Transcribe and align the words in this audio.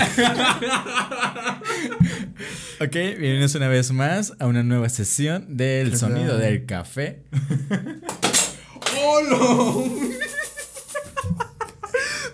ok, 2.80 2.92
bienvenidos 2.92 3.54
una 3.54 3.68
vez 3.68 3.92
más 3.92 4.32
a 4.38 4.46
una 4.46 4.62
nueva 4.62 4.88
sesión 4.88 5.58
del 5.58 5.94
sonido 5.98 6.38
del 6.38 6.64
café. 6.64 7.24
¡Hola! 8.98 9.36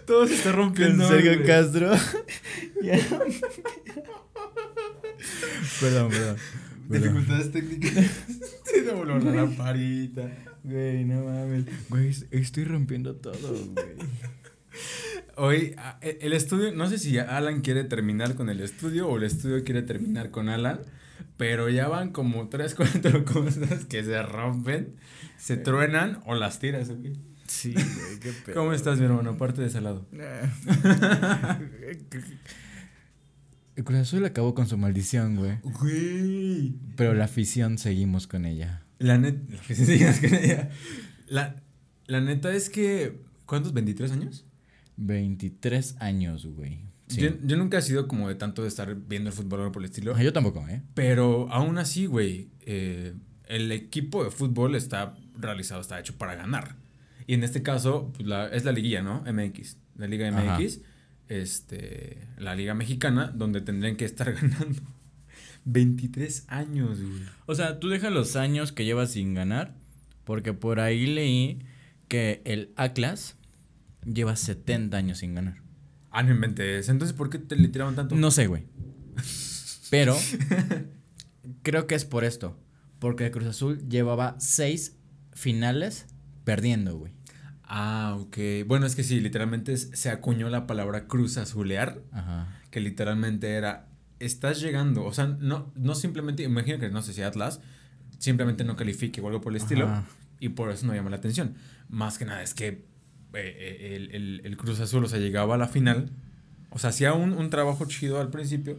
Todo 0.06 0.29
se 0.29 0.34
está 0.34 0.52
rompiendo. 0.52 1.08
Con 1.08 1.21
Sergio. 1.21 1.44
Castro. 1.44 1.90
Perdón. 5.80 6.11
perdón. 6.11 6.37
Dificultades 6.89 7.51
técnicas. 7.51 8.05
Se 8.64 8.83
te 8.83 8.93
voló 8.93 9.19
la 9.19 9.33
lamparita. 9.33 10.30
Güey, 10.62 11.05
no 11.05 11.25
mames. 11.25 11.64
Güey, 11.89 12.14
estoy 12.30 12.62
rompiendo 12.64 13.17
todo, 13.17 13.57
güey. 13.75 13.96
Hoy, 15.37 15.77
e- 16.00 16.18
el 16.23 16.32
estudio, 16.32 16.73
no 16.73 16.89
sé 16.89 16.98
si 16.98 17.19
Alan 17.19 17.61
quiere 17.61 17.84
terminar 17.84 18.34
con 18.34 18.48
el 18.48 18.61
estudio 18.61 19.09
o 19.09 19.19
el 19.19 19.24
estudio 19.24 19.62
quiere 19.65 19.83
terminar 19.83 20.30
con 20.30 20.48
Alan, 20.48 20.80
pero 21.37 21.69
ya 21.69 21.88
van 21.88 22.10
como 22.10 22.48
tres, 22.48 22.74
cuatro 22.77 23.24
cosas 23.24 23.84
que 23.84 24.02
se 24.02 24.23
rompen, 24.23 24.95
se 25.38 25.57
truenan 25.59 26.20
o 26.27 26.34
las 26.34 26.59
tiras, 26.59 26.88
güey. 26.91 27.12
Sí, 27.46 27.73
güey, 27.74 28.19
qué 28.20 28.33
pedo. 28.46 28.57
¿Cómo 28.57 28.73
estás, 28.73 28.98
mi 28.98 29.05
hermano? 29.05 29.30
Aparte 29.30 29.60
de 29.60 29.66
ese 29.69 29.80
lado. 29.80 30.07
El 33.77 33.84
Cruz 33.84 33.98
Azul 34.01 34.24
acabó 34.24 34.55
con 34.55 34.66
su 34.66 34.79
maldición, 34.79 35.37
güey. 35.37 35.59
Güey. 35.62 36.74
Pero 36.96 37.12
la 37.12 37.24
afición 37.27 37.77
seguimos 37.77 38.27
con 38.27 38.46
ella. 38.46 38.82
La 38.98 39.18
neta, 39.18 39.38
la, 41.29 41.62
la 42.07 42.21
neta 42.23 42.55
es 42.55 42.71
que, 42.71 43.21
¿cuántos? 43.45 43.74
¿23 43.74 44.10
años? 44.12 44.45
23 44.96 45.96
años, 46.00 46.46
güey. 46.46 46.80
Sí. 47.09 47.20
Yo, 47.20 47.30
yo 47.45 47.56
nunca 47.56 47.78
he 47.78 47.82
sido 47.82 48.09
como 48.09 48.28
de 48.28 48.34
tanto 48.34 48.62
de 48.62 48.68
estar 48.68 48.95
viendo 48.95 49.30
el 49.30 49.37
fútbol 49.37 49.60
o 49.60 49.73
por 49.73 49.82
el 49.82 49.87
estilo. 49.91 50.14
Ah, 50.16 50.23
yo 50.23 50.32
tampoco, 50.32 50.66
¿eh? 50.68 50.82
Pero 50.95 51.48
aún 51.52 51.79
así, 51.79 52.07
güey, 52.07 52.48
eh, 52.62 53.15
el 53.46 53.71
equipo 53.71 54.24
de 54.24 54.30
fútbol 54.30 54.74
está 54.74 55.15
realizado, 55.38 55.80
está 55.80 56.01
hecho 56.01 56.16
para 56.18 56.34
ganar. 56.34 56.74
Y 57.29 57.34
en 57.34 57.45
este 57.45 57.62
caso, 57.62 58.12
pues, 58.15 58.26
la- 58.26 58.48
es 58.48 58.65
la 58.65 58.73
liguilla, 58.73 59.02
¿no? 59.02 59.23
MX. 59.24 59.76
La 59.96 60.06
Liga 60.09 60.29
Ajá. 60.29 60.59
MX, 60.59 60.80
este, 61.28 62.26
la 62.38 62.54
Liga 62.54 62.74
Mexicana, 62.74 63.32
donde 63.34 63.60
tendrían 63.60 63.96
que 63.96 64.04
estar 64.04 64.32
ganando. 64.41 64.82
23 65.65 66.44
años, 66.49 67.00
güey. 67.00 67.22
O 67.47 67.54
sea, 67.54 67.78
tú 67.81 67.88
dejas 67.88 68.12
los 68.12 68.37
años 68.37 68.72
que 68.72 68.84
llevas 68.84 69.12
sin 69.12 69.34
ganar, 69.34 69.75
porque 70.25 70.53
por 70.53 70.81
ahí 70.81 71.06
leí 71.06 71.60
que 72.09 72.41
el 72.44 72.72
Atlas 72.76 73.35
lleva 74.06 74.37
70 74.37 74.97
años 74.97 75.19
sin 75.19 75.34
ganar. 75.34 75.62
Ah, 76.10 76.22
no 76.22 76.32
inventes. 76.32 76.88
Entonces, 76.88 77.16
¿por 77.16 77.28
qué 77.28 77.38
te 77.38 77.56
le 77.56 77.69
tiraban 77.69 77.94
tanto? 77.94 78.15
No 78.15 78.31
sé, 78.31 78.47
güey. 78.47 78.65
Pero 79.91 80.16
creo 81.62 81.87
que 81.87 81.94
es 81.94 82.04
por 82.04 82.25
esto. 82.25 82.59
Porque 82.99 83.27
el 83.27 83.31
Cruz 83.31 83.47
Azul 83.47 83.87
llevaba 83.88 84.37
seis 84.38 84.97
finales 85.32 86.06
perdiendo, 86.44 86.97
güey. 86.97 87.12
Ah, 87.65 88.16
ok. 88.19 88.38
Bueno, 88.66 88.87
es 88.87 88.97
que 88.97 89.03
sí, 89.03 89.21
literalmente 89.21 89.77
se 89.77 90.09
acuñó 90.10 90.49
la 90.49 90.66
palabra 90.66 91.06
cruz 91.09 91.37
azulear, 91.37 92.00
Ajá. 92.12 92.49
que 92.71 92.81
literalmente 92.81 93.50
era, 93.53 93.88
estás 94.21 94.60
llegando, 94.60 95.04
o 95.04 95.12
sea, 95.12 95.27
no, 95.27 95.72
no 95.75 95.94
simplemente, 95.97 96.44
imagino 96.44 96.78
que 96.78 96.88
no 96.91 97.03
sé 97.03 97.12
si 97.12 97.22
Atlas 97.22 97.60
simplemente 98.19 98.62
no 98.65 98.77
califique 98.77 99.21
o 99.21 99.27
algo 99.27 99.41
por 99.41 99.53
el 99.53 99.56
estilo, 99.56 100.04
y 100.38 100.50
por 100.50 100.71
eso 100.71 100.87
no 100.87 100.94
llama 100.94 101.10
la 101.10 101.16
atención. 101.16 101.54
Más 101.88 102.19
que 102.19 102.25
nada 102.25 102.43
es 102.43 102.54
que 102.54 102.87
eh, 103.37 103.56
eh, 103.59 103.97
el, 103.97 104.10
el- 104.15 104.41
el 104.44 104.56
Cruz 104.56 104.81
Azul, 104.81 105.04
o 105.04 105.09
sea, 105.09 105.19
llegaba 105.19 105.54
a 105.54 105.59
la 105.59 105.69
final, 105.69 106.10
o 106.70 106.78
sea, 106.78 106.91
hacía 106.91 107.12
un, 107.12 107.32
un 107.32 107.50
trabajo 107.50 107.84
chido 107.87 108.20
al 108.20 108.31
principio, 108.31 108.78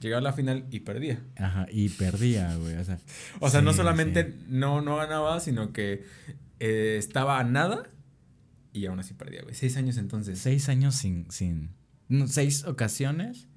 llegaba 0.00 0.18
a 0.20 0.22
la 0.22 0.32
final 0.32 0.66
y 0.70 0.80
perdía. 0.80 1.20
Ajá. 1.36 1.66
Y 1.70 1.88
perdía, 1.90 2.54
güey. 2.56 2.76
O 2.76 2.84
sea, 2.84 2.98
O 3.40 3.48
sea, 3.50 3.62
no 3.62 3.72
solamente 3.72 4.24
sí. 4.32 4.44
no, 4.48 4.80
no 4.82 4.96
ganaba, 4.96 5.40
sino 5.40 5.72
que 5.72 6.04
eh, 6.60 6.96
estaba 6.98 7.38
a 7.40 7.44
nada 7.44 7.88
y 8.72 8.86
aún 8.86 8.98
así 9.00 9.14
perdía, 9.14 9.42
güey. 9.42 9.54
Seis 9.54 9.76
años 9.76 9.96
entonces. 9.96 10.38
Seis 10.38 10.68
años 10.68 10.94
sin. 10.96 11.30
sin 11.30 11.70
no, 12.08 12.26
seis 12.28 12.64
ocasiones 12.64 13.48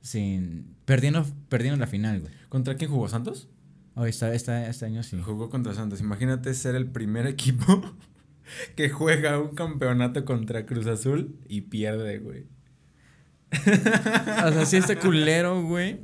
sin. 0.00 0.74
Perdiendo, 0.84 1.26
perdiendo 1.48 1.78
la 1.78 1.86
final, 1.86 2.20
güey. 2.20 2.32
¿Contra 2.48 2.74
quién 2.76 2.90
jugó 2.90 3.08
Santos? 3.08 3.48
Oh, 3.94 4.06
está, 4.06 4.32
está, 4.34 4.68
este 4.68 4.86
año 4.86 5.02
sí. 5.02 5.20
Jugó 5.22 5.50
contra 5.50 5.74
Santos. 5.74 6.00
Imagínate 6.00 6.54
ser 6.54 6.74
el 6.76 6.86
primer 6.86 7.26
equipo 7.26 7.94
que 8.76 8.88
juega 8.90 9.38
un 9.38 9.54
campeonato 9.54 10.24
contra 10.24 10.66
Cruz 10.66 10.86
Azul 10.86 11.36
y 11.48 11.62
pierde, 11.62 12.18
güey. 12.18 12.44
O 13.52 14.52
sea, 14.52 14.66
sí 14.66 14.76
está 14.76 14.98
culero, 14.98 15.62
güey. 15.62 16.00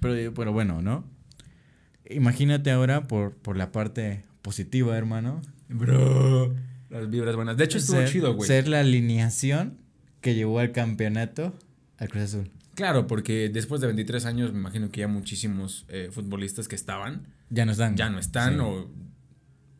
Pero, 0.00 0.34
pero 0.34 0.52
bueno, 0.52 0.82
¿no? 0.82 1.04
Imagínate 2.08 2.70
ahora 2.70 3.04
por, 3.04 3.34
por 3.36 3.56
la 3.56 3.72
parte 3.72 4.24
positiva, 4.42 4.96
hermano. 4.96 5.40
Bro. 5.68 6.54
Las 6.90 7.10
vibras 7.10 7.34
buenas. 7.36 7.56
De 7.56 7.64
hecho, 7.64 7.78
estuvo 7.78 7.98
ser, 7.98 8.08
chido, 8.08 8.34
güey. 8.34 8.46
Ser 8.46 8.68
la 8.68 8.80
alineación 8.80 9.78
que 10.20 10.34
llevó 10.34 10.58
al 10.58 10.72
campeonato 10.72 11.54
al 11.98 12.08
Cruz 12.08 12.24
Azul. 12.24 12.50
Claro, 12.74 13.06
porque 13.06 13.48
después 13.48 13.80
de 13.80 13.86
23 13.88 14.24
años, 14.26 14.52
me 14.52 14.58
imagino 14.58 14.90
que 14.90 15.00
ya 15.00 15.08
muchísimos 15.08 15.84
eh, 15.88 16.08
futbolistas 16.12 16.66
que 16.66 16.74
estaban 16.74 17.28
Ya 17.50 17.64
no 17.64 17.72
están. 17.72 17.96
ya 17.96 18.10
no 18.10 18.18
están 18.18 18.54
Sí. 18.54 18.60
o 18.60 18.90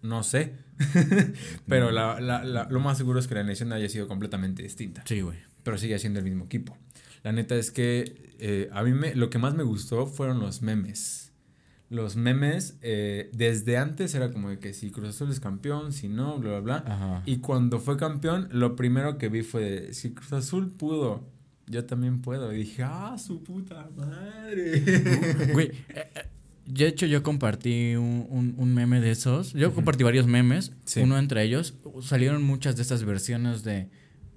no 0.05 0.23
sé. 0.23 0.53
Pero 1.67 1.91
la, 1.91 2.21
la- 2.21 2.45
la- 2.45 2.69
lo 2.71 2.81
más 2.81 2.99
seguro 2.99 3.19
es 3.19 3.27
que 3.27 3.35
la 3.35 3.41
elección 3.41 3.73
haya 3.73 3.89
sido 3.89 4.07
completamente 4.09 4.63
distinta. 4.63 5.03
Sí, 5.07 5.21
güey. 5.21 5.39
Pero 5.63 5.79
sigue 5.79 5.99
siendo 5.99 6.19
el 6.21 6.25
mismo 6.25 6.45
equipo. 6.45 6.77
La 7.23 7.33
neta 7.33 7.55
es 7.57 7.71
que 7.71 8.35
eh, 8.39 8.69
a 8.73 8.83
mí 8.83 8.93
me, 8.93 9.15
lo 9.15 9.31
que 9.31 9.39
más 9.39 9.55
me 9.55 9.63
gustó 9.63 10.07
fueron 10.07 10.41
los 10.41 10.63
memes. 10.63 11.33
Los 11.91 12.17
memes, 12.17 12.77
eh, 12.83 13.31
desde 13.33 13.77
antes 13.79 14.15
era 14.15 14.31
como 14.31 14.51
de 14.51 14.59
que 14.59 14.73
si 14.75 14.91
Cruz 14.91 15.11
Azul 15.11 15.31
es 15.31 15.39
campeón, 15.41 15.93
si 15.93 16.09
no, 16.09 16.39
bla, 16.39 16.59
bla, 16.61 16.81
bla. 16.81 16.93
Ajá. 16.93 17.23
Y 17.25 17.39
cuando 17.39 17.79
fue 17.79 17.97
campeón, 17.97 18.49
lo 18.53 18.75
primero 18.77 19.17
que 19.17 19.29
vi 19.29 19.43
fue 19.43 19.63
de, 19.71 19.95
si 19.95 20.13
Cruz 20.13 20.33
Azul 20.33 20.71
pudo, 20.73 21.29
yo 21.67 21.85
también 21.85 22.21
puedo. 22.21 22.53
Y 22.53 22.57
dije, 22.59 22.83
ah, 22.83 23.17
su 23.19 23.43
puta 23.45 23.89
madre. 23.97 24.83
Güey, 25.53 25.71
eh, 25.91 26.11
de 26.67 26.87
hecho 26.89 27.07
yo 27.07 27.23
compartí 27.23 27.95
un, 27.97 28.27
un- 28.31 28.55
un 28.57 28.75
meme 28.75 29.01
de 29.01 29.11
esos. 29.11 29.53
Yo 29.53 29.75
compartí 29.75 30.03
varios 30.05 30.27
memes. 30.27 30.73
Sí. 30.85 31.01
Uno 31.01 31.19
entre 31.19 31.43
ellos. 31.43 31.75
Salieron 32.03 32.43
muchas 32.43 32.77
de 32.77 32.83
estas 32.83 33.05
versiones 33.05 33.63
de... 33.65 33.89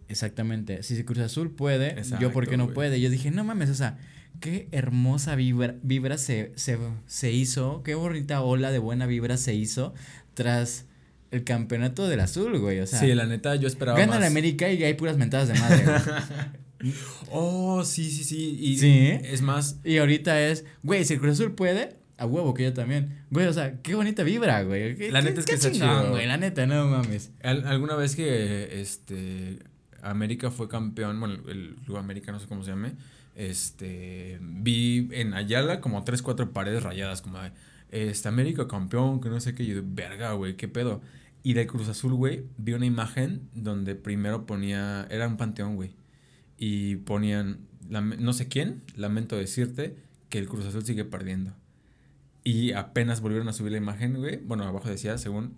Exactamente. 0.10 0.84
Si 0.84 1.04
Cruz 1.04 1.20
Azul 1.20 1.52
puede, 1.52 2.02
yo 2.22 2.32
por 2.32 2.48
qué 2.48 2.56
no 2.58 2.66
güey. 2.66 2.76
puede. 2.76 3.02
Yo 3.02 3.10
dije, 3.10 3.30
no 3.30 3.44
mames, 3.44 3.70
o 3.70 3.76
sea, 3.76 3.98
qué 4.40 4.70
hermosa 4.72 5.36
vibra, 5.36 5.76
vibra 5.84 6.18
se, 6.18 6.54
se, 6.56 6.78
se 7.08 7.32
hizo. 7.34 7.84
Qué 7.84 7.94
bonita 7.96 8.42
ola 8.42 8.72
de 8.72 8.80
buena 8.80 9.06
vibra 9.06 9.36
se 9.36 9.54
hizo 9.54 9.94
tras 10.34 10.86
el 11.32 11.44
campeonato 11.44 12.08
del 12.08 12.22
azul, 12.22 12.58
güey. 12.58 12.80
O 12.80 12.88
sea, 12.88 13.00
sí, 13.02 13.14
la 13.14 13.26
neta, 13.26 13.56
yo 13.58 13.68
esperaba 13.68 13.98
gana 14.00 14.14
más. 14.14 14.22
la 14.22 14.28
América 14.28 14.72
y 14.72 14.82
hay 14.82 14.94
puras 14.94 15.18
mentadas 15.18 15.50
de 15.50 15.56
madre, 15.56 15.84
güey. 15.84 16.94
Oh, 17.32 17.84
sí, 17.84 18.10
sí, 18.12 18.24
sí. 18.24 18.58
Y 18.62 18.78
Sí, 18.78 19.10
es 19.24 19.42
más, 19.42 19.80
Y 19.84 19.98
ahorita 19.98 20.40
es, 20.48 20.64
güey, 20.84 21.04
si 21.06 21.16
el 21.16 21.20
Cruz 21.20 21.34
Azul 21.34 21.54
puede, 21.54 21.98
a 22.18 22.26
huevo 22.26 22.54
que 22.54 22.64
yo 22.64 22.74
también. 22.74 23.24
Güey, 23.30 23.48
o 23.48 23.54
sea, 23.54 23.82
qué 23.82 23.94
bonita 23.96 24.24
vibra, 24.24 24.64
güey. 24.64 24.96
Qué- 24.96 25.12
La 25.12 25.22
qué- 25.22 25.30
neta 25.30 25.40
es 25.42 25.46
que 25.46 25.54
está 25.56 25.72
chingón, 25.72 26.00
chido. 26.02 26.10
güey, 26.12 26.26
la 26.28 26.38
neta, 26.38 26.66
no 26.66 26.88
mames. 26.88 27.32
al- 27.44 27.68
alguna 27.68 27.96
vez 27.96 28.16
que 28.16 28.80
este 28.82 29.60
América 30.02 30.52
fue 30.52 30.68
campeón, 30.70 31.20
bueno, 31.20 31.36
el 31.50 31.76
Club 31.86 31.98
América, 31.98 32.32
no 32.32 32.40
sé 32.40 32.48
cómo 32.48 32.64
se 32.64 32.72
llame, 32.72 32.94
este, 33.36 34.40
vi 34.42 35.10
en 35.12 35.34
Ayala 35.34 35.80
como 35.82 36.04
tres, 36.04 36.22
cuatro 36.22 36.52
paredes 36.54 36.84
rayadas, 36.84 37.22
como 37.22 37.40
de, 37.40 37.52
este, 37.92 38.28
América 38.28 38.68
campeón, 38.68 39.22
que 39.22 39.30
no 39.30 39.40
sé 39.40 39.54
qué, 39.56 39.66
yo, 39.66 39.82
verga, 39.86 40.34
güey, 40.34 40.56
qué 40.56 40.68
pedo. 40.68 41.02
Y 41.44 41.54
de 41.54 41.66
Cruz 41.68 41.88
Azul, 41.88 42.14
güey, 42.14 42.44
vi 42.58 42.74
una 42.74 42.86
imagen 42.86 43.42
donde 43.54 43.96
primero 43.96 44.46
ponía, 44.46 45.08
era 45.10 45.28
un 45.28 45.38
panteón, 45.38 45.76
güey, 45.76 45.92
y 46.58 46.98
ponían, 46.98 47.60
no 47.90 48.34
sé 48.34 48.48
quién, 48.48 48.82
lamento 48.96 49.38
decirte 49.38 49.96
que 50.30 50.40
el 50.40 50.48
Cruz 50.48 50.66
Azul 50.66 50.84
sigue 50.84 51.06
perdiendo. 51.06 51.54
Y 52.48 52.72
apenas 52.72 53.20
volvieron 53.20 53.50
a 53.50 53.52
subir 53.52 53.74
la 53.74 53.78
imagen, 53.78 54.16
güey, 54.16 54.38
bueno, 54.38 54.64
abajo 54.64 54.88
decía, 54.88 55.18
según 55.18 55.58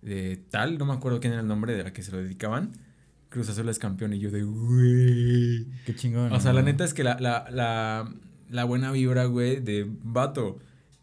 de 0.00 0.42
tal, 0.50 0.78
no 0.78 0.86
me 0.86 0.94
acuerdo 0.94 1.20
quién 1.20 1.34
era 1.34 1.42
el 1.42 1.46
nombre 1.46 1.74
de 1.74 1.84
la 1.84 1.92
que 1.92 2.02
se 2.02 2.12
lo 2.12 2.16
dedicaban. 2.16 2.72
Cruz 3.28 3.50
Azul 3.50 3.68
es 3.68 3.78
campeón 3.78 4.14
y 4.14 4.20
yo 4.20 4.30
de, 4.30 4.42
güey. 4.42 5.66
Qué 5.84 5.94
chingón. 5.94 6.32
O 6.32 6.40
sea, 6.40 6.54
la 6.54 6.62
neta 6.62 6.82
es 6.82 6.94
que 6.94 7.04
la, 7.04 7.18
la, 7.20 7.46
la, 7.50 8.10
la 8.48 8.64
buena 8.64 8.90
vibra, 8.90 9.26
güey, 9.26 9.60
de 9.60 9.86
vato, 10.02 10.60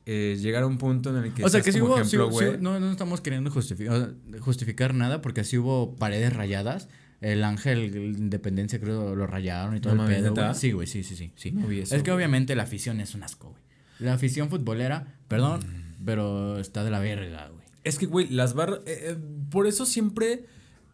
eh, 0.07 0.38
llegar 0.42 0.63
a 0.63 0.66
un 0.66 0.80
punto 0.80 1.16
en 1.16 1.24
el 1.24 1.34
que 1.36 1.45
O 1.45 1.50
sea, 1.50 1.62
que 1.62 1.72
sí 1.72 1.81
hubo, 1.81 2.00
ejemplo, 2.00 2.31
sí 2.31 2.45
no, 2.60 2.80
no 2.80 2.89
estamos 2.89 3.22
queriendo 3.22 3.51
justificar, 3.51 4.16
justificar 4.39 4.95
nada 4.95 5.22
porque 5.22 5.44
sí 5.44 5.60
hubo 5.60 5.95
paredes 5.98 6.34
rayadas. 6.34 6.89
El 7.22 7.44
ángel 7.44 7.95
Independencia 7.95 8.80
creo 8.80 9.16
lo 9.16 9.28
rayaron 9.28 9.78
y 9.78 9.81
todo 9.81 9.94
No 9.94 10.10
el 10.10 10.16
pedo. 10.16 10.54
Sí, 10.56 10.72
güey, 10.72 10.88
sí, 10.88 11.04
sí, 11.04 11.16
sí. 11.16 11.31
sí. 11.36 11.51
No 11.51 11.68
vi 11.68 11.81
eso, 11.81 11.95
es 11.95 12.01
que 12.01 12.10
güey. 12.10 12.24
obviamente 12.24 12.56
la 12.56 12.63
afición 12.63 13.00
es 13.01 13.13
un 13.13 13.22
asco, 13.22 13.50
güey. 13.50 13.62
La 14.00 14.13
afición 14.13 14.50
futbolera, 14.50 15.16
perdón, 15.27 15.59
Mm. 15.62 16.06
pero 16.06 16.57
está 16.59 16.83
de 16.83 16.91
la 16.91 17.00
verga, 17.00 17.50
güey. 17.50 17.65
Es 17.83 17.97
que, 17.97 18.06
güey, 18.06 18.27
las 18.29 18.53
barras. 18.53 18.79
eh, 18.85 19.12
eh, 19.12 19.18
por 19.50 19.68
eso 19.68 19.85
siempre. 19.85 20.45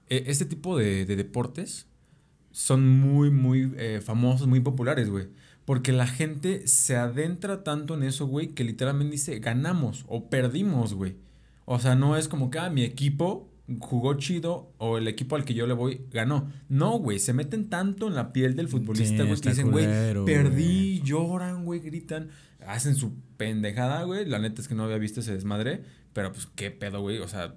eh, 0.10 0.26
este 0.28 0.46
tipo 0.46 0.78
de, 0.78 1.06
de 1.06 1.16
deportes. 1.16 1.88
son 2.52 2.88
muy, 2.88 3.32
muy 3.32 3.74
eh, 3.78 4.00
famosos, 4.04 4.48
muy 4.48 4.60
populares, 4.60 5.10
güey. 5.10 5.28
Porque 5.66 5.92
la 5.92 6.06
gente 6.06 6.68
se 6.68 6.96
adentra 6.98 7.64
tanto 7.64 7.96
en 7.96 8.04
eso, 8.04 8.28
güey, 8.28 8.50
que 8.50 8.64
literalmente 8.64 9.14
dice, 9.14 9.40
ganamos 9.40 10.06
o 10.08 10.30
perdimos, 10.30 10.94
güey. 10.94 11.16
O 11.66 11.80
sea, 11.80 11.96
no 11.96 12.16
es 12.18 12.28
como 12.28 12.52
que, 12.52 12.60
ah, 12.60 12.70
mi 12.70 12.84
equipo 12.84 13.50
jugó 13.80 14.16
chido 14.16 14.74
o 14.78 14.98
el 14.98 15.08
equipo 15.08 15.36
al 15.36 15.46
que 15.46 15.54
yo 15.54 15.68
le 15.68 15.74
voy 15.74 16.02
ganó. 16.12 16.52
No, 16.70 16.98
güey, 17.00 17.20
se 17.20 17.34
meten 17.34 17.70
tanto 17.70 18.08
en 18.08 18.16
la 18.16 18.34
piel 18.34 18.56
del 18.56 18.68
futbolista, 18.68 19.24
güey, 19.24 19.40
que 19.40 19.50
dicen, 19.50 19.72
güey, 19.72 19.86
perdí, 20.26 21.02
lloran, 21.02 21.66
güey, 21.66 21.80
gritan, 21.80 22.30
hacen 22.68 22.96
su 22.96 23.14
pendejada, 23.38 24.04
güey. 24.04 24.26
La 24.26 24.40
neta 24.40 24.62
es 24.62 24.68
que 24.68 24.76
no 24.76 24.84
había 24.84 24.98
visto 24.98 25.22
ese 25.22 25.34
desmadre, 25.34 25.84
pero 26.14 26.32
pues 26.32 26.48
qué 26.56 26.72
pedo, 26.72 27.02
güey, 27.02 27.20
o 27.20 27.28
sea, 27.28 27.56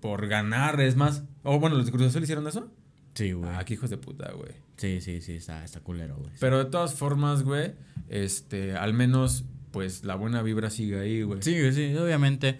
por 0.00 0.26
ganar 0.26 0.80
es 0.80 0.96
más. 0.96 1.24
O 1.42 1.60
bueno, 1.60 1.76
los 1.76 1.86
de 1.86 1.92
Cruz 1.92 2.08
Azul 2.08 2.22
hicieron 2.22 2.46
eso. 2.46 2.70
Sí, 3.14 3.32
güey. 3.32 3.50
Ah, 3.50 3.64
qué 3.64 3.74
hijos 3.74 3.88
de 3.88 3.96
puta, 3.96 4.30
güey. 4.32 4.52
Sí, 4.76 5.00
sí, 5.00 5.22
sí, 5.22 5.32
está, 5.34 5.64
está 5.64 5.80
culero, 5.80 6.16
güey. 6.16 6.32
Pero 6.38 6.58
de 6.58 6.66
todas 6.66 6.94
formas, 6.94 7.44
güey, 7.44 7.72
este, 8.08 8.72
al 8.72 8.92
menos, 8.92 9.44
pues 9.70 10.04
la 10.04 10.16
buena 10.16 10.42
vibra 10.42 10.70
sigue 10.70 10.98
ahí, 10.98 11.22
güey. 11.22 11.40
Sí, 11.40 11.72
sí, 11.72 11.96
obviamente. 11.96 12.58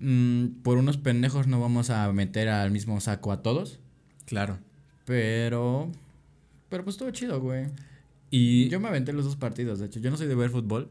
Mm, 0.00 0.62
por 0.62 0.78
unos 0.78 0.96
pendejos 0.96 1.46
no 1.46 1.60
vamos 1.60 1.90
a 1.90 2.10
meter 2.12 2.48
al 2.48 2.70
mismo 2.70 3.00
saco 3.00 3.32
a 3.32 3.42
todos. 3.42 3.78
Claro. 4.26 4.58
Pero. 5.04 5.90
Pero 6.68 6.84
pues 6.84 6.94
estuvo 6.94 7.10
chido, 7.10 7.40
güey. 7.40 7.66
Y. 8.30 8.68
Yo 8.68 8.80
me 8.80 8.88
aventé 8.88 9.12
los 9.12 9.24
dos 9.24 9.36
partidos, 9.36 9.78
de 9.78 9.86
hecho. 9.86 10.00
Yo 10.00 10.10
no 10.10 10.16
soy 10.16 10.26
de 10.26 10.34
ver 10.34 10.50
fútbol. 10.50 10.88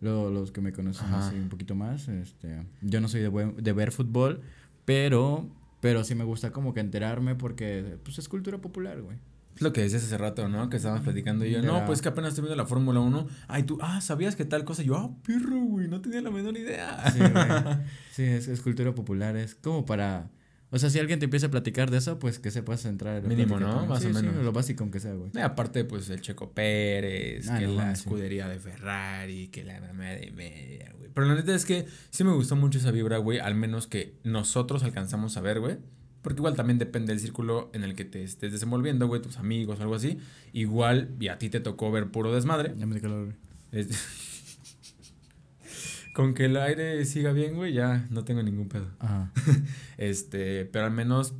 los 0.00 0.50
que 0.50 0.60
me 0.60 0.72
conocen 0.72 1.06
así 1.14 1.36
un 1.36 1.48
poquito 1.48 1.74
más. 1.74 2.08
Este, 2.08 2.62
yo 2.82 3.00
no 3.00 3.08
soy 3.08 3.20
de, 3.22 3.30
de 3.56 3.72
ver 3.72 3.92
fútbol. 3.92 4.42
Pero. 4.84 5.48
Pero 5.80 6.02
sí 6.02 6.14
me 6.14 6.24
gusta 6.24 6.50
como 6.50 6.74
que 6.74 6.80
enterarme 6.80 7.34
porque. 7.34 7.98
Pues 8.02 8.18
es 8.18 8.28
cultura 8.28 8.58
popular, 8.58 9.00
güey. 9.00 9.18
Es 9.54 9.62
lo 9.62 9.72
que 9.72 9.82
decías 9.82 10.02
hace 10.02 10.18
rato, 10.18 10.48
¿no? 10.48 10.68
Que 10.68 10.76
estábamos 10.76 11.04
platicando 11.04 11.44
y 11.44 11.52
yo, 11.52 11.62
no, 11.62 11.84
pues 11.86 12.02
que 12.02 12.08
apenas 12.08 12.30
estoy 12.30 12.42
viendo 12.42 12.56
la 12.56 12.66
Fórmula 12.66 13.00
1. 13.00 13.26
Ay, 13.48 13.62
tú, 13.62 13.78
ah, 13.80 14.00
¿sabías 14.00 14.34
que 14.36 14.44
tal 14.44 14.64
cosa? 14.64 14.82
yo, 14.82 14.96
ah, 14.96 15.10
perro, 15.24 15.60
güey, 15.60 15.88
no 15.88 16.00
tenía 16.00 16.20
la 16.20 16.30
menor 16.30 16.56
idea. 16.56 17.10
Sí, 17.12 17.18
güey. 17.20 17.32
Sí, 18.10 18.22
es, 18.22 18.60
cultura 18.60 18.94
popular, 18.94 19.36
es 19.36 19.54
como 19.54 19.84
para... 19.84 20.30
O 20.70 20.78
sea, 20.78 20.90
si 20.90 20.98
alguien 20.98 21.20
te 21.20 21.26
empieza 21.26 21.46
a 21.46 21.50
platicar 21.50 21.90
de 21.90 21.98
eso, 21.98 22.18
pues 22.18 22.40
que 22.40 22.50
sepas 22.50 22.84
entrar. 22.84 23.22
Mínimo, 23.22 23.60
¿no? 23.60 23.86
Más 23.86 24.04
o 24.04 24.10
menos. 24.10 24.34
lo 24.34 24.52
básico 24.52 24.82
aunque 24.82 24.98
sea, 24.98 25.12
güey. 25.14 25.30
aparte, 25.40 25.84
pues 25.84 26.10
el 26.10 26.20
Checo 26.20 26.52
Pérez, 26.52 27.48
ah, 27.48 27.60
que 27.60 27.68
la 27.68 27.92
escudería 27.92 28.48
de 28.48 28.58
Ferrari, 28.58 29.48
que 29.48 29.62
la 29.62 29.80
mamá 29.80 30.06
de 30.10 30.32
media, 30.32 30.92
güey. 30.96 31.10
Pero 31.14 31.28
la 31.28 31.36
neta 31.36 31.54
es 31.54 31.64
que 31.64 31.86
sí 32.10 32.24
me 32.24 32.32
gustó 32.32 32.56
mucho 32.56 32.78
esa 32.78 32.90
vibra, 32.90 33.18
güey. 33.18 33.38
Al 33.38 33.54
menos 33.54 33.86
que 33.86 34.16
nosotros 34.24 34.82
alcanzamos 34.82 35.36
a 35.36 35.40
ver, 35.42 35.60
güey. 35.60 35.78
Porque 36.24 36.40
igual 36.40 36.56
también 36.56 36.78
depende 36.78 37.12
del 37.12 37.20
círculo 37.20 37.70
en 37.74 37.84
el 37.84 37.94
que 37.94 38.06
te 38.06 38.24
estés 38.24 38.50
desenvolviendo, 38.50 39.06
güey, 39.06 39.20
tus 39.20 39.36
amigos, 39.36 39.80
algo 39.80 39.94
así. 39.94 40.16
Igual, 40.54 41.14
y 41.20 41.28
a 41.28 41.36
ti 41.36 41.50
te 41.50 41.60
tocó 41.60 41.92
ver 41.92 42.10
puro 42.10 42.34
desmadre. 42.34 42.74
Ya 42.78 42.86
me 42.86 42.98
calor, 42.98 43.34
güey. 43.70 43.86
Con 46.14 46.32
que 46.32 46.46
el 46.46 46.56
aire 46.56 47.04
siga 47.04 47.32
bien, 47.32 47.56
güey, 47.56 47.74
ya 47.74 48.06
no 48.08 48.24
tengo 48.24 48.42
ningún 48.42 48.68
pedo. 48.68 48.90
Ajá. 49.00 49.32
este, 49.98 50.64
pero 50.64 50.86
al 50.86 50.92
menos, 50.92 51.34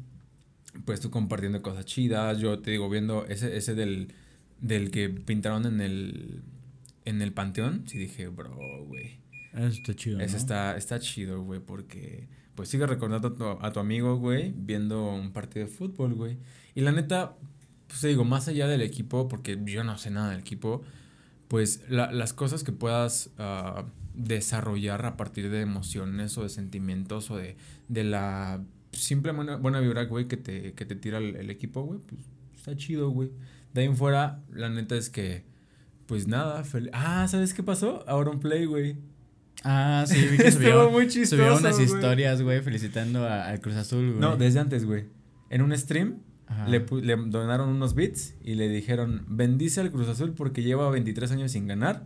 pues 0.85 1.01
tú 1.01 1.11
compartiendo 1.11 1.63
cosas 1.63 1.87
chidas. 1.87 2.39
Yo 2.39 2.59
te 2.59 2.73
digo, 2.73 2.91
viendo 2.91 3.25
ese, 3.25 3.57
ese 3.57 3.75
del, 3.75 4.13
del 4.61 4.91
que 4.91 5.09
pintaron 5.09 5.65
en 5.65 5.81
el, 5.81 6.43
en 7.07 7.23
el 7.23 7.33
panteón, 7.33 7.85
sí 7.87 7.97
dije, 7.97 8.29
bro, 8.29 8.85
güey. 8.85 9.19
Eso 9.55 9.69
está 9.69 9.95
chido. 9.95 10.21
Ese 10.21 10.37
está, 10.37 10.77
está 10.77 11.01
chido, 11.01 11.43
güey, 11.43 11.61
porque 11.61 12.29
pues 12.55 12.69
sigue 12.69 12.87
recordando 12.87 13.29
a 13.29 13.35
tu, 13.35 13.45
a 13.45 13.73
tu 13.73 13.81
amigo, 13.81 14.17
güey, 14.17 14.53
viendo 14.57 15.13
un 15.13 15.33
partido 15.33 15.67
de 15.67 15.73
fútbol, 15.73 16.15
güey. 16.15 16.39
Y 16.75 16.83
la 16.83 16.93
neta, 16.93 17.37
pues 17.87 18.01
te 18.01 18.09
digo, 18.09 18.25
más 18.25 18.49
allá 18.49 18.67
del 18.69 18.83
equipo, 18.83 19.29
porque 19.29 19.61
yo 19.65 19.85
no 19.85 19.99
sé 19.99 20.11
nada 20.11 20.31
del 20.31 20.41
equipo, 20.41 20.83
pues 21.49 21.83
las 21.89 22.33
cosas 22.33 22.65
que 22.65 22.73
puedas 22.73 23.31
uh, 23.39 23.83
desarrollar 24.15 25.05
a 25.07 25.17
partir 25.17 25.51
de 25.51 25.61
emociones 25.61 26.37
o 26.39 26.43
de 26.43 26.49
sentimientos 26.49 27.31
o 27.31 27.37
de, 27.37 27.57
de 27.89 28.05
la 28.05 28.65
simple 28.93 29.33
buena, 29.33 29.57
buena 29.57 29.81
vibra, 29.81 30.05
güey, 30.05 30.29
que 30.29 30.37
te, 30.37 30.73
que 30.75 30.85
te 30.85 30.95
tira 30.95 31.19
el, 31.19 31.51
equipo, 31.51 31.83
güey, 31.83 32.01
pues 32.01 32.21
está 32.55 32.77
chido, 32.77 33.11
güey. 33.11 33.31
De 33.73 33.83
ahí 33.83 33.87
en 33.89 33.97
fuera, 33.97 34.43
la 34.53 34.69
neta 34.69 34.97
es 34.97 35.11
que, 35.11 35.45
pues 36.07 36.29
nada, 36.29 36.63
Ah, 36.93 37.27
¿sabes 37.29 37.55
qué 37.55 37.63
pasó? 37.63 38.05
Un 38.07 38.41
play, 38.41 38.67
güey. 38.67 38.97
Ah, 39.65 40.05
sí, 40.07 40.27
vi 40.31 40.37
que 40.39 40.53
subió, 40.53 40.91
muy 40.91 41.09
chistoso, 41.09 41.43
subió 41.43 41.57
unas 41.57 41.81
historias, 41.81 42.43
güey, 42.43 42.61
felicitando 42.61 43.27
al 43.27 43.61
Cruz 43.61 43.77
Azul, 43.77 44.09
güey. 44.11 44.21
No, 44.21 44.37
desde 44.37 44.61
antes, 44.61 44.85
güey. 44.85 45.07
En 45.51 45.63
un 45.63 45.77
stream 45.77 46.19
le, 46.69 46.85
le, 47.03 47.17
donaron 47.17 47.69
unos 47.69 47.95
bits 47.95 48.35
y 48.43 48.55
le 48.55 48.69
dijeron, 48.69 49.25
bendice 49.29 49.81
al 49.81 49.91
Cruz 49.91 50.09
Azul 50.09 50.33
porque 50.33 50.63
lleva 50.63 50.91
23 50.91 51.33
años 51.33 51.53
sin 51.53 51.67
ganar. 51.67 52.05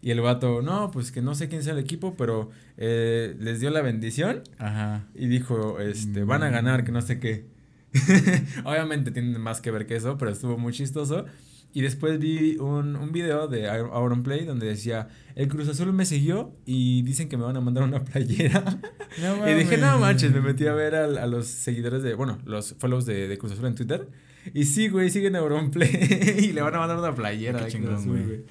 Y 0.00 0.10
el 0.10 0.20
vato, 0.20 0.62
no, 0.62 0.90
pues 0.90 1.12
que 1.12 1.22
no 1.22 1.36
sé 1.36 1.48
quién 1.48 1.62
sea 1.62 1.74
el 1.74 1.78
equipo, 1.78 2.16
pero 2.16 2.50
eh, 2.76 3.36
les 3.38 3.60
dio 3.60 3.70
la 3.70 3.82
bendición. 3.82 4.42
Ajá. 4.58 5.06
Y 5.14 5.26
dijo, 5.28 5.78
este, 5.78 6.24
van 6.24 6.42
a 6.42 6.50
ganar, 6.50 6.84
que 6.84 6.90
no 6.90 7.00
sé 7.02 7.20
qué. 7.20 7.46
Obviamente 8.64 9.12
tienen 9.12 9.40
más 9.40 9.60
que 9.60 9.70
ver 9.70 9.86
que 9.86 9.94
eso, 9.94 10.18
pero 10.18 10.32
estuvo 10.32 10.58
muy 10.58 10.72
chistoso. 10.72 11.26
Y 11.74 11.80
después 11.80 12.18
vi 12.18 12.58
un, 12.58 12.96
un 12.96 13.12
video 13.12 13.48
de 13.48 13.68
Auron 13.68 14.22
Play 14.22 14.44
donde 14.44 14.66
decía, 14.66 15.08
el 15.34 15.48
Cruz 15.48 15.68
Azul 15.68 15.92
me 15.94 16.04
siguió 16.04 16.54
y 16.66 17.02
dicen 17.02 17.30
que 17.30 17.38
me 17.38 17.44
van 17.44 17.56
a 17.56 17.60
mandar 17.62 17.84
una 17.84 18.04
playera. 18.04 18.62
y 19.48 19.54
dije, 19.54 19.78
no 19.78 19.98
manches, 19.98 20.32
me 20.32 20.40
metí 20.40 20.66
a 20.66 20.74
ver 20.74 20.94
a, 20.94 21.04
a, 21.04 21.26
los 21.26 21.46
seguidores 21.46 22.02
de, 22.02 22.14
bueno, 22.14 22.38
los 22.44 22.74
follows 22.78 23.06
de, 23.06 23.26
de, 23.26 23.38
Cruz 23.38 23.52
Azul 23.52 23.66
en 23.66 23.74
Twitter. 23.74 24.08
Y 24.52 24.64
sí, 24.64 24.88
güey, 24.88 25.08
siguen 25.08 25.34
Auron 25.36 25.70
Play 25.70 26.36
y 26.38 26.52
le 26.52 26.60
van 26.60 26.74
a 26.74 26.78
mandar 26.78 26.98
una 26.98 27.14
playera. 27.14 27.64
Qué 27.64 27.72
chingón, 27.72 28.06
güey. 28.06 28.44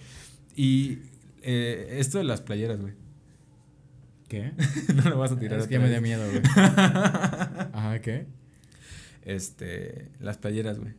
Y 0.56 1.00
eh, 1.44 1.98
esto 2.00 2.18
de 2.18 2.24
las 2.24 2.42
playeras, 2.42 2.82
güey. 2.82 2.94
¿Qué? 4.28 4.54
no 4.96 5.10
lo 5.10 5.20
vas 5.20 5.32
a 5.32 5.38
tirar. 5.38 5.60
Es 5.60 5.68
que 5.68 5.78
me 5.78 5.92
da 5.92 6.02
miedo, 6.02 6.26
güey. 6.28 6.42
Ajá, 6.56 8.00
¿qué? 8.02 8.26
Este, 9.24 10.10
las 10.20 10.38
playeras, 10.38 10.80
güey. 10.80 10.94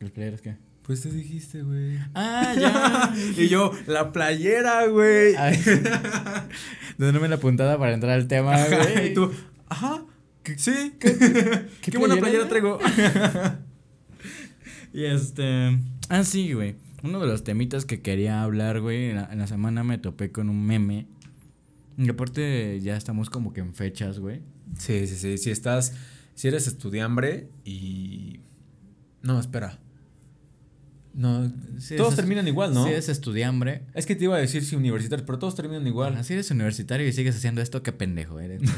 ¿Las 0.00 0.12
playeras 0.12 0.40
qué? 0.40 0.67
Pues 0.88 1.02
te 1.02 1.10
dijiste, 1.10 1.62
güey. 1.64 1.98
Ah, 2.14 2.54
ya. 2.58 3.14
y 3.36 3.48
yo, 3.48 3.72
la 3.86 4.10
playera, 4.10 4.86
güey. 4.86 5.34
Dándome 6.96 7.28
la 7.28 7.36
puntada 7.36 7.78
para 7.78 7.92
entrar 7.92 8.12
al 8.12 8.26
tema, 8.26 8.56
güey. 8.66 9.10
Y 9.10 9.12
tú, 9.12 9.30
ajá, 9.68 10.06
sí. 10.56 10.94
¿Qué, 10.98 11.68
qué, 11.82 11.98
buena 11.98 12.16
playera 12.16 12.48
traigo. 12.48 12.78
y 14.94 15.04
este. 15.04 15.78
Ah, 16.08 16.24
sí, 16.24 16.54
güey. 16.54 16.76
Uno 17.02 17.20
de 17.20 17.26
los 17.26 17.44
temitas 17.44 17.84
que 17.84 18.00
quería 18.00 18.42
hablar, 18.42 18.80
güey. 18.80 19.10
En 19.10 19.16
la, 19.16 19.46
semana 19.46 19.84
me 19.84 19.98
topé 19.98 20.32
con 20.32 20.48
un 20.48 20.64
meme. 20.64 21.06
Y 21.98 22.08
aparte, 22.08 22.80
ya 22.80 22.96
estamos 22.96 23.28
como 23.28 23.52
que 23.52 23.60
en 23.60 23.74
fechas, 23.74 24.20
güey. 24.20 24.40
Sí, 24.78 25.06
sí, 25.06 25.16
sí. 25.16 25.36
Si 25.36 25.50
estás. 25.50 25.92
Si 26.34 26.48
eres 26.48 26.66
estudiambre 26.66 27.50
y. 27.62 28.40
No, 29.20 29.38
espera. 29.38 29.80
No, 31.18 31.52
todos 31.96 32.14
terminan 32.14 32.46
igual, 32.46 32.72
¿no? 32.72 32.84
Si 32.84 32.90
eres 32.90 33.08
estudiambre. 33.08 33.82
Es 33.92 34.06
que 34.06 34.14
te 34.14 34.22
iba 34.22 34.36
a 34.36 34.38
decir 34.38 34.64
si 34.64 34.76
universitario, 34.76 35.26
pero 35.26 35.40
todos 35.40 35.56
terminan 35.56 35.84
igual. 35.84 36.24
Si 36.24 36.32
eres 36.32 36.48
universitario 36.52 37.08
y 37.08 37.12
sigues 37.12 37.34
haciendo 37.34 37.60
esto, 37.60 37.82
qué 37.82 37.90
pendejo 37.90 38.38
eres. 38.38 38.62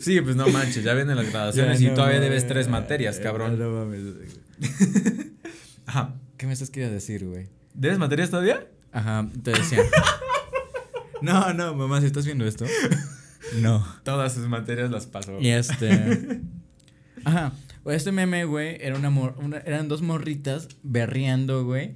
sí, 0.00 0.20
pues 0.20 0.34
no 0.34 0.48
manches, 0.48 0.82
ya 0.82 0.94
vienen 0.94 1.14
las 1.14 1.30
graduaciones 1.30 1.80
y 1.80 1.90
todavía 1.90 2.18
debes 2.18 2.48
tres 2.48 2.66
materias, 2.66 3.20
cabrón. 3.20 3.56
No, 3.56 3.70
mames. 3.70 4.02
Ajá. 5.86 6.16
¿Qué 6.36 6.48
me 6.48 6.54
estás 6.54 6.70
queriendo 6.70 6.96
decir, 6.96 7.24
güey? 7.24 7.46
¿Debes 7.72 7.98
materias 7.98 8.30
todavía? 8.30 8.66
Ajá, 8.90 9.28
te 9.44 9.52
decía. 9.52 9.84
no, 11.22 11.54
no, 11.54 11.76
mamá, 11.76 12.00
si 12.00 12.06
estás 12.06 12.26
viendo 12.26 12.44
esto. 12.48 12.64
No. 13.60 13.86
Todas 14.02 14.34
sus 14.34 14.48
materias 14.48 14.90
las 14.90 15.06
pasó. 15.06 15.38
Y 15.40 15.50
este. 15.50 16.40
Ajá. 17.24 17.52
Este 17.90 18.12
meme, 18.12 18.44
güey, 18.44 18.76
era 18.80 18.96
una, 18.96 19.58
eran 19.58 19.88
dos 19.88 20.02
morritas 20.02 20.68
berreando, 20.82 21.64
güey. 21.64 21.94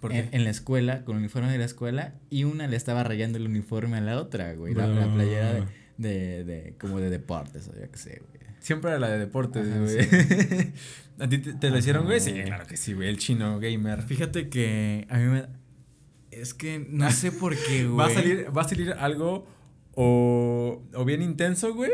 En, 0.00 0.44
la 0.44 0.50
escuela, 0.50 1.04
con 1.04 1.16
el 1.16 1.22
uniforme 1.22 1.50
de 1.50 1.58
la 1.58 1.64
escuela, 1.64 2.14
y 2.30 2.44
una 2.44 2.68
le 2.68 2.76
estaba 2.76 3.02
rayando 3.02 3.36
el 3.36 3.46
uniforme 3.46 3.96
a 3.96 4.00
la 4.00 4.16
otra, 4.18 4.54
güey. 4.54 4.72
La, 4.72 4.86
playera 5.12 5.66
de, 5.96 6.44
de, 6.44 6.74
como 6.78 7.00
de 7.00 7.10
deportes, 7.10 7.68
o 7.68 7.78
ya 7.78 7.88
que 7.88 7.98
sé, 7.98 8.22
güey. 8.24 8.38
Siempre 8.60 8.90
era 8.90 9.00
la 9.00 9.08
de 9.08 9.18
deportes, 9.18 9.66
güey. 9.76 10.72
¿A 11.18 11.28
ti 11.28 11.38
te, 11.38 11.70
lo 11.70 11.78
hicieron, 11.78 12.04
güey? 12.04 12.20
Sí, 12.20 12.32
claro 12.44 12.66
que 12.66 12.76
sí, 12.76 12.92
güey. 12.92 13.08
El 13.08 13.18
chino 13.18 13.58
gamer. 13.58 14.02
Fíjate 14.02 14.48
que 14.48 15.06
a 15.10 15.18
mí 15.18 15.24
me. 15.24 15.46
Es 16.30 16.54
que 16.54 16.86
no 16.88 17.10
sé 17.10 17.32
por 17.32 17.56
qué, 17.56 17.86
güey. 17.86 17.96
Va 17.98 18.06
a 18.06 18.10
salir, 18.10 18.56
va 18.56 18.62
a 18.62 18.68
salir 18.68 18.92
algo 18.92 19.46
o, 19.94 20.82
o 20.94 21.04
bien 21.04 21.22
intenso, 21.22 21.74
güey 21.74 21.90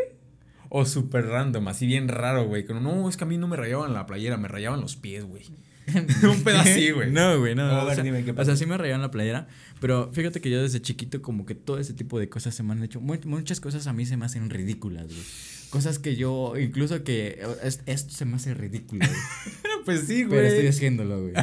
o 0.76 0.84
súper 0.84 1.26
random, 1.26 1.68
así 1.68 1.86
bien 1.86 2.08
raro, 2.08 2.46
güey. 2.46 2.64
No, 2.64 3.08
es 3.08 3.16
que 3.16 3.22
a 3.22 3.28
mí 3.28 3.38
no 3.38 3.46
me 3.46 3.56
rayaban 3.56 3.94
la 3.94 4.06
playera, 4.06 4.36
me 4.36 4.48
rayaban 4.48 4.80
los 4.80 4.96
pies, 4.96 5.24
güey. 5.24 5.44
un 6.24 6.42
pedo 6.42 6.58
así, 6.58 6.90
güey. 6.90 7.12
No, 7.12 7.38
güey, 7.38 7.54
no. 7.54 7.84
o, 7.84 7.94
sea, 7.94 8.56
sí 8.56 8.66
me 8.66 8.76
rayaron 8.76 9.00
la 9.00 9.12
playera. 9.12 9.46
Pero 9.80 10.10
fíjate 10.12 10.40
que 10.40 10.50
yo 10.50 10.60
desde 10.60 10.82
chiquito, 10.82 11.22
como 11.22 11.46
que 11.46 11.54
todo 11.54 11.78
ese 11.78 11.94
tipo 11.94 12.18
de 12.18 12.28
cosas 12.28 12.56
se 12.56 12.64
me 12.64 12.72
han 12.72 12.82
hecho. 12.82 13.00
muchas 13.00 13.60
cosas 13.60 13.86
a 13.86 13.92
mí 13.92 14.04
se 14.04 14.16
me 14.16 14.26
hacen 14.26 14.50
ridículas, 14.50 15.06
güey. 15.06 15.22
Cosas 15.70 16.00
que 16.00 16.16
yo, 16.16 16.54
incluso 16.58 17.04
que 17.04 17.40
esto 17.86 18.12
se 18.12 18.24
me 18.24 18.34
hace 18.34 18.52
ridículo, 18.54 19.06
güey. 19.06 19.20
pues 19.84 20.08
sí, 20.08 20.24
güey. 20.24 20.40
Pero 20.40 20.48
estoy 20.48 20.66
haciéndolo, 20.66 21.20
güey. 21.22 21.34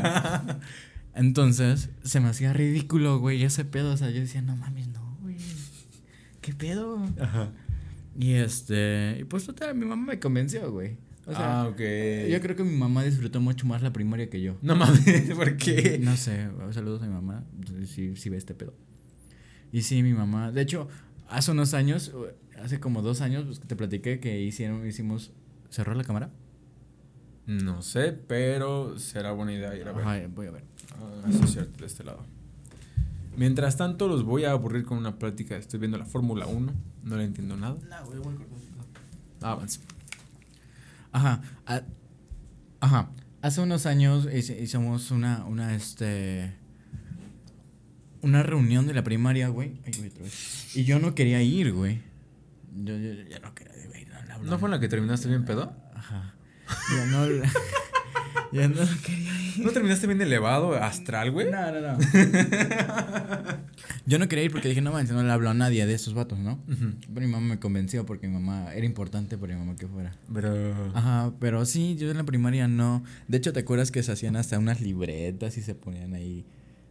Entonces, 1.15 1.87
se 2.03 2.19
me 2.19 2.27
hacía 2.27 2.51
ridículo, 2.51 3.19
güey, 3.19 3.41
ese 3.45 3.63
pedo. 3.63 3.93
O 3.93 3.97
sea, 3.97 4.09
yo 4.09 4.19
decía, 4.19 4.41
no 4.41 4.57
mames, 4.57 4.89
no, 4.89 5.17
güey. 5.21 5.37
¿Qué 6.41 6.53
pedo? 6.53 7.01
Ajá. 7.17 7.53
Y 8.17 8.33
este, 8.33 9.17
y 9.19 9.23
pues 9.23 9.45
total, 9.45 9.75
mi 9.75 9.85
mamá 9.85 10.05
me 10.05 10.19
convenció, 10.19 10.71
güey. 10.71 10.97
O 11.25 11.31
sea, 11.33 11.61
ah, 11.61 11.67
ok. 11.67 11.79
Yo 12.29 12.41
creo 12.41 12.55
que 12.55 12.63
mi 12.63 12.75
mamá 12.75 13.03
disfrutó 13.03 13.39
mucho 13.39 13.65
más 13.67 13.81
la 13.81 13.93
primaria 13.93 14.29
que 14.29 14.41
yo. 14.41 14.57
No 14.61 14.75
mames, 14.75 15.31
¿por 15.35 15.55
qué? 15.55 15.99
No 16.01 16.17
sé, 16.17 16.49
saludos 16.71 17.01
a 17.03 17.05
mi 17.05 17.13
mamá, 17.13 17.45
si, 17.85 18.15
si 18.15 18.29
ve 18.29 18.37
este 18.37 18.53
pedo. 18.53 18.73
Y 19.71 19.83
sí, 19.83 20.03
mi 20.03 20.13
mamá, 20.13 20.51
de 20.51 20.61
hecho, 20.61 20.87
hace 21.29 21.51
unos 21.51 21.73
años, 21.73 22.11
hace 22.61 22.79
como 22.79 23.01
dos 23.01 23.21
años, 23.21 23.45
pues 23.45 23.59
te 23.59 23.75
platiqué 23.75 24.19
que 24.19 24.41
hicieron, 24.41 24.85
hicimos, 24.85 25.31
¿cerró 25.69 25.93
la 25.93 26.03
cámara? 26.03 26.31
No 27.45 27.81
sé, 27.81 28.13
pero 28.13 28.97
será 28.97 29.31
buena 29.31 29.53
idea 29.53 29.75
ir 29.75 29.87
a 29.87 29.91
ver. 29.93 30.27
voy 30.29 30.47
a 30.47 30.51
ver. 30.51 30.63
Ah, 30.99 31.29
eso 31.29 31.43
es 31.43 31.51
cierto, 31.51 31.79
de 31.79 31.85
este 31.85 32.03
lado. 32.03 32.25
Mientras 33.35 33.77
tanto, 33.77 34.07
los 34.07 34.23
voy 34.23 34.43
a 34.43 34.51
aburrir 34.51 34.85
con 34.85 34.97
una 34.97 35.17
plática. 35.17 35.55
Estoy 35.55 35.79
viendo 35.79 35.97
la 35.97 36.05
Fórmula 36.05 36.47
1, 36.47 36.73
no 37.03 37.17
le 37.17 37.23
entiendo 37.23 37.55
nada. 37.57 37.77
No, 37.89 38.05
güey, 38.05 38.19
voy 38.19 38.35
Avance. 39.41 39.79
Ajá. 41.11 41.41
ajá. 42.79 43.09
Hace 43.41 43.61
unos 43.61 43.85
años 43.85 44.27
hicimos 44.31 45.11
una, 45.11 45.45
una, 45.45 45.75
este. 45.75 46.53
Una 48.21 48.43
reunión 48.43 48.85
de 48.85 48.93
la 48.93 49.03
primaria, 49.03 49.47
güey. 49.47 49.81
Ay, 49.85 49.93
güey, 49.97 50.09
otra 50.09 50.23
vez. 50.23 50.75
Y 50.75 50.83
yo 50.83 50.99
no 50.99 51.15
quería 51.15 51.41
ir, 51.41 51.73
güey. 51.73 52.01
Yo, 52.75 52.95
yo, 52.95 53.13
ya 53.27 53.39
no 53.39 53.55
quería 53.55 53.73
ir. 53.99 54.07
No, 54.09 54.43
¿No 54.43 54.59
fue 54.59 54.67
en 54.67 54.71
la 54.71 54.79
que 54.79 54.87
terminaste 54.87 55.27
bien 55.27 55.43
pedo? 55.43 55.73
Ajá. 55.95 56.35
Ya 56.95 57.05
no. 57.07 57.27
ya 58.51 58.67
no 58.67 58.75
quería 59.03 59.33
ir. 59.33 59.40
¿No 59.57 59.71
terminaste 59.71 60.07
bien 60.07 60.21
elevado, 60.21 60.73
astral, 60.75 61.31
güey? 61.31 61.51
No, 61.51 61.71
no, 61.71 61.81
no. 61.81 61.97
Yo 64.05 64.19
no 64.19 64.27
quería 64.27 64.45
ir 64.45 64.51
porque 64.51 64.67
dije, 64.67 64.81
no 64.81 64.91
manches, 64.91 65.15
no 65.15 65.23
le 65.23 65.31
hablo 65.31 65.49
a 65.49 65.53
nadie 65.53 65.85
de 65.85 65.93
esos 65.93 66.13
vatos, 66.13 66.39
¿no? 66.39 66.59
Pero 66.67 67.25
mi 67.25 67.31
mamá 67.31 67.47
me 67.47 67.59
convenció 67.59 68.05
porque 68.05 68.27
mi 68.27 68.33
mamá 68.33 68.73
era 68.73 68.85
importante 68.85 69.37
para 69.37 69.53
mi 69.53 69.59
mamá 69.59 69.75
que 69.75 69.87
fuera. 69.87 70.13
Pero. 70.33 70.91
Ajá, 70.93 71.33
pero 71.39 71.65
sí, 71.65 71.95
yo 71.97 72.09
en 72.11 72.17
la 72.17 72.23
primaria 72.23 72.67
no. 72.67 73.03
De 73.27 73.37
hecho, 73.37 73.53
¿te 73.53 73.61
acuerdas 73.61 73.91
que 73.91 74.03
se 74.03 74.11
hacían 74.11 74.35
hasta 74.35 74.57
unas 74.59 74.81
libretas 74.81 75.57
y 75.57 75.61
se 75.61 75.75
ponían 75.75 76.13
ahí 76.13 76.45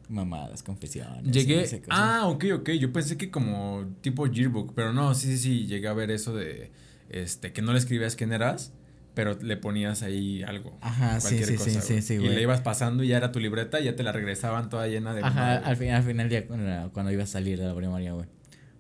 mamadas, 0.09 0.62
confesiones? 0.62 1.33
Llegué. 1.33 1.83
Ah, 1.88 2.26
ok, 2.26 2.45
ok. 2.55 2.71
Yo 2.71 2.93
pensé 2.93 3.17
que 3.17 3.31
como 3.31 3.85
tipo 4.00 4.26
yearbook, 4.26 4.73
pero 4.75 4.93
no, 4.93 5.14
sí, 5.14 5.29
sí, 5.29 5.38
sí. 5.38 5.67
Llegué 5.67 5.88
a 5.88 5.93
ver 5.93 6.11
eso 6.11 6.35
de. 6.35 6.71
Este, 7.11 7.52
que 7.52 7.61
no 7.61 7.73
le 7.73 7.79
escribías 7.79 8.14
quién 8.14 8.33
eras 8.33 8.73
pero 9.21 9.37
le 9.43 9.59
ponías 9.59 10.03
ahí 10.03 10.43
algo. 10.43 10.79
Ajá, 10.81 11.21
sí, 11.21 11.45
sí, 11.45 11.57
cosa, 11.57 11.83
sí, 11.83 12.00
sí, 12.00 12.17
güey. 12.17 12.31
Y 12.31 12.35
le 12.37 12.41
ibas 12.41 12.62
pasando 12.62 13.05
y 13.05 13.09
ya 13.09 13.19
era 13.19 13.33
tu 13.33 13.39
libreta 13.39 13.79
y 13.79 13.85
ya 13.85 13.95
te 13.95 14.03
la 14.03 14.12
regresaban 14.12 14.71
toda 14.71 14.89
llena 14.89 15.12
de... 15.12 15.23
Ajá, 15.23 15.57
al, 15.57 15.77
fin, 15.77 15.91
al 15.91 16.03
final 16.03 16.31
día 16.31 16.47
cuando, 16.47 16.91
cuando 16.95 17.12
iba 17.12 17.25
a 17.25 17.27
salir 17.27 17.59
de 17.59 17.67
la 17.67 17.75
primaria, 17.75 18.15
güey. 18.15 18.25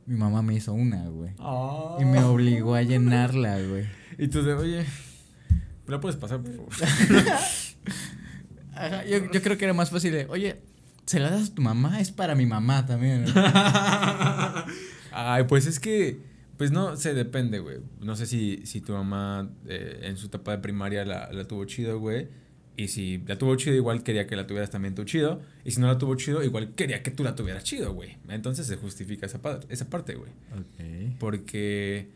Mi 0.06 0.16
mamá 0.16 0.40
me 0.40 0.54
hizo 0.54 0.72
una, 0.72 1.06
güey. 1.10 1.32
Y 1.98 2.06
me 2.06 2.24
obligó 2.24 2.74
a 2.74 2.80
llenarla, 2.80 3.60
güey. 3.60 3.84
Y 4.16 4.28
tú 4.28 4.42
de, 4.42 4.54
oye, 4.54 4.86
¿me 5.86 5.92
la 5.92 6.00
puedes 6.00 6.16
pasar, 6.16 6.40
por 6.40 6.54
favor? 6.54 6.72
Ajá, 8.74 9.04
yo, 9.04 9.30
yo 9.30 9.42
creo 9.42 9.58
que 9.58 9.66
era 9.66 9.74
más 9.74 9.90
fácil 9.90 10.12
de, 10.12 10.24
oye, 10.30 10.62
¿se 11.04 11.20
la 11.20 11.28
das 11.28 11.50
a 11.50 11.54
tu 11.54 11.60
mamá? 11.60 12.00
Es 12.00 12.12
para 12.12 12.34
mi 12.34 12.46
mamá 12.46 12.86
también. 12.86 13.26
Ay, 15.12 15.44
pues 15.44 15.66
es 15.66 15.78
que 15.78 16.29
pues 16.60 16.72
no 16.72 16.94
se 16.98 17.14
depende, 17.14 17.58
güey. 17.58 17.78
No 18.00 18.16
sé 18.16 18.26
si, 18.26 18.66
si 18.66 18.82
tu 18.82 18.92
mamá 18.92 19.50
eh, 19.66 20.00
en 20.02 20.18
su 20.18 20.26
etapa 20.26 20.50
de 20.50 20.58
primaria 20.58 21.06
la, 21.06 21.32
la 21.32 21.46
tuvo 21.46 21.64
chido, 21.64 21.98
güey. 21.98 22.28
Y 22.76 22.88
si 22.88 23.16
la 23.26 23.38
tuvo 23.38 23.56
chido, 23.56 23.74
igual 23.74 24.02
quería 24.02 24.26
que 24.26 24.36
la 24.36 24.46
tuvieras 24.46 24.68
también 24.68 24.94
tú 24.94 25.04
chido. 25.04 25.40
Y 25.64 25.70
si 25.70 25.80
no 25.80 25.86
la 25.86 25.96
tuvo 25.96 26.16
chido, 26.16 26.44
igual 26.44 26.74
quería 26.74 27.02
que 27.02 27.10
tú 27.10 27.24
la 27.24 27.34
tuvieras 27.34 27.64
chido, 27.64 27.94
güey. 27.94 28.18
Entonces 28.28 28.66
se 28.66 28.76
justifica 28.76 29.24
esa, 29.24 29.40
esa 29.70 29.88
parte, 29.88 30.16
güey. 30.16 30.32
Ok. 30.52 31.16
Porque, 31.18 32.10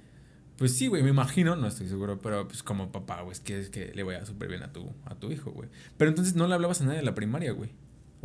pues 0.58 0.76
sí, 0.76 0.88
güey, 0.88 1.02
me 1.02 1.08
imagino, 1.08 1.56
no 1.56 1.66
estoy 1.66 1.88
seguro, 1.88 2.18
pero 2.18 2.46
pues 2.46 2.62
como 2.62 2.92
papá, 2.92 3.22
güey, 3.22 3.32
es 3.32 3.40
que, 3.40 3.58
es 3.58 3.70
que 3.70 3.94
le 3.94 4.02
vaya 4.02 4.26
súper 4.26 4.50
bien 4.50 4.62
a 4.62 4.74
tu, 4.74 4.92
a 5.06 5.14
tu 5.14 5.32
hijo, 5.32 5.52
güey. 5.52 5.70
Pero 5.96 6.10
entonces 6.10 6.34
no 6.34 6.46
le 6.48 6.52
hablabas 6.52 6.82
a 6.82 6.84
nadie 6.84 6.98
de 6.98 7.06
la 7.06 7.14
primaria, 7.14 7.52
güey. 7.52 7.70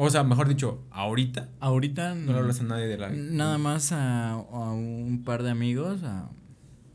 O 0.01 0.09
sea, 0.09 0.23
mejor 0.23 0.47
dicho, 0.47 0.85
ahorita. 0.91 1.49
Ahorita 1.59 2.15
no, 2.15 2.31
le 2.31 2.39
hablas 2.39 2.61
a 2.61 2.63
nadie 2.63 2.87
de 2.87 2.97
la. 2.97 3.09
Nada 3.09 3.57
más 3.57 3.91
a, 3.91 4.37
un 4.37 5.23
par 5.25 5.43
de 5.43 5.49
amigos. 5.49 6.03
A, 6.03 6.29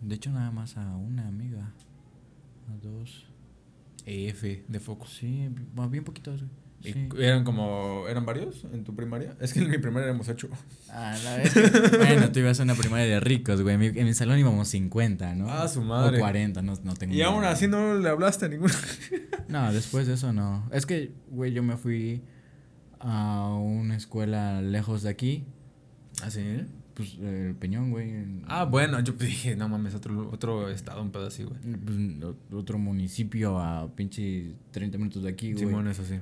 de 0.00 0.14
hecho, 0.14 0.30
nada 0.30 0.50
más 0.50 0.78
a 0.78 0.96
una 0.96 1.28
amiga. 1.28 1.70
A 2.66 2.76
dos. 2.82 3.26
EF 4.06 4.42
de 4.66 4.80
foco. 4.80 5.06
Sí, 5.06 5.50
bien 5.90 6.02
poquitos. 6.02 6.44
Sí. 6.82 7.08
¿Eran 7.18 7.44
como. 7.44 8.06
¿Eran 8.08 8.24
varios 8.24 8.64
en 8.72 8.84
tu 8.84 8.96
primaria? 8.96 9.36
Es 9.38 9.52
que 9.52 9.60
en 9.60 9.70
mi 9.70 9.76
primaria 9.76 10.06
éramos 10.06 10.26
ocho. 10.30 10.48
Ah, 10.88 11.14
la 11.24 11.36
vez. 11.36 11.52
bueno, 11.98 12.32
tú 12.32 12.38
ibas 12.38 12.58
a 12.58 12.62
una 12.62 12.74
primaria 12.74 13.04
de 13.04 13.20
ricos, 13.20 13.60
güey. 13.60 13.74
En 13.74 14.06
mi, 14.06 14.14
salón 14.14 14.38
íbamos 14.38 14.68
50, 14.68 15.34
¿no? 15.34 15.50
Ah, 15.50 15.68
su 15.68 15.82
madre. 15.82 16.16
O 16.16 16.20
40, 16.20 16.62
no, 16.62 16.72
no 16.82 16.94
tengo 16.94 17.12
Y 17.12 17.20
aún 17.20 17.44
así 17.44 17.68
no 17.68 17.98
le 17.98 18.08
hablaste 18.08 18.46
a 18.46 18.48
ninguno. 18.48 18.72
no, 19.48 19.70
después 19.74 20.06
de 20.06 20.14
eso 20.14 20.32
no. 20.32 20.66
Es 20.72 20.86
que, 20.86 21.12
güey, 21.28 21.52
yo 21.52 21.62
me 21.62 21.76
fui 21.76 22.22
a 23.04 23.54
una 23.54 23.96
escuela 23.96 24.62
lejos 24.62 25.02
de 25.02 25.10
aquí. 25.10 25.44
¿Ah, 26.22 26.30
sí? 26.30 26.62
Pues 26.94 27.18
el 27.20 27.54
Peñón, 27.56 27.90
güey. 27.90 28.14
Ah, 28.46 28.64
bueno, 28.64 28.98
yo 29.00 29.12
dije, 29.12 29.56
no 29.56 29.68
mames, 29.68 29.94
otro, 29.94 30.30
otro 30.32 30.70
estado, 30.70 31.02
un 31.02 31.10
pedo 31.10 31.26
así, 31.26 31.44
güey. 31.44 31.58
Pues, 31.60 31.98
otro 32.52 32.78
municipio 32.78 33.58
a 33.58 33.94
pinche 33.94 34.54
30 34.70 34.98
minutos 34.98 35.22
de 35.22 35.28
aquí, 35.28 35.52
güey. 35.52 35.66
Simón, 35.66 35.88
eso 35.88 36.04
sí. 36.04 36.18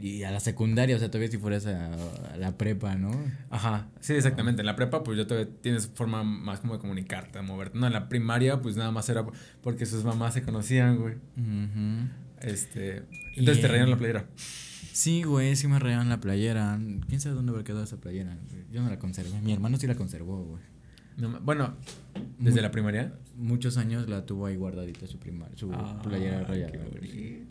Y 0.00 0.24
a 0.24 0.30
la 0.30 0.40
secundaria, 0.40 0.96
o 0.96 0.98
sea, 0.98 1.10
todavía 1.10 1.30
si 1.30 1.38
fueras 1.38 1.66
a, 1.66 1.90
la 2.36 2.56
prepa, 2.56 2.96
¿no? 2.96 3.10
Ajá, 3.50 3.88
sí, 4.00 4.14
exactamente. 4.14 4.62
En 4.62 4.66
la 4.66 4.76
prepa, 4.76 5.02
pues 5.02 5.16
ya 5.16 5.26
todavía 5.26 5.50
tienes 5.60 5.88
forma 5.88 6.22
más 6.22 6.60
como 6.60 6.74
de 6.74 6.80
comunicarte, 6.80 7.38
de 7.38 7.44
moverte. 7.44 7.78
No, 7.78 7.86
en 7.86 7.92
la 7.92 8.08
primaria, 8.08 8.60
pues 8.60 8.76
nada 8.76 8.90
más 8.90 9.08
era 9.08 9.24
porque 9.62 9.86
sus 9.86 10.04
mamás 10.04 10.34
se 10.34 10.42
conocían, 10.42 10.98
güey. 10.98 11.14
Este. 12.40 13.04
Entonces 13.36 13.62
te 13.62 13.68
reían 13.68 13.90
la 13.90 13.96
playera. 13.96 14.26
Sí, 14.92 15.22
güey, 15.22 15.56
sí 15.56 15.68
me 15.68 15.78
rayaron 15.78 16.08
la 16.08 16.20
playera. 16.20 16.78
¿Quién 17.08 17.20
sabe 17.20 17.34
dónde 17.34 17.50
habrá 17.50 17.64
quedado 17.64 17.84
esa 17.84 17.96
playera? 17.96 18.36
Yo 18.70 18.82
no 18.82 18.90
la 18.90 18.98
conservé. 18.98 19.40
Mi 19.40 19.52
hermano 19.52 19.76
sí 19.78 19.86
la 19.86 19.94
conservó, 19.94 20.44
güey. 20.44 20.62
bueno, 21.42 21.74
¿desde 22.38 22.60
la 22.62 22.70
primaria? 22.70 23.14
Muchos 23.36 23.76
años 23.78 24.08
la 24.08 24.26
tuvo 24.26 24.46
ahí 24.46 24.56
guardadita 24.56 25.06
su 25.06 25.18
primaria, 25.18 25.56
su 25.56 25.70
playera 26.02 26.44
rayada. 26.44 26.72
güey. 26.76 27.42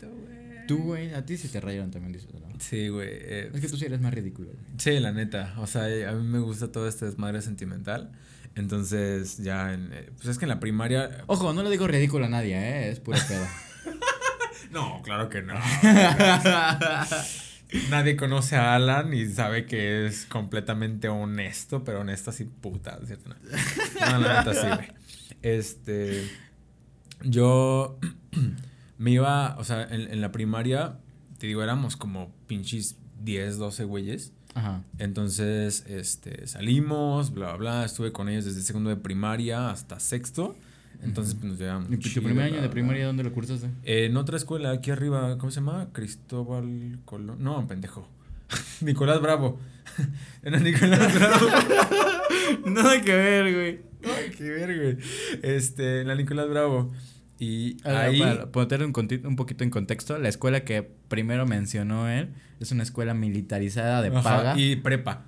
Tú, 0.68 0.78
güey, 0.84 1.14
a 1.14 1.26
ti 1.26 1.38
sí 1.38 1.48
te 1.48 1.60
rayaron 1.60 1.92
también, 1.92 2.14
dices, 2.14 2.30
¿no? 2.34 2.48
Sí, 2.60 2.88
güey. 2.88 3.10
Eh, 3.12 3.52
es 3.54 3.60
que 3.62 3.68
tú 3.68 3.76
sí 3.78 3.86
eres 3.86 4.00
más 4.00 4.14
ridículo. 4.14 4.52
Sí, 4.78 5.00
la 5.00 5.12
neta. 5.12 5.56
O 5.58 5.68
sea, 5.68 5.86
a 6.10 6.14
mí 6.14 6.24
me 6.24 6.40
gusta 6.40 6.72
todo 6.72 6.88
este 6.88 7.06
desmadre 7.06 7.42
sentimental. 7.42 8.12
Entonces, 8.56 9.38
ya 9.40 9.74
en, 9.74 9.90
eh, 9.94 10.10
Pues 10.16 10.28
es 10.28 10.38
que 10.38 10.46
en 10.46 10.50
la 10.50 10.60
primaria. 10.60 11.24
Ojo, 11.28 11.54
no 11.54 11.64
le 11.64 11.70
digo 11.70 11.88
ridículo 11.88 12.26
a 12.26 12.30
nadie, 12.30 12.56
¿eh? 12.56 12.90
Es 12.92 13.00
pura 13.00 13.20
pedo. 13.28 13.46
No, 14.72 15.02
claro 15.04 15.30
que 15.30 15.42
no. 15.42 15.54
Nadie 17.90 18.18
conoce 18.18 18.56
a 18.58 18.76
Alan 18.76 19.14
y 19.14 19.26
sabe 19.28 19.66
que 19.66 20.06
es 20.06 20.26
completamente 20.26 21.08
honesto, 21.08 21.84
pero 21.84 22.02
honesto 22.02 22.30
así 22.32 22.46
puta, 22.46 23.00
¿cierto? 23.06 23.30
No, 23.30 23.36
no 24.12 24.20
la 24.20 24.40
neta 24.40 24.54
sí, 24.54 24.68
güey. 24.68 24.88
Este. 25.42 26.30
Yo 27.24 28.00
me 28.98 29.12
iba, 29.12 29.56
o 29.58 29.64
sea, 29.64 29.84
en, 29.84 30.12
en, 30.12 30.22
la 30.22 30.32
primaria, 30.32 30.98
te 31.38 31.48
digo, 31.48 31.64
éramos 31.64 31.96
como 31.96 32.34
pinches 32.48 32.98
10, 33.24 33.58
12 33.58 33.84
güeyes. 33.86 34.34
Ajá. 34.54 34.84
Entonces, 34.98 35.86
este, 35.88 36.48
salimos, 36.48 37.34
bla, 37.34 37.56
bla, 37.56 37.58
bla. 37.58 37.86
Estuve 37.86 38.12
con 38.12 38.28
ellos 38.28 38.46
desde 38.46 38.62
segundo 38.62 38.90
de 38.90 38.98
primaria 38.98 39.70
hasta 39.70 40.00
sexto. 40.00 40.56
Entonces 41.04 41.36
pues, 41.36 41.46
nos 41.46 41.60
llevamos. 41.60 41.90
¿Y 41.92 41.98
tu 41.98 42.22
primer 42.22 42.46
año 42.46 42.62
de 42.62 42.70
primaria 42.70 43.06
dónde 43.06 43.24
lo 43.24 43.32
cursaste? 43.34 43.70
en 43.84 44.16
otra 44.18 44.38
escuela, 44.38 44.72
aquí 44.72 44.92
arriba, 44.92 45.38
¿cómo 45.38 45.52
se 45.52 45.60
llama? 45.60 45.90
Cristóbal 45.92 47.00
Colón. 47.06 47.44
No, 47.44 47.68
pendejo. 47.68 48.08
Nicolás 48.82 49.22
Bravo. 49.22 49.60
Era 50.44 50.60
Nicolás 50.60 51.14
Bravo. 51.20 51.48
Nada 52.66 53.02
que 53.02 53.16
ver, 53.16 53.54
güey. 53.54 53.80
Nada 54.02 54.30
que 54.38 54.44
ver, 54.44 54.80
güey. 54.80 54.98
Este, 55.42 56.02
en 56.02 56.08
la 56.08 56.16
Nicolás 56.16 56.50
Bravo. 56.50 56.92
Y 57.40 57.78
ahí... 57.84 58.20
Para 58.20 58.52
poner 58.52 58.84
un, 58.84 58.94
un, 59.26 59.36
poquito 59.36 59.64
en 59.64 59.72
contexto, 59.72 60.20
la 60.20 60.30
escuela 60.30 60.64
que 60.64 60.84
primero 61.08 61.48
mencionó 61.48 62.08
él 62.08 62.30
es 62.60 62.72
una 62.72 62.84
escuela 62.84 63.16
militarizada 63.16 64.04
de 64.04 64.12
paga. 64.12 64.54
Y 64.60 64.76
prepa. 64.76 65.26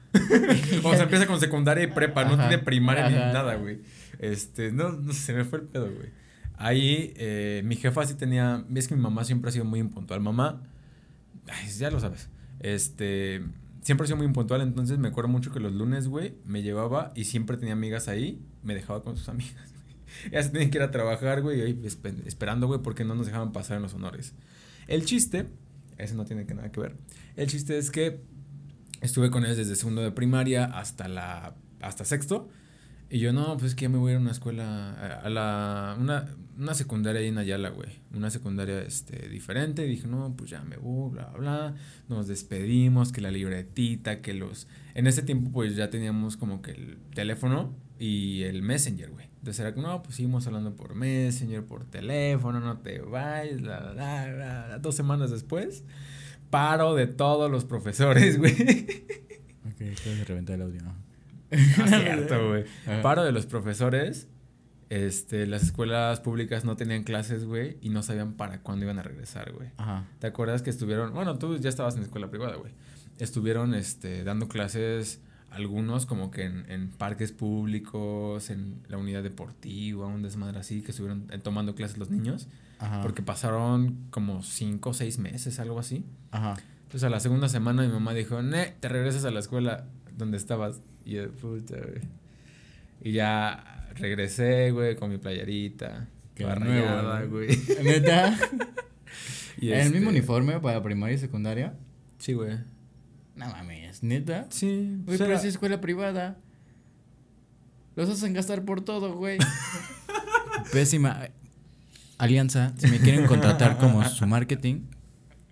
o 0.83 0.93
sea, 0.93 1.03
empieza 1.03 1.25
con 1.25 1.39
secundaria 1.39 1.85
y 1.85 1.87
prepa, 1.87 2.23
no 2.25 2.37
tiene 2.37 2.59
primaria 2.59 3.09
ni 3.09 3.15
nada, 3.15 3.55
güey. 3.55 3.79
Este, 4.23 4.71
no, 4.71 4.93
no 4.93 5.11
se 5.11 5.33
me 5.33 5.43
fue 5.43 5.59
el 5.59 5.65
pedo, 5.65 5.91
güey. 5.93 6.09
Ahí, 6.55 7.13
eh, 7.17 7.61
mi 7.65 7.75
jefa 7.75 8.05
sí 8.05 8.13
tenía. 8.13 8.65
Es 8.73 8.87
que 8.87 8.95
mi 8.95 9.01
mamá 9.01 9.25
siempre 9.25 9.49
ha 9.49 9.51
sido 9.51 9.65
muy 9.65 9.81
impuntual. 9.81 10.21
Mamá, 10.21 10.63
ya 11.77 11.91
lo 11.91 11.99
sabes. 11.99 12.29
Este, 12.61 13.43
siempre 13.81 14.05
he 14.05 14.07
sido 14.07 14.15
muy 14.15 14.25
impuntual, 14.25 14.61
entonces 14.61 14.97
me 14.97 15.09
acuerdo 15.09 15.27
mucho 15.27 15.51
que 15.51 15.59
los 15.59 15.73
lunes, 15.73 16.07
güey, 16.07 16.35
me 16.45 16.61
llevaba 16.61 17.11
y 17.15 17.25
siempre 17.25 17.57
tenía 17.57 17.73
amigas 17.73 18.07
ahí, 18.07 18.41
me 18.63 18.73
dejaba 18.73 19.03
con 19.03 19.17
sus 19.17 19.27
amigas. 19.27 19.73
Se 20.31 20.49
tenían 20.49 20.71
que 20.71 20.77
ir 20.77 20.83
a 20.83 20.91
trabajar, 20.91 21.41
güey, 21.41 21.59
y 21.59 21.61
ahí 21.61 21.81
esperando, 22.25 22.67
güey, 22.67 22.81
porque 22.81 23.03
no 23.03 23.15
nos 23.15 23.25
dejaban 23.25 23.51
pasar 23.51 23.75
en 23.75 23.83
los 23.83 23.93
honores. 23.93 24.33
El 24.87 25.03
chiste, 25.03 25.47
eso 25.97 26.15
no 26.15 26.23
tiene 26.23 26.45
que 26.45 26.53
nada 26.53 26.71
que 26.71 26.79
ver. 26.79 26.95
El 27.35 27.47
chiste 27.47 27.77
es 27.77 27.91
que 27.91 28.21
estuve 29.01 29.31
con 29.31 29.43
ellos 29.43 29.57
desde 29.57 29.75
segundo 29.75 30.01
de 30.01 30.11
primaria 30.11 30.63
hasta 30.63 31.09
la 31.09 31.55
hasta 31.81 32.05
sexto. 32.05 32.47
Y 33.13 33.19
yo, 33.19 33.31
no, 33.31 33.57
pues 33.57 33.65
es 33.65 33.75
que 33.75 33.83
ya 33.83 33.89
me 33.89 33.99
voy 33.99 34.09
a 34.09 34.11
ir 34.13 34.17
a 34.17 34.21
una 34.21 34.31
escuela, 34.31 35.19
a 35.23 35.29
la, 35.29 35.95
una, 35.99 36.25
una 36.57 36.73
secundaria 36.73 37.21
ahí 37.21 37.27
en 37.27 37.37
Ayala, 37.37 37.69
güey. 37.69 37.89
Una 38.11 38.31
secundaria 38.31 38.81
este, 38.81 39.29
diferente. 39.29 39.83
Dije, 39.83 40.07
no, 40.07 40.33
pues 40.35 40.49
ya 40.49 40.63
me 40.63 40.77
voy, 40.77 41.11
bla, 41.11 41.25
bla, 41.25 41.37
bla. 41.37 41.75
Nos 42.09 42.27
despedimos, 42.27 43.11
que 43.11 43.21
la 43.21 43.29
libretita, 43.29 44.19
que 44.21 44.33
los... 44.33 44.67
En 44.95 45.05
ese 45.05 45.21
tiempo, 45.21 45.51
pues 45.51 45.75
ya 45.75 45.91
teníamos 45.91 46.37
como 46.37 46.63
que 46.63 46.71
el 46.71 46.97
teléfono 47.13 47.75
y 47.99 48.41
el 48.45 48.63
Messenger, 48.63 49.11
güey. 49.11 49.27
Entonces 49.37 49.59
era 49.59 49.75
como, 49.75 49.89
no, 49.89 50.01
pues 50.01 50.15
seguimos 50.15 50.47
hablando 50.47 50.75
por 50.75 50.95
Messenger, 50.95 51.63
por 51.63 51.85
teléfono, 51.85 52.61
no 52.61 52.79
te 52.79 52.99
vayas, 52.99 53.61
la, 53.61 53.93
la, 53.93 54.27
la, 54.31 54.79
Dos 54.79 54.95
semanas 54.95 55.29
después, 55.29 55.83
paro 56.49 56.95
de 56.95 57.05
todos 57.05 57.51
los 57.51 57.63
profesores, 57.63 58.37
güey. 58.39 58.53
Ok, 59.71 59.77
de 59.77 60.25
reventar 60.25 60.55
el 60.55 60.63
audio. 60.63 61.12
Ah, 61.79 61.87
cierto, 61.87 62.49
güey. 62.49 62.65
Paro 63.01 63.23
de 63.23 63.31
los 63.31 63.45
profesores. 63.45 64.27
Este, 64.89 65.47
las 65.47 65.63
escuelas 65.63 66.19
públicas 66.19 66.65
no 66.65 66.75
tenían 66.75 67.03
clases, 67.03 67.45
güey, 67.45 67.77
y 67.81 67.89
no 67.89 68.03
sabían 68.03 68.33
para 68.33 68.61
cuándo 68.61 68.85
iban 68.85 68.99
a 68.99 69.03
regresar, 69.03 69.51
güey. 69.51 69.69
Ajá. 69.77 70.05
¿Te 70.19 70.27
acuerdas 70.27 70.61
que 70.61 70.69
estuvieron, 70.69 71.13
bueno, 71.13 71.39
tú 71.39 71.57
ya 71.57 71.69
estabas 71.69 71.95
en 71.95 72.03
escuela 72.03 72.29
privada, 72.29 72.57
güey. 72.57 72.73
Estuvieron, 73.17 73.73
este, 73.73 74.23
dando 74.23 74.47
clases 74.47 75.21
algunos 75.49 76.05
como 76.05 76.31
que 76.31 76.43
en, 76.43 76.69
en, 76.69 76.89
parques 76.89 77.31
públicos, 77.31 78.49
en 78.49 78.81
la 78.87 78.97
unidad 78.97 79.23
deportiva, 79.23 80.07
un 80.07 80.21
desmadre 80.21 80.59
así, 80.59 80.81
que 80.81 80.91
estuvieron 80.91 81.27
eh, 81.31 81.39
tomando 81.39 81.75
clases 81.75 81.97
los 81.97 82.09
niños. 82.09 82.47
Ajá. 82.79 83.01
Porque 83.01 83.21
pasaron 83.21 84.07
como 84.09 84.43
cinco 84.43 84.91
o 84.91 84.93
seis 84.93 85.17
meses, 85.17 85.59
algo 85.59 85.79
así. 85.79 86.05
Ajá. 86.31 86.55
Entonces 86.83 87.03
a 87.03 87.09
la 87.09 87.19
segunda 87.19 87.49
semana 87.49 87.83
mi 87.83 87.87
mamá 87.87 88.13
dijo, 88.13 88.41
ne, 88.41 88.75
te 88.79 88.89
regresas 88.89 89.25
a 89.25 89.31
la 89.31 89.39
escuela 89.39 89.85
donde 90.17 90.37
estabas. 90.37 90.81
Y 91.05 91.11
yo, 91.11 91.31
puta, 91.31 91.77
güey. 91.77 92.01
Y 93.01 93.11
ya 93.13 93.89
regresé, 93.95 94.71
güey, 94.71 94.95
con 94.95 95.09
mi 95.09 95.17
playerita. 95.17 96.07
Qué 96.35 96.45
nueva, 96.45 97.23
güey. 97.23 97.49
¿Neta? 97.83 98.37
¿En 99.61 99.79
el 99.79 99.91
mismo 99.91 100.09
este 100.09 100.19
uniforme 100.19 100.59
para 100.59 100.81
primaria 100.81 101.15
y 101.15 101.19
secundaria? 101.19 101.73
Sí, 102.17 102.33
güey. 102.33 102.57
No 103.35 103.47
mames, 103.47 104.03
¿neta? 104.03 104.47
Sí. 104.49 104.97
Güey, 105.05 105.17
pero 105.17 105.33
es 105.33 105.43
escuela 105.43 105.81
privada. 105.81 106.37
Los 107.95 108.09
hacen 108.09 108.33
gastar 108.33 108.63
por 108.63 108.81
todo, 108.81 109.13
güey. 109.15 109.37
Pésima. 110.71 111.29
Alianza, 112.17 112.73
si 112.77 112.87
me 112.87 112.99
quieren 112.99 113.25
contratar 113.25 113.77
como 113.77 114.03
su 114.05 114.25
marketing, 114.25 114.81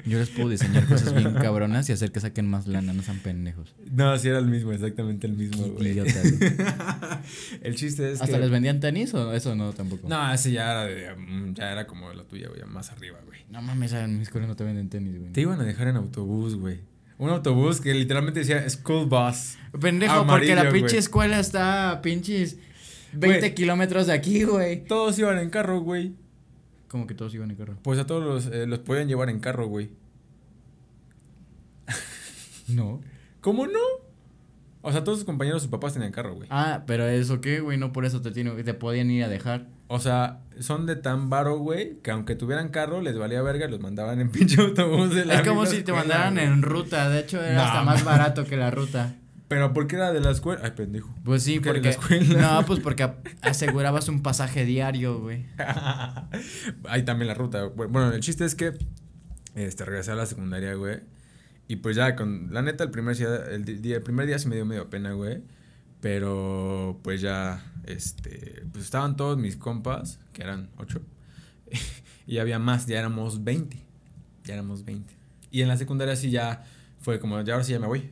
yo 0.06 0.20
les 0.20 0.30
puedo 0.30 0.50
diseñar 0.50 0.88
cosas 0.88 1.14
bien 1.14 1.34
cabronas 1.34 1.90
y 1.90 1.94
hacer 1.94 2.12
que 2.12 2.20
saquen 2.20 2.50
más 2.50 2.68
lana, 2.68 2.94
no 2.94 3.02
sean 3.04 3.20
pendejos. 3.20 3.76
No, 3.92 4.18
sí 4.18 4.28
era 4.28 4.40
el 4.40 4.48
mismo, 4.48 4.72
exactamente 4.72 5.28
el 5.28 5.34
mismo, 5.34 5.68
güey. 5.78 5.98
el 7.62 7.76
chiste 7.76 8.12
es 8.12 8.22
¿Hasta 8.22 8.40
les 8.40 8.50
vendían 8.50 8.80
tenis 8.80 9.14
o 9.14 9.34
eso 9.34 9.56
no 9.56 9.74
tampoco? 9.74 10.08
No, 10.08 10.34
ese 10.34 10.52
ya 10.52 10.84
era, 10.84 11.16
mm, 11.16 11.54
ya 11.54 11.72
era 11.72 11.88
como 11.88 12.12
la 12.14 12.24
tuya, 12.24 12.48
güey, 12.50 12.62
más 12.66 12.92
arriba, 12.92 13.20
güey. 13.26 13.42
No 13.50 13.62
mames, 13.62 13.94
en 13.94 14.18
mi 14.18 14.24
escuela 14.24 14.48
no 14.48 14.56
te 14.56 14.64
venden 14.64 14.90
tenis, 14.90 15.20
güey. 15.20 15.32
Te 15.32 15.42
iban 15.42 15.60
a 15.60 15.64
dejar 15.64 15.88
en 15.88 15.98
autobús, 15.98 16.56
güey. 16.56 16.80
Un 17.18 17.30
autobús 17.30 17.82
que 17.82 17.94
literalmente 17.94 18.40
decía 18.40 18.68
School 18.68 19.06
Bus. 19.06 19.58
Pendejo, 19.80 20.26
porque 20.26 20.56
la 20.56 20.72
pinche 20.72 20.98
escuela 20.98 21.40
está 21.40 21.92
a 21.92 22.02
pinches 22.02 22.58
20 23.14 23.54
kilómetros 23.54 24.08
de 24.08 24.14
aquí, 24.14 24.44
güey. 24.44 24.84
Todos 24.86 25.20
iban 25.20 25.38
en 25.38 25.50
carro, 25.50 25.82
güey. 25.82 26.14
¿Cómo 26.92 27.08
que 27.08 27.14
todos 27.14 27.34
iban 27.34 27.50
en 27.50 27.56
carro? 27.56 27.78
Pues 27.84 27.98
a 28.00 28.06
todos 28.06 28.22
los, 28.22 28.54
eh, 28.54 28.68
los 28.68 28.80
podían 28.80 29.08
llevar 29.08 29.30
en 29.30 29.40
carro, 29.40 29.66
güey. 29.68 29.92
no. 32.68 33.00
¿Cómo 33.40 33.66
no? 33.66 33.80
O 34.82 34.92
sea, 34.92 35.02
todos 35.06 35.20
sus 35.20 35.26
compañeros, 35.26 35.62
sus 35.62 35.72
papás 35.72 35.94
tenían 35.94 36.12
carro, 36.12 36.36
güey. 36.36 36.50
Ah, 36.52 36.84
pero 36.86 37.08
eso 37.08 37.40
qué, 37.40 37.62
güey, 37.62 37.78
no 37.78 37.94
por 37.94 38.04
eso 38.04 38.22
te 38.22 38.32
tiene, 38.32 38.52
te 38.64 38.74
podían 38.74 39.10
ir 39.10 39.24
a 39.24 39.30
dejar. 39.30 39.68
O 39.88 40.00
sea, 40.00 40.42
son 40.60 40.86
de 40.86 40.98
tan 40.98 41.30
varo, 41.30 41.60
güey, 41.60 42.00
que 42.04 42.12
aunque 42.12 42.36
tuvieran 42.36 42.68
carro, 42.68 43.02
les 43.02 43.18
valía 43.18 43.42
verga 43.42 43.68
y 43.68 43.72
los 43.72 43.80
mandaban 43.80 44.20
en 44.20 44.30
pinche 44.32 44.60
autobús 44.60 45.16
de 45.16 45.24
la 45.24 45.36
Es 45.36 45.48
como 45.48 45.66
si 45.66 45.84
te 45.84 45.94
mandaran 45.94 46.38
en 46.40 46.62
ruta, 46.62 47.10
de 47.10 47.22
hecho 47.22 47.42
era 47.42 47.68
hasta 47.68 47.84
más 47.84 48.04
barato 48.04 48.44
que 48.44 48.58
la 48.58 48.70
ruta. 48.70 49.16
Pero 49.52 49.74
¿por 49.74 49.86
qué 49.86 49.98
era 49.98 50.14
de 50.14 50.22
la 50.22 50.32
escuela? 50.32 50.62
Ay, 50.64 50.72
pendejo. 50.72 51.14
Pues 51.26 51.44
sí, 51.44 51.60
porque. 51.60 51.82
La 51.82 51.90
escuela? 51.90 52.60
No, 52.60 52.66
pues 52.66 52.80
porque 52.84 53.12
asegurabas 53.42 54.08
un 54.08 54.22
pasaje 54.22 54.64
diario, 54.64 55.20
güey. 55.20 55.46
Ahí 56.88 57.04
también 57.04 57.28
la 57.28 57.34
ruta. 57.34 57.66
Bueno, 57.66 58.14
el 58.14 58.22
chiste 58.22 58.46
es 58.46 58.56
que 58.56 58.72
este, 59.56 59.84
regresé 59.84 60.12
a 60.12 60.16
la 60.16 60.26
secundaria, 60.26 60.74
güey. 60.76 61.02
Y 61.68 61.76
pues 61.76 61.98
ya, 61.98 62.16
con. 62.16 62.48
La 62.54 62.62
neta, 62.62 62.86
el 62.86 62.92
primer 62.92 63.18
día, 63.18 63.28
el, 63.52 63.66
día, 63.66 63.98
el 63.98 64.04
primer 64.04 64.26
día 64.26 64.40
se 64.40 64.48
me 64.48 64.56
dio 64.56 64.66
medio 64.66 64.90
pena, 64.90 65.12
güey. 65.12 65.44
Pero 66.00 67.02
pues 67.04 67.20
ya, 67.20 67.62
este. 67.84 68.64
Pues 68.72 68.86
estaban 68.86 69.18
todos 69.18 69.38
mis 69.38 69.58
compas, 69.58 70.22
que 70.32 70.44
eran 70.44 70.70
ocho. 70.78 71.02
y 72.26 72.38
había 72.38 72.58
más, 72.58 72.88
ya 72.88 73.00
éramos 73.00 73.44
20. 73.44 73.76
Ya 74.46 74.54
éramos 74.54 74.86
20. 74.86 75.14
Y 75.52 75.62
en 75.62 75.68
la 75.68 75.76
secundaria 75.76 76.16
sí 76.16 76.32
ya 76.32 76.64
fue 77.02 77.20
como, 77.20 77.42
ya 77.42 77.56
ahora 77.56 77.66
sí 77.66 77.74
ya 77.74 77.80
me 77.80 77.88
voy 77.88 78.10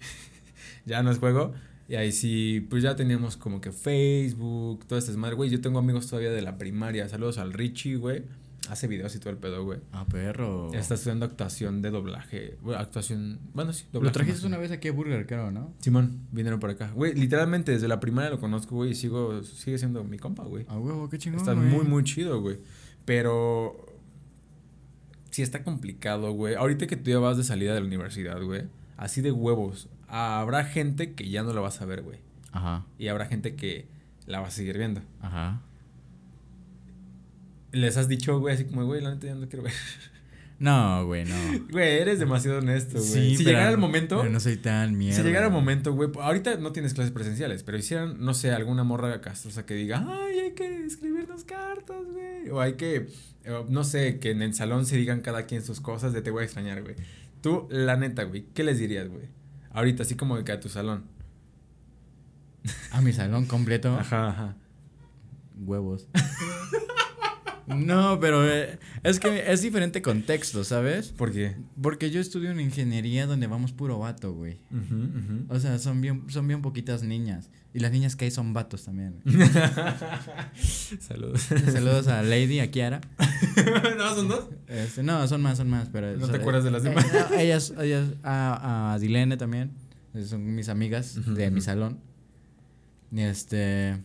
ya 0.89 1.03
no 1.03 1.11
es 1.11 1.19
juego. 1.19 1.53
Y 1.87 1.95
ahí 1.95 2.11
sí, 2.11 2.65
pues 2.69 2.83
ya 2.83 2.95
teníamos 2.95 3.37
como 3.37 3.61
que 3.61 3.71
Facebook, 3.71 4.85
todo 4.85 4.99
este 4.99 5.11
desmadre, 5.11 5.35
güey. 5.35 5.49
Yo 5.49 5.61
tengo 5.61 5.79
amigos 5.79 6.07
todavía 6.07 6.29
de 6.29 6.41
la 6.41 6.57
primaria. 6.57 7.07
Saludos 7.09 7.37
al 7.37 7.53
Richie, 7.53 7.95
güey. 7.95 8.23
Hace 8.69 8.87
videos 8.87 9.15
y 9.15 9.19
todo 9.19 9.31
el 9.31 9.37
pedo, 9.37 9.63
güey. 9.63 9.79
Ah, 9.91 10.05
perro. 10.05 10.71
Está 10.73 10.93
estudiando 10.93 11.25
actuación 11.25 11.81
de 11.81 11.89
doblaje. 11.89 12.57
Bueno, 12.61 12.79
actuación. 12.79 13.39
Bueno, 13.55 13.73
sí, 13.73 13.85
doblaje. 13.91 14.09
Lo 14.09 14.11
trajiste 14.11 14.45
una 14.45 14.57
vez 14.57 14.71
aquí 14.71 14.89
a 14.89 14.91
Burger, 14.91 15.25
creo, 15.25 15.49
¿no? 15.49 15.73
Simón, 15.79 16.27
vinieron 16.31 16.59
por 16.59 16.69
acá. 16.69 16.91
Güey, 16.91 17.15
literalmente 17.15 17.71
desde 17.71 17.87
la 17.87 17.99
primaria 17.99 18.29
lo 18.29 18.39
conozco, 18.39 18.75
güey. 18.75 18.91
Y 18.91 18.95
sigo, 18.95 19.41
sigue 19.43 19.79
siendo 19.79 20.03
mi 20.03 20.19
compa, 20.19 20.43
güey. 20.43 20.65
Ah, 20.67 20.77
huevo, 20.77 21.09
qué 21.09 21.17
chingón. 21.17 21.39
Está 21.39 21.55
muy, 21.55 21.85
muy 21.85 22.03
chido, 22.03 22.39
güey. 22.41 22.59
Pero. 23.05 23.85
Sí 25.31 25.41
está 25.41 25.63
complicado, 25.63 26.33
güey. 26.33 26.53
Ahorita 26.53 26.85
que 26.85 26.97
tú 26.97 27.09
ya 27.09 27.17
vas 27.17 27.37
de 27.37 27.43
salida 27.43 27.73
de 27.73 27.79
la 27.79 27.87
universidad, 27.87 28.39
güey. 28.43 28.63
Así 28.97 29.21
de 29.21 29.31
huevos 29.31 29.89
habrá 30.09 30.63
gente 30.65 31.13
que 31.13 31.29
ya 31.29 31.43
no 31.43 31.53
la 31.53 31.61
vas 31.61 31.81
a 31.81 31.85
ver, 31.85 32.01
güey. 32.01 32.19
Ajá. 32.51 32.85
Y 32.97 33.07
habrá 33.07 33.25
gente 33.25 33.55
que 33.55 33.87
la 34.25 34.41
va 34.41 34.47
a 34.47 34.51
seguir 34.51 34.77
viendo. 34.77 35.01
Ajá. 35.21 35.61
Les 37.71 37.97
has 37.97 38.07
dicho, 38.07 38.39
güey, 38.39 38.55
así 38.55 38.65
como, 38.65 38.85
güey, 38.85 39.01
la 39.01 39.13
neta 39.13 39.27
ya 39.27 39.35
no 39.35 39.47
quiero 39.47 39.63
ver. 39.63 39.73
No, 40.59 41.05
güey, 41.05 41.23
no. 41.23 41.35
Güey, 41.71 41.99
eres 41.99 42.19
demasiado 42.19 42.57
honesto, 42.57 42.97
güey. 42.97 43.07
Sí, 43.07 43.37
si 43.37 43.45
llegara 43.45 43.69
el 43.69 43.77
momento. 43.77 44.17
Pero 44.17 44.29
no 44.29 44.41
soy 44.41 44.57
tan 44.57 44.97
mierda. 44.97 45.15
Si 45.15 45.23
llegara 45.23 45.45
el 45.45 45.53
momento, 45.53 45.93
güey. 45.93 46.09
Ahorita 46.19 46.57
no 46.57 46.73
tienes 46.73 46.93
clases 46.93 47.13
presenciales, 47.13 47.63
pero 47.63 47.77
hicieran, 47.77 48.17
no 48.19 48.33
sé, 48.33 48.51
alguna 48.51 48.83
morra 48.83 49.21
castrosa 49.21 49.65
que 49.65 49.73
diga, 49.73 50.05
ay, 50.05 50.39
hay 50.39 50.51
que 50.51 50.85
escribirnos 50.85 51.45
cartas, 51.45 52.03
güey. 52.11 52.49
O 52.49 52.59
hay 52.59 52.73
que, 52.73 53.07
eh, 53.45 53.65
no 53.69 53.85
sé, 53.85 54.19
que 54.19 54.31
en 54.31 54.41
el 54.41 54.53
salón 54.53 54.85
se 54.85 54.97
digan 54.97 55.21
cada 55.21 55.45
quien 55.45 55.63
sus 55.63 55.79
cosas 55.79 56.11
de 56.11 56.21
te 56.21 56.29
voy 56.29 56.41
a 56.41 56.43
extrañar, 56.43 56.81
güey. 56.83 56.95
Tú, 57.41 57.65
la 57.69 57.95
neta, 57.95 58.23
güey, 58.23 58.47
¿qué 58.53 58.65
les 58.65 58.79
dirías, 58.79 59.07
güey? 59.07 59.38
Ahorita, 59.71 60.03
así 60.03 60.15
como 60.15 60.37
de 60.37 60.43
que 60.43 60.51
a 60.51 60.59
tu 60.59 60.69
salón. 60.69 61.03
¿A 62.91 63.01
mi 63.01 63.13
salón 63.13 63.45
completo? 63.45 63.95
Ajá, 63.95 64.29
ajá. 64.29 64.55
Huevos. 65.57 66.07
no, 67.67 68.19
pero 68.19 68.47
eh, 68.47 68.79
es 69.03 69.19
que 69.19 69.51
es 69.51 69.61
diferente 69.61 70.01
contexto, 70.01 70.63
¿sabes? 70.63 71.09
¿Por 71.09 71.31
qué? 71.31 71.55
Porque 71.81 72.09
yo 72.09 72.19
estudio 72.19 72.51
en 72.51 72.59
ingeniería 72.59 73.27
donde 73.27 73.47
vamos 73.47 73.71
puro 73.71 73.99
vato, 73.99 74.33
güey. 74.33 74.59
O 75.49 75.59
sea, 75.59 75.77
son 75.79 76.01
bien, 76.01 76.25
son 76.29 76.47
bien 76.47 76.61
poquitas 76.61 77.03
niñas. 77.03 77.49
Y 77.71 77.79
las 77.79 77.91
niñas 77.91 78.15
que 78.15 78.25
hay 78.25 78.31
son 78.31 78.53
vatos 78.53 78.85
también. 78.85 79.21
Saludos. 80.99 81.41
Saludos 81.41 82.07
a 82.07 82.23
Lady, 82.23 82.59
a 82.59 82.71
Kiara. 82.71 82.99
¿No 83.97 84.15
son 84.15 84.27
dos? 84.27 84.47
Este, 84.67 85.03
no, 85.03 85.27
son 85.27 85.41
más, 85.41 85.59
son 85.59 85.69
más, 85.69 85.87
pero... 85.89 86.17
¿No 86.17 86.27
te 86.27 86.37
acuerdas 86.37 86.63
de 86.63 86.71
las 86.71 86.81
demás? 86.81 87.05
Eh, 87.31 87.43
ellas, 87.43 87.73
ellas, 87.79 88.09
a, 88.23 88.93
a 88.93 88.99
Dilene 88.99 89.37
también. 89.37 89.71
Son 90.25 90.55
mis 90.55 90.67
amigas 90.67 91.19
de 91.35 91.51
mi 91.51 91.61
salón. 91.61 91.99
Y 93.11 93.21
este... 93.21 94.01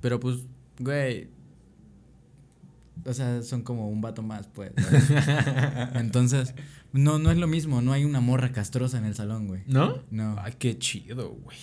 Pero 0.00 0.20
pues, 0.20 0.38
güey... 0.78 1.28
O 3.04 3.12
sea, 3.12 3.42
son 3.42 3.62
como 3.62 3.88
un 3.88 4.00
vato 4.00 4.22
más, 4.22 4.46
pues. 4.46 4.70
Entonces, 5.94 6.54
no, 6.92 7.18
no 7.18 7.32
es 7.32 7.36
lo 7.36 7.48
mismo. 7.48 7.82
No 7.82 7.92
hay 7.92 8.04
una 8.04 8.20
morra 8.20 8.52
castrosa 8.52 8.96
en 8.96 9.04
el 9.04 9.16
salón, 9.16 9.48
güey. 9.48 9.62
¿No? 9.66 10.04
No. 10.10 10.36
Ay, 10.38 10.54
qué 10.58 10.78
chido, 10.78 11.30
güey. 11.30 11.58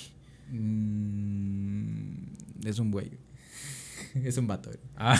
Mm, 0.51 2.13
es 2.65 2.79
un 2.79 2.91
güey. 2.91 3.11
es 4.23 4.37
un 4.37 4.47
vato. 4.47 4.71
Ah, 4.97 5.17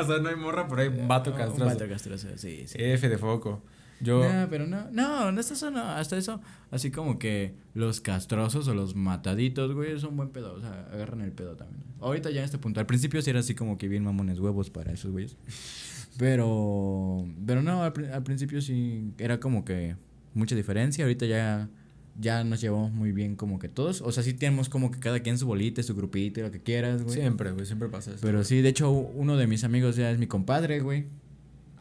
o 0.00 0.06
sea, 0.06 0.18
no 0.18 0.28
hay 0.28 0.36
morra, 0.36 0.68
pero 0.68 0.82
hay 0.82 0.88
un 0.88 1.08
vato 1.08 1.34
castroso. 1.34 1.62
Un 1.62 1.68
vato 1.68 1.88
castroso, 1.88 2.28
sí, 2.36 2.64
sí. 2.66 2.76
F 2.78 3.08
de 3.08 3.18
foco. 3.18 3.62
Yo... 4.00 4.28
No, 4.28 4.48
pero 4.50 4.66
no, 4.66 4.90
no, 4.90 5.32
no 5.32 5.40
está 5.40 5.54
eso, 5.54 5.70
no, 5.70 5.80
hasta 5.82 6.16
eso, 6.16 6.40
así 6.70 6.90
como 6.90 7.18
que 7.18 7.54
los 7.74 8.00
castrosos 8.00 8.66
o 8.68 8.74
los 8.74 8.94
mataditos, 8.94 9.72
güey, 9.72 9.98
son 9.98 10.16
buen 10.16 10.30
pedo, 10.30 10.52
o 10.54 10.60
sea, 10.60 10.88
agarran 10.92 11.20
el 11.22 11.32
pedo 11.32 11.56
también. 11.56 11.82
Ahorita 12.00 12.30
ya 12.30 12.40
en 12.40 12.44
este 12.44 12.58
punto, 12.58 12.80
al 12.80 12.86
principio 12.86 13.22
sí 13.22 13.30
era 13.30 13.40
así 13.40 13.54
como 13.54 13.78
que 13.78 13.88
bien 13.88 14.04
mamones 14.04 14.40
huevos 14.40 14.68
para 14.68 14.92
esos 14.92 15.10
güeyes. 15.10 15.36
Pero, 16.16 17.26
pero 17.44 17.60
no, 17.60 17.82
al, 17.82 17.92
al 18.12 18.22
principio 18.22 18.60
sí 18.60 19.12
era 19.18 19.40
como 19.40 19.64
que 19.64 19.96
mucha 20.32 20.54
diferencia, 20.54 21.04
ahorita 21.04 21.26
ya 21.26 21.68
ya 22.18 22.44
nos 22.44 22.60
llevamos 22.60 22.92
muy 22.92 23.12
bien 23.12 23.36
como 23.36 23.58
que 23.58 23.68
todos. 23.68 24.00
O 24.02 24.12
sea, 24.12 24.22
sí 24.22 24.34
tenemos 24.34 24.68
como 24.68 24.90
que 24.90 25.00
cada 25.00 25.20
quien 25.20 25.38
su 25.38 25.46
bolita, 25.46 25.82
su 25.82 25.94
grupito, 25.94 26.40
lo 26.42 26.50
que 26.50 26.60
quieras, 26.60 27.02
güey. 27.02 27.14
Siempre, 27.14 27.52
güey, 27.52 27.66
siempre 27.66 27.88
pasa 27.88 28.12
eso. 28.12 28.20
Pero 28.22 28.44
sí, 28.44 28.60
de 28.60 28.68
hecho, 28.68 28.90
uno 28.90 29.36
de 29.36 29.46
mis 29.46 29.64
amigos 29.64 29.96
ya 29.96 30.10
es 30.10 30.18
mi 30.18 30.26
compadre, 30.26 30.80
güey. 30.80 31.06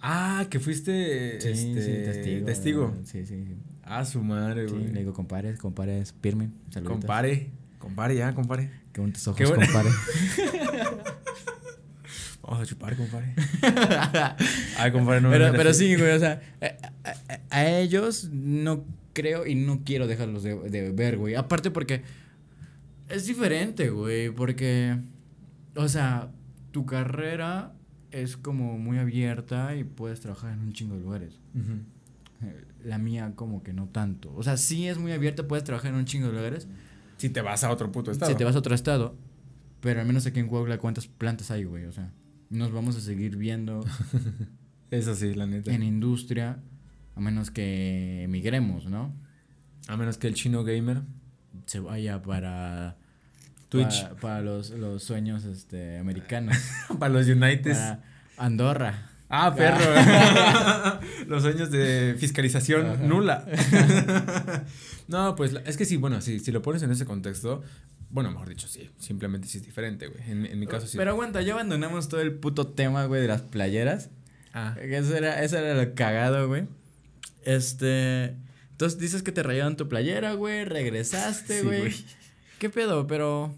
Ah, 0.02 0.48
que 0.50 0.60
fuiste 0.60 1.40
sí, 1.40 1.48
este, 1.50 1.82
sí, 1.82 2.04
testigo. 2.04 2.46
testigo. 2.46 2.94
Sí, 3.06 3.26
sí, 3.26 3.46
sí. 3.46 3.56
Ah, 3.84 4.04
su 4.06 4.22
madre, 4.22 4.66
güey. 4.66 4.88
Sí, 4.88 4.92
le 4.92 5.00
digo, 5.00 5.14
compadre, 5.14 5.56
compadre, 5.58 6.00
es 6.00 6.14
firme. 6.22 6.50
Saluditos. 6.70 7.00
Compare, 7.00 7.52
compare 7.80 8.16
ya, 8.16 8.34
compare. 8.34 8.70
Qué 8.92 9.02
bonitos 9.02 9.28
ojos, 9.28 9.52
compare. 9.52 9.90
Vamos 12.42 12.62
a 12.62 12.66
chupar, 12.66 12.98
compadre. 12.98 13.34
Ay, 14.78 14.92
compadre, 14.92 15.22
no 15.22 15.30
Pero, 15.30 15.54
pero 15.54 15.74
sí, 15.74 15.96
güey, 15.96 16.12
o 16.12 16.20
sea, 16.20 16.42
a, 16.62 17.56
a 17.56 17.66
ellos 17.66 18.30
no 18.34 18.84
creo 19.14 19.46
y 19.46 19.56
no 19.56 19.84
quiero 19.84 20.08
dejarlos 20.08 20.44
de, 20.44 20.56
de 20.56 20.92
ver, 20.92 21.18
güey. 21.18 21.36
Aparte 21.36 21.72
porque 21.72 22.04
es 23.10 23.26
diferente, 23.28 23.90
güey, 23.90 24.30
porque, 24.30 24.98
o 25.76 25.88
sea, 25.88 26.32
tu 26.72 26.86
carrera 26.86 27.74
es 28.12 28.38
como 28.38 28.78
muy 28.78 28.98
abierta 28.98 29.76
y 29.76 29.84
puedes 29.84 30.20
trabajar 30.20 30.54
en 30.54 30.60
un 30.60 30.74
chingo 30.74 30.96
de 30.96 31.02
lugares. 31.02 31.40
Eh, 32.42 32.66
la 32.84 32.98
mía 32.98 33.34
como 33.36 33.64
que 33.64 33.74
no 33.74 33.88
tanto. 33.88 34.34
O 34.36 34.44
sea, 34.44 34.58
sí 34.58 34.88
es 34.88 34.98
muy 34.98 35.12
abierta, 35.12 35.48
puedes 35.48 35.64
trabajar 35.64 35.92
en 35.92 35.98
un 35.98 36.06
chingo 36.06 36.28
de 36.28 36.34
lugares. 36.34 36.68
Si 37.18 37.30
te 37.30 37.42
vas 37.42 37.64
a 37.64 37.72
otro 37.72 37.92
puto 37.92 38.12
estado. 38.12 38.32
Si 38.32 38.38
te 38.38 38.44
vas 38.44 38.56
a 38.56 38.60
otro 38.60 38.76
estado. 38.76 39.16
Pero 39.82 40.00
al 40.00 40.08
menos 40.08 40.26
aquí 40.26 40.40
en 40.40 40.48
Coahuila, 40.48 40.78
¿cuántas 40.78 41.08
plantas 41.08 41.52
hay, 41.52 41.64
güey? 41.64 41.86
O 41.86 41.92
sea, 41.92 42.12
nos 42.50 42.72
vamos 42.72 42.96
a 42.96 43.02
seguir 43.02 43.36
viendo. 43.36 43.84
Eso 44.92 45.16
sí, 45.16 45.34
la 45.34 45.46
neta. 45.46 45.74
En 45.74 45.84
industria 45.84 46.60
a 47.16 47.20
menos 47.20 47.52
que 47.52 48.24
emigremos, 48.24 48.86
¿no? 48.86 49.14
A 49.88 49.98
menos 49.98 50.18
que 50.18 50.28
el 50.28 50.34
chino 50.34 50.64
gamer 50.64 51.02
se 51.66 51.80
vaya 51.80 52.22
para 52.22 52.98
Twitch. 53.70 54.08
Para, 54.22 54.42
los, 54.42 54.70
los, 54.72 55.04
sueños 55.04 55.46
este, 55.46 55.98
americanos. 55.98 56.58
para 57.00 57.14
los 57.14 57.28
United. 57.28 57.76
Andorra. 58.38 59.10
Ah, 59.30 59.54
perro. 59.56 61.02
los 61.28 61.42
sueños 61.42 61.72
de 61.72 62.16
fiscalización 62.20 63.08
nula. 63.08 63.46
no, 65.08 65.36
pues 65.36 65.56
es 65.66 65.76
que 65.76 65.86
sí, 65.86 65.98
bueno, 65.98 66.22
sí, 66.22 66.40
si 66.40 66.52
lo 66.52 66.62
pones 66.62 66.84
en 66.84 66.92
ese 66.92 67.06
contexto, 67.06 67.64
bueno, 68.12 68.30
mejor 68.30 68.50
dicho, 68.50 68.68
sí, 68.68 68.92
simplemente 69.00 69.48
sí 69.48 69.58
es 69.58 69.66
diferente, 69.66 70.08
güey. 70.08 70.22
En, 70.30 70.46
en 70.46 70.60
mi 70.60 70.68
caso 70.68 70.86
sí. 70.86 70.98
Pero 70.98 71.12
aguanta, 71.12 71.42
ya 71.42 71.54
abandonamos 71.54 72.10
todo 72.10 72.22
el 72.22 72.34
puto 72.34 72.68
tema, 72.68 73.06
güey, 73.06 73.24
de 73.24 73.28
las 73.28 73.42
playeras. 73.42 74.12
Ah. 74.54 74.76
Eso 74.80 75.18
era, 75.18 75.42
eso 75.42 75.58
era 75.58 75.74
lo 75.74 75.96
cagado, 75.96 76.48
güey. 76.48 76.68
Este. 77.46 78.36
Entonces 78.72 79.00
dices 79.00 79.24
que 79.24 79.32
te 79.32 79.44
rayaron 79.44 79.76
tu 79.76 79.88
playera, 79.88 80.34
güey. 80.34 80.66
Regresaste, 80.66 81.62
güey. 81.64 81.94
¿Qué 82.60 82.70
pedo? 82.70 83.08
Pero. 83.08 83.56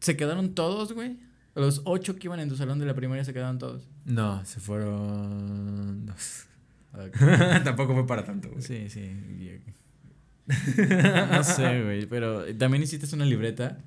¿Se 0.00 0.16
quedaron 0.16 0.54
todos, 0.54 0.92
güey? 0.92 1.16
Los 1.54 1.82
ocho 1.84 2.16
que 2.16 2.28
iban 2.28 2.38
en 2.38 2.48
tu 2.48 2.56
salón 2.56 2.78
de 2.78 2.86
la 2.86 2.94
primaria 2.94 3.24
se 3.24 3.32
quedaron 3.32 3.58
todos. 3.58 3.88
No, 4.04 4.44
se 4.44 4.60
fueron 4.60 6.06
dos. 6.06 6.46
Tampoco 7.64 7.94
fue 7.94 8.06
para 8.06 8.24
tanto, 8.24 8.48
güey. 8.50 8.62
Sí, 8.62 8.88
sí. 8.88 9.10
no 11.32 11.44
sé, 11.44 11.82
güey. 11.82 12.06
Pero 12.06 12.44
también 12.56 12.82
hiciste 12.82 13.12
una 13.14 13.24
libreta. 13.24 13.78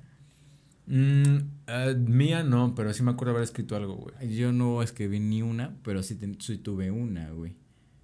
Mm, 0.86 1.38
eh, 1.66 1.94
mía 1.94 2.42
no, 2.42 2.74
pero 2.74 2.92
sí 2.92 3.02
me 3.02 3.12
acuerdo 3.12 3.32
haber 3.32 3.44
escrito 3.44 3.76
algo, 3.76 3.96
güey. 3.96 4.36
Yo 4.36 4.52
no 4.52 4.82
escribí 4.82 5.20
ni 5.20 5.42
una, 5.42 5.74
pero 5.82 6.02
sí, 6.02 6.18
sí 6.38 6.58
tuve 6.58 6.90
una, 6.90 7.30
güey. 7.30 7.54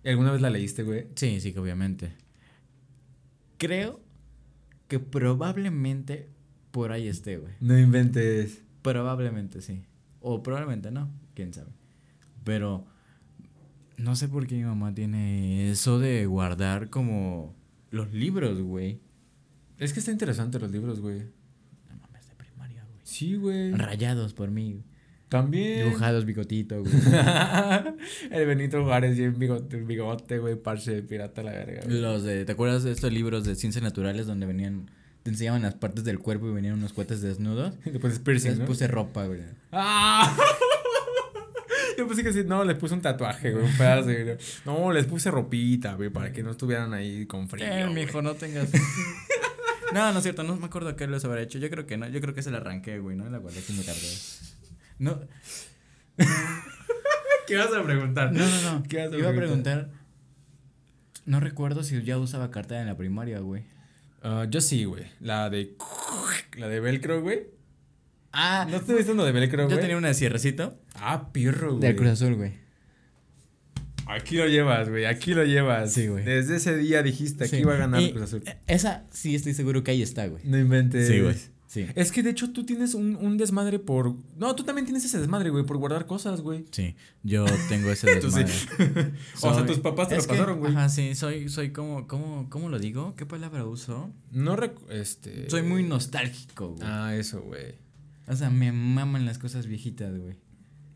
¿Alguna 0.05 0.33
vez 0.33 0.41
la 0.41 0.51
leíste, 0.51 0.83
güey? 0.83 1.09
Sí, 1.15 1.41
sí, 1.41 1.53
que 1.53 1.59
obviamente. 1.59 2.13
Creo 3.57 4.01
que 4.87 4.99
probablemente 4.99 6.29
por 6.71 6.93
ahí 6.93 7.09
esté, 7.09 7.39
güey. 7.39 7.53
No 7.61 7.79
inventes. 7.79 8.63
Probablemente 8.83 9.61
sí. 9.61 9.85
O 10.21 10.43
probablemente 10.43 10.91
no, 10.91 11.11
quién 11.35 11.53
sabe. 11.53 11.71
Pero 12.45 12.87
no 13.97 14.17
sé 14.17 14.29
por 14.29 14.47
qué 14.47 14.55
mi 14.57 14.65
mamá 14.65 14.95
tiene 14.95 15.71
eso 15.71 15.99
de 15.99 16.27
guardar 16.27 16.89
como 16.89 17.55
los 17.91 18.13
libros, 18.13 18.61
güey. 18.61 19.01
Es 19.79 19.93
que 19.93 20.01
está 20.01 20.11
interesante 20.11 20.59
los 20.59 20.71
libros, 20.71 21.01
güey. 21.01 21.21
No 21.89 21.97
mames, 22.01 22.29
de 22.29 22.35
primaria, 22.35 22.85
güey. 22.85 23.01
Sí, 23.05 23.35
güey. 23.35 23.73
Rayados 23.73 24.35
por 24.35 24.51
mí. 24.51 24.83
También. 25.29 25.85
Dibujados 25.85 26.25
bigotito, 26.25 26.81
güey. 26.81 26.93
el 28.31 28.47
Benito 28.47 28.83
Juárez 28.83 29.19
y 29.19 29.25
el 29.25 29.33
bigote, 29.33 29.77
bigote, 29.77 30.39
güey, 30.39 30.57
parche 30.57 30.93
de 30.93 31.03
pirata 31.03 31.43
la 31.43 31.53
verga. 31.53 31.83
Los 31.87 32.23
de, 32.23 32.45
¿te 32.47 32.53
acuerdas 32.53 32.83
de 32.83 32.93
estos 32.93 33.13
libros 33.13 33.45
de 33.45 33.55
ciencias 33.55 33.83
naturales 33.83 34.27
donde 34.27 34.47
venían, 34.47 34.91
te 35.23 35.31
enseñaban 35.31 35.63
las 35.63 35.75
partes 35.75 36.05
del 36.05 36.19
cuerpo 36.19 36.49
y 36.49 36.53
venían 36.53 36.75
unos 36.75 36.95
cohetes 36.95 37.21
desnudos? 37.21 37.75
Y 37.85 37.91
después 37.91 38.19
piercing, 38.21 38.59
Les 38.59 38.61
puse 38.61 38.89
ropa, 38.89 39.27
güey. 39.27 39.41
¡Ah! 39.71 40.35
Yo 41.99 42.07
pensé 42.07 42.23
que 42.23 42.33
sí, 42.33 42.45
no, 42.47 42.65
les 42.65 42.77
puse 42.77 42.95
un 42.95 43.03
tatuaje, 43.03 43.53
güey, 43.53 43.65
un 43.65 43.77
pedazo, 43.77 44.05
güey. 44.05 44.37
No, 44.65 44.93
les 44.93 45.05
puse 45.05 45.31
ropita, 45.31 45.95
güey, 45.95 46.11
para 46.11 46.33
que 46.33 46.43
no 46.43 46.53
estuvieran 46.53 46.95
ahí 46.95 47.27
con 47.27 47.49
frío. 47.49 47.67
Eh, 47.67 47.89
mijo, 47.93 48.23
no 48.23 48.35
tengas. 48.35 48.71
no, 49.93 50.13
no 50.13 50.19
es 50.19 50.23
cierto, 50.23 50.45
no 50.45 50.57
me 50.57 50.67
acuerdo 50.67 50.95
qué 50.95 51.09
les 51.09 51.25
habrá 51.25 51.43
hecho. 51.43 51.59
Yo 51.59 51.69
creo 51.69 51.87
que 51.87 51.97
no, 51.99 52.09
yo 52.09 52.21
creo 52.21 52.35
que 52.35 52.43
se 52.43 52.53
la 52.53 52.59
arranqué, 52.59 53.01
güey, 53.01 53.17
¿no? 53.17 53.29
La 53.29 53.39
guardé 53.39 53.61
me 53.77 53.83
tardé. 53.83 54.09
No. 54.99 55.21
¿Qué 57.47 57.57
vas 57.57 57.73
a 57.73 57.83
preguntar? 57.83 58.33
No, 58.33 58.47
no, 58.47 58.73
no. 58.73 58.83
¿Qué 58.83 58.99
vas 58.99 59.13
a 59.13 59.17
Iba 59.17 59.31
a 59.31 59.35
preguntar. 59.35 59.91
No 61.25 61.41
recuerdo 61.41 61.83
si 61.83 62.03
ya 62.03 62.19
usaba 62.19 62.51
cartera 62.51 62.81
en 62.81 62.87
la 62.87 62.97
primaria, 62.97 63.41
güey. 63.41 63.65
Ah, 64.23 64.47
yo 64.49 64.61
sí, 64.61 64.85
güey. 64.85 65.05
La 65.21 65.49
de. 65.51 65.77
La 66.57 66.69
de 66.69 66.81
Velcro, 66.81 67.23
güey. 67.23 67.47
Ah. 68.33 68.67
¿No 68.69 68.77
estoy 68.77 68.99
diciendo 68.99 69.25
de 69.25 69.33
Velcro, 69.33 69.65
güey? 69.65 69.77
Yo 69.77 69.81
tenía 69.81 69.97
una 69.97 70.09
de 70.09 70.15
cierrecito. 70.15 70.79
Ah, 70.95 71.31
pirro, 71.33 71.77
güey. 71.77 71.81
Del 71.81 71.97
Cruz 71.97 72.11
Azul, 72.11 72.35
güey. 72.35 72.55
Aquí 74.07 74.37
lo 74.37 74.47
llevas, 74.47 74.89
güey. 74.89 75.05
Aquí 75.05 75.35
lo 75.35 75.45
llevas. 75.45 75.93
Sí, 75.93 76.09
güey. 76.09 76.25
Desde 76.25 76.57
ese 76.57 76.77
día 76.77 77.03
dijiste 77.03 77.49
que 77.49 77.61
iba 77.61 77.75
a 77.75 77.77
ganar 77.77 78.01
el 78.01 78.11
Cruz 78.13 78.23
Azul. 78.25 78.43
Esa 78.67 79.07
sí 79.11 79.35
estoy 79.35 79.55
seguro 79.55 79.85
que 79.85 79.91
ahí 79.91 80.03
está, 80.03 80.27
güey. 80.27 80.43
No 80.45 80.59
inventes. 80.59 81.07
Sí, 81.09 81.21
güey. 81.21 81.37
Sí. 81.69 81.87
Es 81.95 82.13
que 82.13 82.23
de 82.23 82.31
hecho 82.31 82.51
tú 82.51 82.65
tienes 82.65 82.95
un, 82.95 83.15
un, 83.17 83.37
desmadre 83.37 83.79
por. 83.79 84.15
No, 84.39 84.57
tú 84.57 84.65
también 84.65 84.87
tienes 84.87 85.05
ese 85.05 85.19
desmadre, 85.19 85.51
güey, 85.51 85.65
por 85.65 85.77
guardar 85.77 86.07
cosas, 86.07 86.41
güey. 86.41 86.65
Sí, 86.71 86.97
yo 87.23 87.45
tengo 87.69 87.91
ese 87.91 88.07
desmadre. 88.15 88.53
o 89.43 89.55
sea, 89.55 89.67
tus 89.67 89.79
papás 89.79 90.09
te 90.09 90.17
lo 90.17 90.25
pasaron, 90.25 90.61
güey. 90.61 90.73
Ajá, 90.73 90.89
sí, 90.89 91.15
soy, 91.15 91.51
soy 91.51 91.71
como, 91.73 92.09
¿cómo, 92.09 92.49
¿cómo 92.49 92.71
lo 92.71 92.79
digo? 92.79 93.15
¿Qué 93.17 93.27
palabra 93.27 93.67
uso? 93.67 94.11
No 94.33 94.57
este. 94.89 95.51
Soy 95.51 95.63
muy 95.63 95.83
nostálgico, 95.83 96.71
güey. 96.71 96.83
Ah, 96.83 97.15
eso, 97.15 97.43
güey. 97.43 97.75
O 98.27 98.35
sea, 98.35 98.49
me 98.49 98.73
maman 98.73 99.27
las 99.27 99.39
cosas 99.39 99.67
viejitas, 99.67 100.19
güey. 100.19 100.37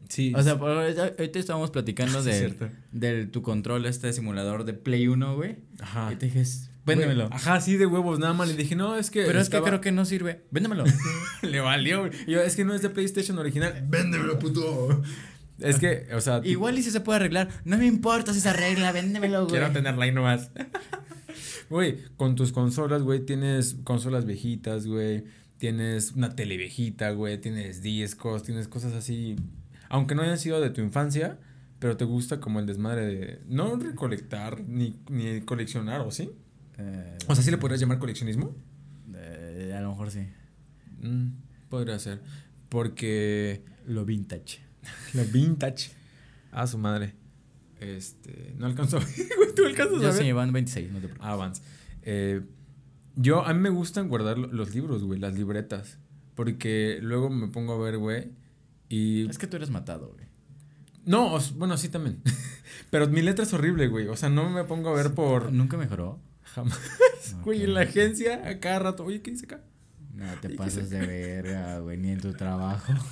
Sí. 0.08 0.32
O 0.34 0.42
sea, 0.42 0.52
ahorita 0.52 1.38
estábamos 1.38 1.70
platicando 1.70 2.22
de, 2.24 2.54
del 2.92 3.30
tu 3.30 3.42
control, 3.42 3.84
este 3.84 4.10
simulador 4.14 4.64
de 4.64 4.72
Play 4.72 5.06
1, 5.08 5.36
güey. 5.36 5.56
Ajá. 5.80 6.12
Y 6.12 6.16
te 6.16 6.26
dije, 6.26 6.44
Véndemelo. 6.84 7.28
Ajá, 7.30 7.60
sí, 7.60 7.76
de 7.76 7.86
huevos, 7.86 8.18
nada 8.18 8.32
más. 8.32 8.48
Le 8.48 8.54
dije, 8.54 8.74
no, 8.74 8.96
es 8.96 9.10
que. 9.10 9.24
Pero 9.24 9.40
es 9.40 9.48
que 9.48 9.60
creo 9.60 9.80
que 9.80 9.92
no 9.92 10.04
sirve. 10.04 10.44
Véndemelo. 10.50 10.84
Le 11.42 11.60
valió, 11.60 12.10
yo, 12.26 12.40
es 12.40 12.56
que 12.56 12.64
no 12.64 12.74
es 12.74 12.82
de 12.82 12.90
PlayStation 12.90 13.38
original. 13.38 13.84
Véndemelo, 13.88 14.38
puto. 14.38 15.02
Es 15.58 15.78
que, 15.78 16.08
o 16.14 16.20
sea. 16.20 16.40
Igual 16.44 16.78
y 16.78 16.82
si 16.82 16.90
se 16.90 17.00
puede 17.00 17.16
arreglar. 17.16 17.48
No 17.64 17.78
me 17.78 17.86
importa 17.86 18.34
si 18.34 18.40
se 18.40 18.48
arregla, 18.48 18.90
véndemelo, 18.92 19.46
güey. 19.46 19.50
Quiero 19.50 19.72
tenerla 19.72 20.04
ahí 20.04 20.12
nomás. 20.12 20.50
Güey, 21.70 22.00
con 22.18 22.34
tus 22.34 22.52
consolas, 22.52 23.02
güey, 23.02 23.24
tienes 23.24 23.76
consolas 23.84 24.26
viejitas, 24.26 24.86
güey. 24.86 25.24
Tienes 25.56 26.12
una 26.12 26.36
tele 26.36 26.58
viejita, 26.58 27.12
güey. 27.12 27.40
Tienes 27.40 27.80
discos, 27.80 28.42
tienes 28.42 28.68
cosas 28.68 28.92
así. 28.92 29.36
Aunque 29.88 30.14
no 30.14 30.20
hayan 30.20 30.36
sido 30.36 30.60
de 30.60 30.68
tu 30.68 30.82
infancia, 30.82 31.38
pero 31.78 31.96
te 31.96 32.04
gusta 32.04 32.40
como 32.40 32.60
el 32.60 32.66
desmadre 32.66 33.06
de. 33.06 33.40
No 33.46 33.76
recolectar 33.76 34.60
ni, 34.66 35.00
ni 35.08 35.40
coleccionar, 35.40 36.02
¿o 36.02 36.10
sí? 36.10 36.32
Eh, 36.78 37.18
o 37.26 37.34
sea, 37.34 37.44
¿sí 37.44 37.50
le 37.50 37.58
podrías 37.58 37.80
llamar 37.80 37.98
coleccionismo? 37.98 38.54
Eh, 39.14 39.74
a 39.76 39.80
lo 39.80 39.90
mejor 39.90 40.10
sí. 40.10 40.26
Mm, 41.00 41.28
podría 41.68 41.98
ser. 41.98 42.20
Porque. 42.68 43.64
Lo 43.86 44.04
vintage. 44.04 44.60
lo 45.14 45.24
vintage. 45.24 45.90
A 46.50 46.66
su 46.66 46.78
madre. 46.78 47.14
Este. 47.80 48.54
No 48.56 48.66
alcanzó. 48.66 49.00
¿Tú 49.56 49.66
alcanzas 49.66 50.02
a 50.02 50.06
ver? 50.06 50.14
sí, 50.14 50.32
van 50.32 50.52
26, 50.52 50.92
no 50.92 51.00
te 51.00 51.08
preocupes. 51.08 51.26
Ah, 51.26 51.52
eh, 52.02 52.42
yo, 53.16 53.44
a 53.44 53.52
mí 53.52 53.60
me 53.60 53.70
gustan 53.70 54.08
guardar 54.08 54.38
los 54.38 54.74
libros, 54.74 55.04
güey, 55.04 55.18
las 55.18 55.34
libretas. 55.34 55.98
Porque 56.34 56.98
luego 57.02 57.28
me 57.28 57.48
pongo 57.48 57.74
a 57.74 57.78
ver, 57.78 57.98
güey. 57.98 58.30
Y. 58.88 59.28
Es 59.28 59.38
que 59.38 59.46
tú 59.46 59.56
eres 59.56 59.70
matado, 59.70 60.12
güey. 60.14 60.26
No, 61.04 61.38
bueno, 61.56 61.76
sí 61.76 61.88
también. 61.88 62.22
Pero 62.90 63.08
mi 63.08 63.22
letra 63.22 63.44
es 63.44 63.52
horrible, 63.52 63.88
güey. 63.88 64.08
O 64.08 64.16
sea, 64.16 64.28
no 64.28 64.48
me 64.50 64.64
pongo 64.64 64.90
a 64.90 64.94
ver 64.94 65.12
por. 65.14 65.52
¿Nunca 65.52 65.76
mejoró? 65.76 66.20
Jamás. 66.54 66.78
Güey, 67.44 67.64
en 67.64 67.74
la 67.74 67.82
agencia, 67.82 68.48
a 68.48 68.58
cada 68.60 68.78
rato, 68.78 69.04
oye, 69.04 69.22
¿qué 69.22 69.30
dice 69.30 69.46
acá? 69.46 69.60
No 70.14 70.26
te 70.40 70.50
pases 70.56 70.90
de 70.90 71.06
verga, 71.06 71.78
güey, 71.78 71.96
ni 71.96 72.10
en 72.10 72.20
tu 72.20 72.32
trabajo. 72.32 72.92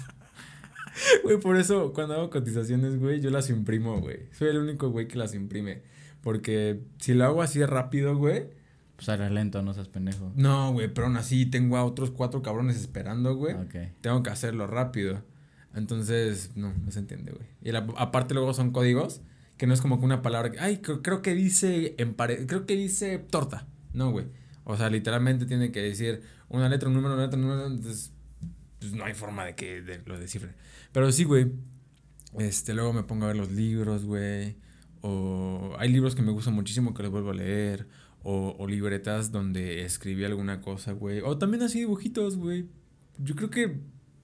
Güey, 1.22 1.38
por 1.38 1.56
eso 1.56 1.92
cuando 1.92 2.14
hago 2.14 2.30
cotizaciones, 2.30 2.98
güey, 2.98 3.20
yo 3.20 3.30
las 3.30 3.48
imprimo, 3.48 4.00
güey. 4.00 4.26
Soy 4.32 4.48
el 4.48 4.58
único 4.58 4.90
güey 4.90 5.06
que 5.06 5.16
las 5.16 5.34
imprime. 5.34 5.82
Porque 6.20 6.82
si 6.98 7.14
lo 7.14 7.24
hago 7.24 7.42
así 7.42 7.64
rápido, 7.64 8.16
güey. 8.16 8.48
Pues 8.96 9.08
harás 9.08 9.30
lento, 9.30 9.62
no 9.62 9.72
seas 9.72 9.88
pendejo. 9.88 10.32
No, 10.34 10.72
güey, 10.72 10.92
pero 10.92 11.06
aún 11.06 11.16
así 11.16 11.46
tengo 11.46 11.76
a 11.76 11.84
otros 11.84 12.10
cuatro 12.10 12.42
cabrones 12.42 12.76
esperando, 12.76 13.36
güey. 13.36 13.54
Tengo 14.00 14.22
que 14.22 14.30
hacerlo 14.30 14.66
rápido. 14.66 15.22
Entonces, 15.74 16.50
no, 16.56 16.74
no 16.74 16.90
se 16.90 16.98
entiende, 16.98 17.32
güey. 17.32 17.46
Y 17.62 17.74
aparte 17.96 18.34
luego 18.34 18.52
son 18.52 18.72
códigos 18.72 19.22
que 19.60 19.66
no 19.66 19.74
es 19.74 19.82
como 19.82 19.98
que 19.98 20.06
una 20.06 20.22
palabra. 20.22 20.52
Ay, 20.58 20.78
creo, 20.78 21.20
que 21.20 21.34
dice 21.34 21.94
creo 22.16 22.64
que 22.64 22.76
dice 22.76 23.18
torta. 23.18 23.66
No, 23.92 24.10
güey. 24.10 24.24
O 24.64 24.74
sea, 24.78 24.88
literalmente 24.88 25.44
tiene 25.44 25.70
que 25.70 25.82
decir 25.82 26.22
una 26.48 26.66
letra, 26.70 26.88
un 26.88 26.94
número, 26.94 27.12
una 27.12 27.24
letra, 27.24 27.38
un 27.38 27.46
número. 27.46 27.66
Entonces, 27.66 28.10
pues 28.78 28.94
no 28.94 29.04
hay 29.04 29.12
forma 29.12 29.44
de 29.44 29.54
que 29.56 30.00
lo 30.06 30.18
descifren. 30.18 30.54
Pero 30.92 31.12
sí, 31.12 31.24
güey. 31.24 31.52
Este, 32.38 32.72
luego 32.72 32.94
me 32.94 33.02
pongo 33.02 33.26
a 33.26 33.28
ver 33.28 33.36
los 33.36 33.52
libros, 33.52 34.06
güey. 34.06 34.56
O 35.02 35.74
hay 35.78 35.92
libros 35.92 36.14
que 36.14 36.22
me 36.22 36.32
gustan 36.32 36.54
muchísimo 36.54 36.94
que 36.94 37.02
los 37.02 37.12
vuelvo 37.12 37.28
a 37.28 37.34
leer. 37.34 37.86
O, 38.22 38.56
o 38.58 38.66
libretas 38.66 39.30
donde 39.30 39.84
escribí 39.84 40.24
alguna 40.24 40.62
cosa, 40.62 40.92
güey. 40.92 41.20
O 41.20 41.36
también 41.36 41.62
así 41.62 41.80
dibujitos, 41.80 42.38
güey. 42.38 42.66
Yo 43.18 43.36
creo 43.36 43.50
que. 43.50 43.78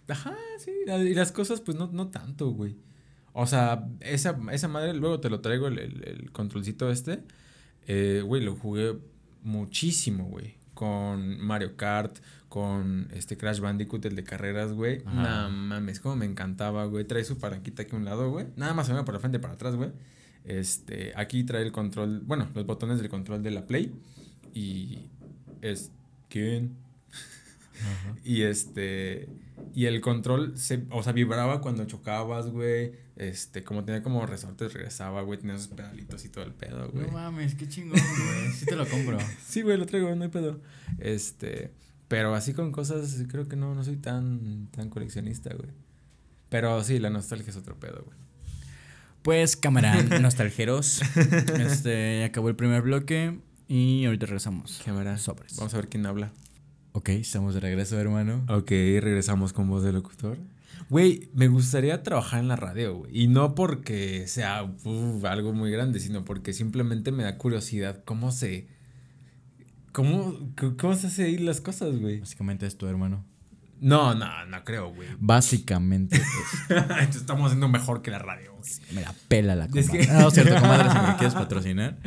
Ajá, 0.08 0.34
sí. 0.58 0.70
Y 0.86 1.12
las 1.14 1.30
cosas, 1.30 1.60
pues 1.60 1.76
no, 1.76 1.90
no 1.92 2.08
tanto, 2.08 2.48
güey. 2.52 2.78
O 3.38 3.46
sea, 3.46 3.86
esa, 4.00 4.38
esa 4.50 4.66
madre, 4.66 4.94
luego 4.94 5.20
te 5.20 5.28
lo 5.28 5.42
traigo 5.42 5.68
el, 5.68 5.78
el, 5.78 6.32
controlcito 6.32 6.90
este. 6.90 7.20
Eh, 7.86 8.22
güey, 8.24 8.42
lo 8.42 8.56
jugué 8.56 8.96
muchísimo, 9.42 10.24
güey. 10.24 10.54
Con 10.72 11.38
Mario 11.42 11.76
Kart, 11.76 12.16
con 12.48 13.08
este 13.12 13.36
Crash 13.36 13.60
Bandicoot, 13.60 14.06
el 14.06 14.16
de 14.16 14.24
carreras, 14.24 14.72
güey. 14.72 15.02
No 15.04 15.50
mames, 15.50 16.00
como 16.00 16.16
me 16.16 16.24
encantaba, 16.24 16.86
güey. 16.86 17.04
Trae 17.04 17.24
su 17.24 17.36
palanquita 17.36 17.82
aquí 17.82 17.94
a 17.94 17.98
un 17.98 18.06
lado, 18.06 18.30
güey. 18.30 18.46
Nada 18.56 18.72
más 18.72 18.86
se 18.86 18.94
mueve 18.94 19.04
por 19.04 19.12
la 19.12 19.20
frente 19.20 19.36
y 19.36 19.40
para 19.42 19.52
atrás, 19.52 19.76
güey. 19.76 19.90
Este, 20.46 21.12
aquí 21.14 21.44
trae 21.44 21.62
el 21.62 21.72
control, 21.72 22.20
bueno, 22.20 22.48
los 22.54 22.64
botones 22.64 23.00
del 23.00 23.10
control 23.10 23.42
de 23.42 23.50
la 23.50 23.66
Play. 23.66 23.92
Y 24.54 25.10
es. 25.60 25.92
¿Quién? 26.30 26.78
y 28.24 28.44
este. 28.44 29.28
Y 29.74 29.84
el 29.84 30.00
control 30.00 30.56
se, 30.56 30.86
o 30.88 31.02
sea, 31.02 31.12
vibraba 31.12 31.60
cuando 31.60 31.84
chocabas, 31.84 32.48
güey. 32.48 33.04
Este, 33.16 33.64
como 33.64 33.82
tenía 33.84 34.02
como 34.02 34.26
resortes, 34.26 34.74
regresaba, 34.74 35.22
güey. 35.22 35.38
Tenía 35.38 35.56
esos 35.56 35.68
pedalitos 35.68 36.24
y 36.24 36.28
todo 36.28 36.44
el 36.44 36.52
pedo, 36.52 36.90
güey. 36.90 37.06
No 37.06 37.12
mames, 37.12 37.54
qué 37.54 37.66
chingón, 37.66 37.98
güey. 37.98 38.52
Sí 38.52 38.66
te 38.66 38.76
lo 38.76 38.86
compro. 38.86 39.18
sí, 39.46 39.62
güey, 39.62 39.78
lo 39.78 39.86
traigo, 39.86 40.14
no 40.14 40.24
hay 40.24 40.30
pedo. 40.30 40.60
Este, 40.98 41.72
pero 42.08 42.34
así 42.34 42.52
con 42.52 42.72
cosas, 42.72 43.24
creo 43.28 43.48
que 43.48 43.56
no, 43.56 43.74
no 43.74 43.82
soy 43.84 43.96
tan, 43.96 44.68
tan 44.70 44.90
coleccionista, 44.90 45.54
güey. 45.54 45.70
Pero 46.50 46.84
sí, 46.84 46.98
la 46.98 47.10
nostalgia 47.10 47.50
es 47.50 47.56
otro 47.56 47.78
pedo, 47.80 48.02
güey. 48.04 48.18
Pues, 49.22 49.56
cámara, 49.56 50.02
nostalgeros. 50.20 51.00
Este, 51.58 52.22
acabó 52.24 52.48
el 52.50 52.54
primer 52.54 52.82
bloque 52.82 53.40
y 53.66 54.04
ahorita 54.04 54.26
regresamos. 54.26 54.82
Cámara. 54.84 55.16
Sobres. 55.16 55.56
Vamos 55.56 55.74
a 55.74 55.78
ver 55.78 55.88
quién 55.88 56.06
habla. 56.06 56.32
Ok, 56.92 57.08
estamos 57.08 57.54
de 57.54 57.60
regreso, 57.60 57.98
hermano. 57.98 58.44
Ok, 58.48 58.70
regresamos 58.70 59.52
con 59.52 59.68
voz 59.68 59.82
de 59.82 59.92
locutor. 59.92 60.38
Güey, 60.88 61.30
me 61.34 61.48
gustaría 61.48 62.02
trabajar 62.02 62.40
en 62.40 62.48
la 62.48 62.56
radio, 62.56 62.98
güey. 62.98 63.22
Y 63.22 63.26
no 63.26 63.54
porque 63.54 64.26
sea 64.28 64.58
algo 65.24 65.52
muy 65.52 65.70
grande, 65.70 66.00
sino 66.00 66.24
porque 66.24 66.52
simplemente 66.52 67.12
me 67.12 67.24
da 67.24 67.38
curiosidad 67.38 68.02
cómo 68.04 68.30
se. 68.30 68.68
¿Cómo, 69.92 70.38
cómo 70.78 70.94
se 70.94 71.06
hace 71.06 71.24
ahí 71.24 71.38
las 71.38 71.60
cosas, 71.60 71.98
güey? 71.98 72.20
Básicamente 72.20 72.66
es 72.66 72.76
tu 72.76 72.86
hermano. 72.86 73.24
No, 73.80 74.14
no, 74.14 74.46
no 74.46 74.64
creo, 74.64 74.92
güey. 74.94 75.08
Básicamente. 75.18 76.20
estamos 77.10 77.46
haciendo 77.46 77.68
mejor 77.68 78.02
que 78.02 78.10
la 78.10 78.18
radio. 78.18 78.56
Me 78.92 79.00
la 79.00 79.14
pela 79.28 79.54
la 79.54 79.68
comadre. 79.68 79.80
Es 79.80 79.90
que... 79.90 80.06
No, 80.12 80.30
cierto, 80.30 80.54
comadre, 80.60 80.90
si 80.90 80.98
me 80.98 81.16
quieres 81.16 81.34
patrocinar. 81.34 81.98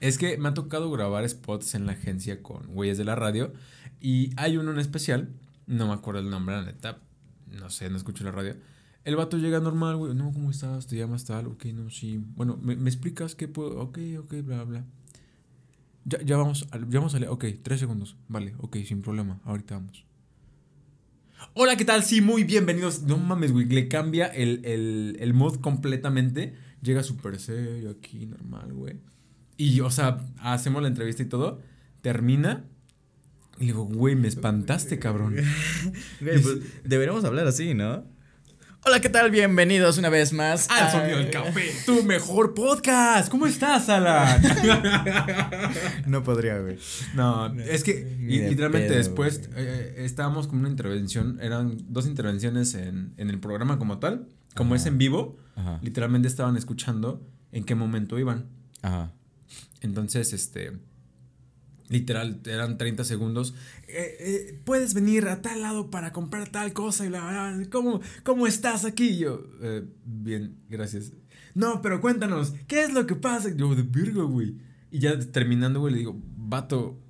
Es 0.00 0.18
que 0.18 0.36
me 0.38 0.48
ha 0.48 0.54
tocado 0.54 0.90
grabar 0.90 1.28
spots 1.28 1.74
en 1.74 1.86
la 1.86 1.92
agencia 1.92 2.42
con 2.42 2.66
güeyes 2.68 2.98
de 2.98 3.04
la 3.04 3.14
radio 3.14 3.52
y 4.00 4.30
hay 4.36 4.56
uno 4.56 4.70
en 4.70 4.78
especial, 4.78 5.30
no 5.66 5.88
me 5.88 5.94
acuerdo 5.94 6.20
el 6.20 6.30
nombre, 6.30 6.56
la 6.56 6.62
neta, 6.62 6.98
no 7.52 7.70
sé, 7.70 7.88
no 7.90 7.96
escucho 7.96 8.24
la 8.24 8.32
radio. 8.32 8.56
El 9.04 9.16
vato 9.16 9.38
llega 9.38 9.60
normal, 9.60 9.96
güey, 9.96 10.14
no, 10.14 10.32
¿cómo 10.32 10.50
estás? 10.50 10.86
¿Te 10.86 10.96
llamas 10.96 11.24
tal? 11.24 11.46
Ok, 11.46 11.66
no, 11.66 11.88
sí. 11.90 12.20
Bueno, 12.36 12.58
¿me, 12.60 12.74
explicas 12.74 13.34
qué 13.34 13.48
puedo? 13.48 13.80
Ok, 13.80 13.98
ok, 14.18 14.34
bla, 14.42 14.64
bla. 14.64 14.84
Ya, 16.04 16.20
ya 16.22 16.36
vamos, 16.36 16.66
ya 16.70 16.98
vamos 16.98 17.14
a 17.14 17.18
leer. 17.18 17.30
Ok, 17.30 17.44
tres 17.62 17.80
segundos. 17.80 18.16
Vale, 18.28 18.54
ok, 18.58 18.76
sin 18.84 19.02
problema. 19.02 19.40
Ahorita 19.44 19.76
vamos. 19.76 20.04
Hola, 21.54 21.76
¿qué 21.76 21.84
tal? 21.84 22.02
Sí, 22.02 22.20
muy 22.20 22.44
bienvenidos. 22.44 23.02
No 23.02 23.16
mames, 23.16 23.52
güey, 23.52 23.66
le 23.66 23.88
cambia 23.88 24.26
el, 24.26 24.64
el, 24.64 25.16
el 25.20 25.34
mood 25.34 25.60
completamente. 25.60 26.56
Llega 26.82 27.02
súper 27.02 27.38
serio 27.38 27.90
aquí, 27.90 28.26
normal, 28.26 28.72
güey. 28.72 29.00
Y, 29.56 29.80
o 29.80 29.90
sea, 29.90 30.24
hacemos 30.38 30.82
la 30.82 30.88
entrevista 30.88 31.22
y 31.22 31.26
todo. 31.26 31.60
Termina 32.00 32.64
y 33.58 33.62
le 33.62 33.66
digo, 33.66 33.84
güey, 33.84 34.14
me 34.14 34.28
espantaste, 34.28 34.98
cabrón. 34.98 35.36
Güey, 36.20 36.40
pues 36.40 36.56
deberíamos 36.84 37.24
hablar 37.24 37.46
así, 37.46 37.74
¿no? 37.74 38.04
Hola, 38.84 39.00
¿qué 39.00 39.08
tal? 39.08 39.32
Bienvenidos 39.32 39.98
una 39.98 40.08
vez 40.08 40.32
más 40.32 40.70
al 40.70 40.90
Sonido 40.92 41.18
del 41.18 41.30
Café, 41.30 41.72
tu 41.84 42.04
mejor 42.04 42.54
podcast. 42.54 43.28
¿Cómo 43.28 43.46
estás, 43.46 43.88
Alan? 43.88 44.40
no 46.06 46.22
podría, 46.22 46.60
güey. 46.60 46.78
No, 47.14 47.52
es 47.60 47.82
que 47.82 48.16
literalmente 48.20 48.94
después 48.94 49.50
eh, 49.56 49.94
eh, 49.96 50.04
estábamos 50.04 50.46
con 50.46 50.60
una 50.60 50.68
intervención, 50.68 51.38
eran 51.42 51.76
dos 51.88 52.06
intervenciones 52.06 52.74
en, 52.74 53.14
en 53.16 53.30
el 53.30 53.40
programa 53.40 53.78
como 53.78 53.98
tal, 53.98 54.28
como 54.54 54.76
es 54.76 54.86
en 54.86 54.98
vivo, 54.98 55.36
literalmente 55.82 56.28
estaban 56.28 56.56
escuchando 56.56 57.26
en 57.50 57.64
qué 57.64 57.74
momento 57.74 58.18
iban. 58.18 58.46
Ajá. 58.82 59.12
Entonces, 59.80 60.32
este 60.32 60.78
Literal, 61.88 62.40
eran 62.44 62.76
30 62.76 63.04
segundos. 63.04 63.54
Eh, 63.86 64.16
eh, 64.20 64.60
Puedes 64.64 64.92
venir 64.94 65.26
a 65.28 65.40
tal 65.40 65.62
lado 65.62 65.90
para 65.90 66.12
comprar 66.12 66.50
tal 66.50 66.72
cosa 66.72 67.06
y 67.06 67.10
la 67.10 67.58
¿Cómo, 67.70 68.00
cómo 68.24 68.46
estás 68.46 68.84
aquí? 68.84 69.16
yo, 69.16 69.42
eh, 69.62 69.84
bien, 70.04 70.56
gracias. 70.68 71.12
No, 71.54 71.80
pero 71.80 72.00
cuéntanos, 72.00 72.54
¿qué 72.66 72.82
es 72.84 72.92
lo 72.92 73.06
que 73.06 73.14
pasa? 73.14 73.48
Yo, 73.54 73.74
de 73.74 73.82
virgo, 73.82 74.28
güey. 74.28 74.56
Y 74.90 74.98
ya 75.00 75.18
terminando, 75.18 75.80
güey, 75.80 75.94
le 75.94 75.98
digo, 76.00 76.20
vato, 76.36 77.00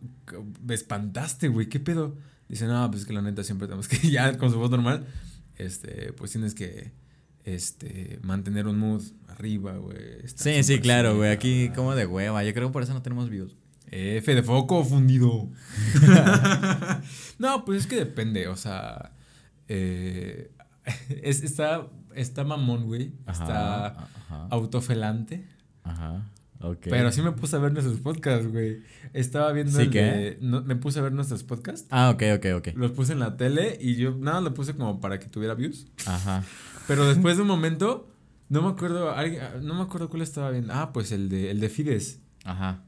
me 0.64 0.74
espantaste, 0.74 1.48
güey, 1.48 1.68
¿qué 1.68 1.80
pedo? 1.80 2.16
Dice, 2.48 2.66
no, 2.66 2.88
pues 2.90 3.02
es 3.02 3.06
que 3.06 3.12
la 3.12 3.22
neta 3.22 3.44
siempre 3.44 3.66
tenemos 3.66 3.88
que, 3.88 3.98
ya 4.10 4.38
con 4.38 4.50
su 4.50 4.58
voz 4.58 4.70
normal, 4.70 5.06
este, 5.56 6.12
pues 6.12 6.32
tienes 6.32 6.54
que, 6.54 6.92
este, 7.44 8.18
mantener 8.22 8.66
un 8.66 8.78
mood 8.78 9.02
arriba, 9.28 9.76
güey. 9.76 9.98
Sí, 10.34 10.62
sí, 10.62 10.80
claro, 10.80 11.16
güey, 11.16 11.30
aquí 11.30 11.70
como 11.74 11.94
de 11.94 12.06
hueva, 12.06 12.44
yo 12.44 12.52
creo 12.54 12.68
que 12.68 12.72
por 12.72 12.82
eso 12.82 12.94
no 12.94 13.02
tenemos 13.02 13.28
views. 13.28 13.56
F 13.90 14.34
de 14.34 14.42
foco 14.42 14.84
fundido. 14.84 15.48
no, 17.38 17.64
pues 17.64 17.80
es 17.80 17.86
que 17.86 17.96
depende, 17.96 18.48
o 18.48 18.56
sea. 18.56 19.12
Eh, 19.68 20.50
está, 21.22 21.86
está 22.14 22.44
mamón, 22.44 22.86
güey. 22.86 23.12
Está 23.26 24.08
autofelante. 24.50 25.44
Ajá. 25.84 26.22
Okay. 26.60 26.90
Pero 26.90 27.12
sí 27.12 27.22
me 27.22 27.30
puse 27.32 27.54
a 27.54 27.60
ver 27.60 27.72
nuestros 27.72 28.00
podcasts, 28.00 28.50
güey. 28.50 28.82
Estaba 29.12 29.52
viendo 29.52 29.78
el 29.78 29.90
de, 29.90 30.38
me 30.40 30.74
puse 30.74 30.98
a 30.98 31.02
ver 31.02 31.12
nuestros 31.12 31.44
podcasts. 31.44 31.86
Ah, 31.90 32.10
ok, 32.10 32.22
ok, 32.36 32.46
ok. 32.56 32.68
Los 32.74 32.90
puse 32.90 33.12
en 33.12 33.20
la 33.20 33.36
tele 33.36 33.78
y 33.80 33.94
yo 33.94 34.16
nada 34.18 34.40
lo 34.40 34.54
puse 34.54 34.74
como 34.74 35.00
para 35.00 35.20
que 35.20 35.26
tuviera 35.26 35.54
views. 35.54 35.86
Ajá. 36.04 36.42
Pero 36.88 37.06
después 37.06 37.36
de 37.36 37.42
un 37.42 37.48
momento, 37.48 38.08
no 38.48 38.62
me 38.62 38.68
acuerdo, 38.70 39.14
no 39.62 39.74
me 39.74 39.82
acuerdo 39.82 40.08
cuál 40.08 40.22
estaba 40.22 40.50
viendo. 40.50 40.72
Ah, 40.74 40.92
pues 40.92 41.12
el 41.12 41.28
de, 41.28 41.50
el 41.52 41.60
de 41.60 41.68
Fides. 41.68 42.20
Ajá. 42.44 42.82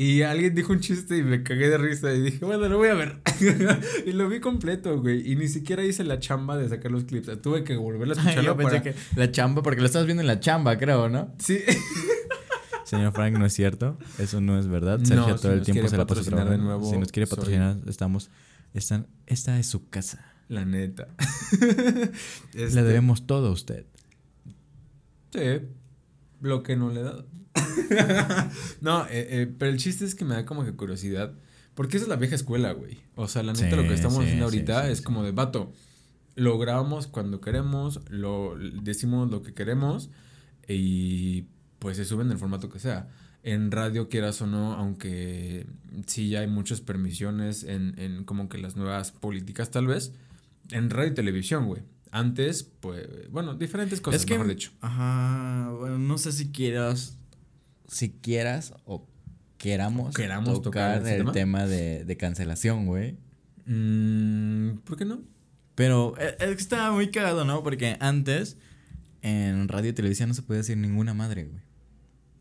Y 0.00 0.22
alguien 0.22 0.54
dijo 0.54 0.72
un 0.72 0.80
chiste 0.80 1.18
y 1.18 1.22
me 1.22 1.42
cagué 1.42 1.68
de 1.68 1.76
risa 1.76 2.10
y 2.14 2.22
dije, 2.22 2.42
bueno, 2.42 2.66
lo 2.70 2.78
voy 2.78 2.88
a 2.88 2.94
ver. 2.94 3.20
y 4.06 4.12
lo 4.12 4.30
vi 4.30 4.40
completo, 4.40 4.98
güey. 4.98 5.30
Y 5.30 5.36
ni 5.36 5.46
siquiera 5.46 5.84
hice 5.84 6.04
la 6.04 6.18
chamba 6.18 6.56
de 6.56 6.70
sacar 6.70 6.90
los 6.90 7.04
clips. 7.04 7.42
Tuve 7.42 7.64
que 7.64 7.76
volver 7.76 8.08
a 8.08 8.12
escucharlo. 8.14 8.42
Yo 8.42 8.56
pensé 8.56 8.80
que 8.80 8.94
la 9.14 9.30
chamba, 9.30 9.62
porque 9.62 9.82
lo 9.82 9.86
estabas 9.86 10.06
viendo 10.06 10.22
en 10.22 10.26
la 10.26 10.40
chamba, 10.40 10.78
creo, 10.78 11.10
¿no? 11.10 11.34
Sí. 11.38 11.58
Señor 12.84 13.12
Frank, 13.12 13.36
no 13.36 13.44
es 13.44 13.52
cierto. 13.52 13.98
Eso 14.18 14.40
no 14.40 14.58
es 14.58 14.68
verdad. 14.68 15.00
Sergio 15.04 15.36
todo 15.36 15.52
el 15.52 15.60
tiempo 15.60 15.86
se 15.86 15.98
la 15.98 16.06
pasa 16.06 16.22
trabajando. 16.22 16.56
De 16.56 16.64
nuevo, 16.64 16.90
si 16.90 16.96
nos 16.96 17.12
quiere 17.12 17.26
patrocinar, 17.26 17.76
estamos. 17.86 18.30
Están, 18.72 19.06
esta 19.26 19.58
es 19.58 19.66
su 19.66 19.90
casa. 19.90 20.24
La 20.48 20.64
neta. 20.64 21.08
Le 22.54 22.64
este 22.64 22.82
debemos 22.82 23.26
todo 23.26 23.48
a 23.48 23.50
usted. 23.50 23.84
Sí. 25.30 25.60
Lo 26.40 26.62
que 26.62 26.74
no 26.74 26.88
le 26.88 27.00
he 27.00 27.02
dado. 27.02 27.26
no, 28.80 29.06
eh, 29.06 29.26
eh, 29.30 29.54
pero 29.58 29.70
el 29.70 29.78
chiste 29.78 30.04
es 30.04 30.14
que 30.14 30.24
me 30.24 30.34
da 30.34 30.44
como 30.44 30.64
que 30.64 30.72
curiosidad. 30.72 31.32
Porque 31.74 31.96
esa 31.96 32.04
es 32.04 32.08
la 32.08 32.16
vieja 32.16 32.34
escuela, 32.34 32.72
güey. 32.72 32.98
O 33.14 33.28
sea, 33.28 33.42
la 33.42 33.52
neta, 33.52 33.76
lo 33.76 33.82
que 33.82 33.94
estamos 33.94 34.18
haciendo 34.18 34.44
ahorita 34.44 34.90
es 34.90 35.00
como 35.00 35.22
de 35.22 35.32
vato. 35.32 35.72
Lo 36.34 36.58
grabamos 36.58 37.06
cuando 37.06 37.40
queremos, 37.40 38.00
lo 38.08 38.56
decimos 38.82 39.30
lo 39.30 39.42
que 39.42 39.54
queremos. 39.54 40.10
y 40.68 41.46
pues 41.80 41.96
se 41.96 42.04
suben 42.04 42.28
en 42.28 42.32
el 42.34 42.38
formato 42.38 42.68
que 42.68 42.78
sea. 42.78 43.08
En 43.42 43.70
radio, 43.72 44.08
quieras 44.08 44.40
o 44.42 44.46
no, 44.46 44.74
aunque 44.74 45.66
sí 46.06 46.28
ya 46.28 46.40
hay 46.40 46.46
muchas 46.46 46.82
permisiones 46.82 47.64
en, 47.64 47.98
en 47.98 48.24
como 48.24 48.48
que 48.48 48.58
las 48.58 48.76
nuevas 48.76 49.12
políticas 49.12 49.70
tal 49.70 49.86
vez, 49.86 50.12
en 50.70 50.90
radio 50.90 51.12
y 51.12 51.14
televisión, 51.14 51.66
güey. 51.66 51.82
Antes, 52.12 52.64
pues, 52.64 53.08
bueno, 53.30 53.54
diferentes 53.54 54.00
cosas, 54.00 54.28
mejor 54.28 54.46
dicho. 54.46 54.72
Ajá, 54.80 55.70
bueno, 55.78 55.98
no 55.98 56.18
sé 56.18 56.32
si 56.32 56.50
quieras, 56.50 57.16
si 57.90 58.10
quieras 58.10 58.72
o 58.84 59.06
queramos, 59.58 60.14
queramos 60.14 60.62
tocar, 60.62 61.06
el 61.06 61.32
tema, 61.32 61.66
de, 61.66 62.16
cancelación, 62.18 62.86
güey. 62.86 63.18
Mm, 63.66 64.78
¿Por 64.84 64.96
qué 64.96 65.04
no? 65.04 65.22
Pero 65.74 66.14
e, 66.18 66.36
es 66.38 66.56
que 66.56 66.62
estaba 66.62 66.92
muy 66.92 67.10
cagado, 67.10 67.44
¿no? 67.44 67.62
Porque 67.62 67.96
antes 68.00 68.56
en 69.22 69.68
radio 69.68 69.90
y 69.90 69.92
televisión 69.92 70.28
no 70.28 70.34
se 70.34 70.42
puede 70.42 70.58
decir 70.58 70.76
ninguna 70.76 71.14
madre, 71.14 71.44
güey. 71.44 71.62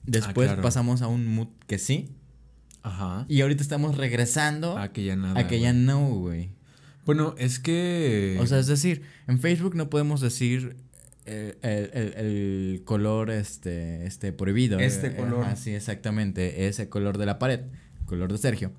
Después 0.04 0.50
ah, 0.50 0.62
pasamos 0.62 1.02
a 1.02 1.08
un 1.08 1.28
mood 1.28 1.50
que 1.68 1.78
sí. 1.78 2.16
Ajá. 2.84 3.26
Y 3.28 3.42
ahorita 3.42 3.62
estamos 3.62 3.98
regresando 3.98 4.78
a 4.78 4.94
que 4.94 5.04
ya 5.04 5.16
nada. 5.16 5.40
A 5.40 5.48
que 5.48 5.60
ya 5.60 5.74
no, 5.74 6.10
güey. 6.10 6.52
Bueno, 7.06 7.36
es 7.38 7.60
que. 7.60 8.38
O 8.40 8.48
sea, 8.48 8.60
es 8.60 8.68
decir, 8.68 9.02
en 9.28 9.40
Facebook 9.40 9.76
no 9.76 9.90
podemos 9.90 10.22
decir 10.22 10.78
el, 11.30 11.58
el, 11.62 12.14
el, 12.16 12.82
color 12.86 13.30
este, 13.30 14.06
este 14.06 14.34
prohibido. 14.34 14.80
Este 14.80 15.08
eh, 15.08 15.16
color. 15.16 15.46
sí, 15.56 15.72
exactamente. 15.74 16.68
Ese 16.68 16.90
color 16.90 17.18
de 17.18 17.26
la 17.26 17.40
pared. 17.40 17.62
Color 18.06 18.32
de 18.32 18.38
Sergio. 18.38 18.72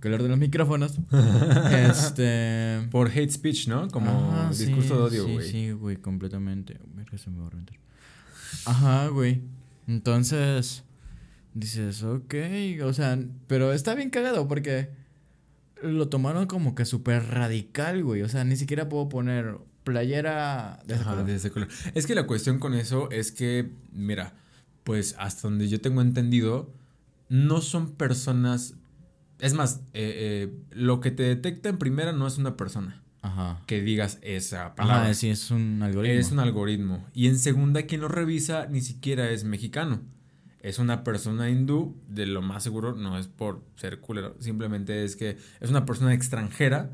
Color 0.00 0.22
de 0.22 0.28
los 0.28 0.38
micrófonos. 0.38 0.98
este. 1.72 2.86
Por 2.90 3.08
hate 3.08 3.30
speech, 3.30 3.68
¿no? 3.68 3.88
Como 3.88 4.48
discurso 4.50 4.96
de 4.96 5.20
odio, 5.20 5.32
güey. 5.32 5.46
Sí, 5.46 5.52
sí, 5.52 5.70
güey, 5.72 5.96
completamente. 5.96 6.78
se 7.16 7.30
me 7.30 7.40
va 7.40 7.48
a 7.48 7.50
reventar. 7.50 7.76
Ajá, 8.66 9.08
güey. 9.08 9.42
Entonces. 9.86 10.84
Dices, 11.52 12.04
ok. 12.04 12.34
O 12.84 12.92
sea, 12.92 13.18
pero 13.46 13.72
está 13.72 13.94
bien 13.94 14.10
cagado 14.10 14.46
porque. 14.48 14.98
Lo 15.82 16.08
tomaron 16.08 16.46
como 16.46 16.74
que 16.74 16.84
súper 16.84 17.24
radical, 17.24 18.04
güey. 18.04 18.20
O 18.20 18.28
sea, 18.28 18.44
ni 18.44 18.56
siquiera 18.56 18.90
puedo 18.90 19.08
poner 19.08 19.56
playera 19.84 20.82
de 20.86 21.34
ese, 21.34 21.50
color. 21.50 21.68
Es 21.94 22.06
que 22.06 22.14
la 22.14 22.26
cuestión 22.26 22.58
con 22.58 22.74
eso 22.74 23.10
es 23.10 23.32
que, 23.32 23.72
mira, 23.92 24.34
pues 24.84 25.14
hasta 25.18 25.48
donde 25.48 25.68
yo 25.68 25.80
tengo 25.80 26.02
entendido, 26.02 26.72
no 27.28 27.60
son 27.60 27.92
personas. 27.92 28.74
Es 29.38 29.54
más, 29.54 29.80
eh, 29.94 30.48
eh, 30.52 30.58
lo 30.70 31.00
que 31.00 31.10
te 31.10 31.22
detecta 31.22 31.68
en 31.68 31.78
primera 31.78 32.12
no 32.12 32.26
es 32.26 32.38
una 32.38 32.56
persona. 32.56 33.02
Ajá. 33.22 33.62
Que 33.66 33.82
digas 33.82 34.18
esa 34.22 34.74
palabra. 34.74 35.04
Ajá, 35.04 35.14
sí, 35.14 35.28
es 35.28 35.50
un 35.50 35.82
algoritmo. 35.82 36.18
Es 36.18 36.32
un 36.32 36.40
algoritmo. 36.40 37.06
Y 37.12 37.28
en 37.28 37.38
segunda, 37.38 37.82
quien 37.82 38.00
lo 38.00 38.08
revisa 38.08 38.66
ni 38.66 38.80
siquiera 38.80 39.30
es 39.30 39.44
mexicano. 39.44 40.00
Es 40.60 40.78
una 40.78 41.04
persona 41.04 41.48
hindú, 41.48 41.96
de 42.06 42.26
lo 42.26 42.42
más 42.42 42.62
seguro, 42.62 42.94
no 42.94 43.18
es 43.18 43.28
por 43.28 43.64
ser 43.76 44.00
culero, 44.00 44.36
simplemente 44.40 45.04
es 45.04 45.16
que 45.16 45.38
es 45.58 45.70
una 45.70 45.86
persona 45.86 46.12
extranjera 46.12 46.90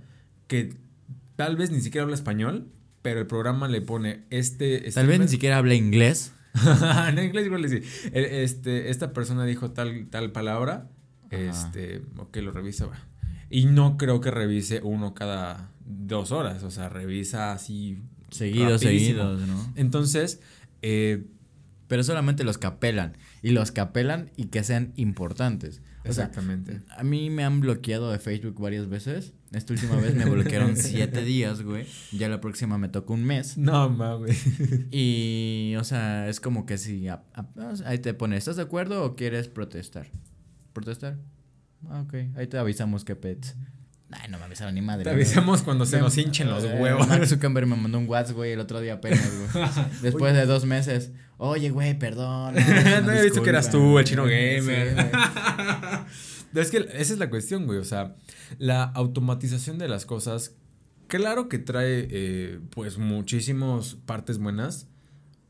que 0.46 0.76
tal 1.34 1.56
vez 1.56 1.72
ni 1.72 1.80
siquiera 1.80 2.04
habla 2.04 2.14
español, 2.14 2.68
pero 3.06 3.20
el 3.20 3.28
programa 3.28 3.68
le 3.68 3.82
pone 3.82 4.24
este... 4.30 4.90
tal 4.90 5.06
vez 5.06 5.20
ni 5.20 5.28
siquiera 5.28 5.58
habla 5.58 5.76
inglés. 5.76 6.32
en 7.08 7.16
inglés 7.20 7.46
igual 7.46 7.62
le 7.62 7.68
dice, 7.68 8.10
e, 8.12 8.42
este, 8.42 8.90
esta 8.90 9.12
persona 9.12 9.44
dijo 9.44 9.70
tal, 9.70 10.08
tal 10.10 10.32
palabra, 10.32 10.90
este, 11.30 12.02
ok, 12.16 12.36
lo 12.38 12.50
revisa, 12.50 12.86
va. 12.86 12.98
Y 13.48 13.66
no 13.66 13.96
creo 13.96 14.20
que 14.20 14.32
revise 14.32 14.80
uno 14.82 15.14
cada 15.14 15.70
dos 15.84 16.32
horas, 16.32 16.64
o 16.64 16.72
sea, 16.72 16.88
revisa 16.88 17.52
así... 17.52 18.02
Seguidos, 18.32 18.80
seguidos, 18.80 19.40
¿no? 19.46 19.72
Entonces, 19.76 20.40
eh, 20.82 21.28
pero 21.86 22.02
solamente 22.02 22.42
los 22.42 22.58
que 22.58 22.66
apelan. 22.66 23.16
Y 23.40 23.50
los 23.50 23.70
que 23.70 23.82
apelan 23.82 24.32
y 24.36 24.46
que 24.46 24.64
sean 24.64 24.94
importantes. 24.96 25.80
Exactamente. 26.02 26.82
a 26.88 27.04
mí 27.04 27.30
me 27.30 27.44
han 27.44 27.60
bloqueado 27.60 28.10
de 28.10 28.18
Facebook 28.18 28.60
varias 28.60 28.88
veces. 28.88 29.32
Esta 29.52 29.72
última 29.72 29.96
vez 29.96 30.14
me 30.14 30.24
bloquearon 30.30 30.76
siete 30.76 31.22
días, 31.24 31.62
güey. 31.62 31.86
Ya 32.12 32.28
la 32.28 32.40
próxima 32.40 32.78
me 32.78 32.88
toca 32.88 33.12
un 33.12 33.24
mes. 33.24 33.56
No 33.56 33.88
mames. 33.88 34.44
Y, 34.90 35.74
o 35.78 35.84
sea, 35.84 36.28
es 36.28 36.40
como 36.40 36.66
que 36.66 36.78
si. 36.78 37.06
ahí 37.84 37.98
te 37.98 38.14
pone, 38.14 38.36
¿estás 38.36 38.56
de 38.56 38.62
acuerdo 38.62 39.04
o 39.04 39.16
quieres 39.16 39.48
protestar? 39.48 40.08
¿Protestar? 40.72 41.18
Ah, 41.88 42.02
ok. 42.02 42.14
Ahí 42.36 42.46
te 42.46 42.58
avisamos 42.58 43.04
que 43.04 43.16
pets. 43.16 43.56
Ay, 44.10 44.30
no 44.30 44.38
me 44.38 44.44
avisaron 44.44 44.74
ni 44.74 44.82
madre. 44.82 45.04
Te 45.04 45.10
avisamos 45.10 45.62
cuando 45.62 45.84
se 45.84 45.98
nos 46.00 46.16
hinchen 46.16 46.48
los 46.48 46.64
eh, 46.64 46.76
huevos. 46.78 47.08
Mark 47.08 47.26
Zuckerberg 47.26 47.66
me 47.66 47.76
mandó 47.76 47.98
un 47.98 48.08
WhatsApp, 48.08 48.36
güey, 48.36 48.52
el 48.52 48.60
otro 48.60 48.80
día 48.80 48.94
apenas, 48.94 49.30
güey. 49.52 49.66
Después 50.02 50.34
de 50.34 50.46
dos 50.46 50.64
meses. 50.64 51.10
Oye, 51.38 51.70
güey, 51.70 51.98
perdón. 51.98 52.54
No, 53.04 53.12
he 53.12 53.22
visto 53.24 53.42
que 53.42 53.50
eras 53.50 53.70
tú, 53.70 53.98
el 53.98 54.04
chino 54.04 54.24
gamer. 54.24 55.10
Es 56.54 56.70
que 56.70 56.78
esa 56.78 57.12
es 57.12 57.18
la 57.18 57.30
cuestión, 57.30 57.66
güey. 57.66 57.78
O 57.78 57.84
sea, 57.84 58.16
la 58.58 58.84
automatización 58.84 59.78
de 59.78 59.88
las 59.88 60.06
cosas, 60.06 60.54
claro 61.06 61.48
que 61.48 61.58
trae, 61.58 62.08
eh, 62.10 62.60
pues, 62.70 62.98
muchísimas 62.98 63.94
partes 63.94 64.38
buenas. 64.38 64.88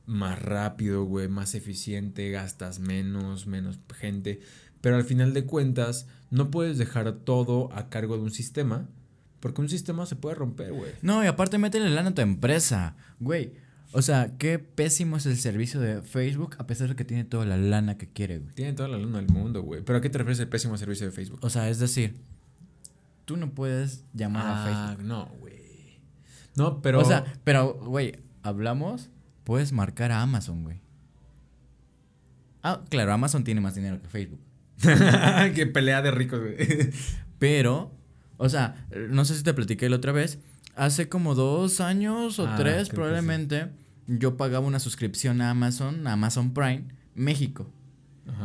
Más 0.07 0.41
rápido, 0.41 1.05
güey, 1.05 1.29
más 1.29 1.55
eficiente, 1.55 2.31
gastas 2.31 2.79
menos, 2.79 3.47
menos 3.47 3.81
gente. 3.95 4.41
Pero 4.81 4.97
al 4.97 5.05
final 5.05 5.33
de 5.35 5.45
cuentas, 5.47 6.07
no 6.31 6.51
puedes 6.51 6.79
dejar 6.79 7.13
todo 7.13 7.73
a 7.73 7.89
cargo 7.89 8.17
de 8.17 8.23
un 8.23 8.31
sistema. 8.31 8.89
Porque 9.41 9.61
un 9.61 9.69
sistema 9.69 10.07
se 10.07 10.17
puede 10.17 10.35
romper, 10.35 10.73
güey. 10.73 10.93
No, 11.03 11.23
y 11.23 11.27
aparte 11.27 11.59
métele 11.59 11.91
lana 11.91 12.11
a 12.11 12.15
tu 12.15 12.23
empresa. 12.23 12.97
Güey, 13.21 13.53
o 13.93 14.03
sea, 14.03 14.37
qué 14.39 14.59
pésimo 14.59 15.17
es 15.17 15.27
el 15.27 15.37
servicio 15.37 15.81
de 15.81 16.03
Facebook 16.03 16.57
a 16.59 16.67
pesar 16.67 16.89
de 16.89 16.97
que 16.97 17.05
tiene 17.05 17.25
toda 17.25 17.45
la 17.45 17.57
lana 17.57 17.97
que 17.97 18.09
quiere, 18.09 18.39
güey. 18.39 18.55
Tiene 18.55 18.73
toda 18.73 18.89
la 18.89 18.99
lana 18.99 19.19
del 19.19 19.29
mundo, 19.29 19.63
güey. 19.63 19.83
¿Pero 19.83 19.99
a 19.99 20.01
qué 20.01 20.11
te 20.11 20.19
refieres 20.19 20.41
el 20.41 20.49
pésimo 20.49 20.77
servicio 20.77 21.07
de 21.07 21.13
Facebook? 21.13 21.41
O 21.43 21.51
sea, 21.51 21.69
es 21.69 21.79
decir, 21.79 22.17
tú 23.25 23.37
no 23.37 23.51
puedes 23.51 24.05
llamar 24.13 24.47
a 24.47 24.63
ah, 24.63 24.89
Facebook. 24.89 25.07
No, 25.07 25.27
güey. 25.41 26.01
No, 26.57 26.83
pero... 26.83 27.01
O 27.01 27.05
sea, 27.05 27.25
pero, 27.45 27.75
güey, 27.75 28.19
hablamos, 28.43 29.11
puedes 29.45 29.73
marcar 29.73 30.13
a 30.13 30.23
Amazon, 30.23 30.65
güey. 30.65 30.81
Ah, 32.63 32.83
claro, 32.89 33.13
Amazon 33.13 33.45
tiene 33.45 33.61
más 33.61 33.75
dinero 33.75 34.01
que 34.03 34.09
Facebook. 34.09 34.41
que 35.55 35.67
pelea 35.67 36.03
de 36.03 36.11
ricos, 36.11 36.41
güey. 36.41 36.57
Pero, 37.39 37.93
o 38.39 38.49
sea, 38.49 38.87
no 39.09 39.25
sé 39.25 39.37
si 39.37 39.43
te 39.43 39.55
platiqué 39.55 39.89
la 39.89 39.97
otra 39.97 40.13
vez. 40.13 40.39
Hace 40.77 41.09
como 41.09 41.35
dos 41.35 41.81
años 41.81 42.39
o 42.39 42.47
ah, 42.47 42.55
tres, 42.57 42.91
probablemente, 42.91 43.71
yo 44.07 44.37
pagaba 44.37 44.67
una 44.67 44.79
suscripción 44.79 45.41
a 45.41 45.51
Amazon, 45.51 46.07
a 46.07 46.13
Amazon 46.13 46.55
Prime, 46.55 46.85
México. 47.15 47.71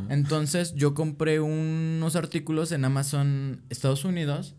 Entonces, 0.10 0.74
yo 0.76 0.94
compré 0.94 1.40
unos 1.40 2.16
artículos 2.16 2.72
en 2.72 2.86
Amazon 2.86 3.62
Estados 3.70 4.06
Unidos. 4.06 4.56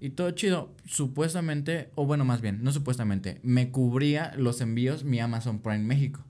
Y 0.00 0.10
todo 0.10 0.30
chido, 0.30 0.74
supuestamente, 0.86 1.90
o 1.94 2.06
bueno, 2.06 2.24
más 2.24 2.40
bien, 2.40 2.62
no 2.62 2.72
supuestamente, 2.72 3.38
me 3.42 3.70
cubría 3.70 4.32
los 4.36 4.60
envíos 4.60 5.04
mi 5.04 5.20
Amazon 5.20 5.60
Prime 5.60 5.84
México. 5.84 6.24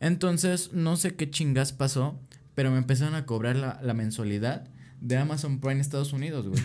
Entonces, 0.00 0.72
no 0.72 0.96
sé 0.96 1.14
qué 1.14 1.30
chingas 1.30 1.72
pasó, 1.72 2.18
pero 2.54 2.70
me 2.70 2.78
empezaron 2.78 3.14
a 3.14 3.26
cobrar 3.26 3.56
la, 3.56 3.94
mensualidad 3.94 4.68
de 5.00 5.16
Amazon 5.16 5.60
Prime 5.60 5.80
Estados 5.80 6.12
Unidos, 6.12 6.48
güey. 6.48 6.60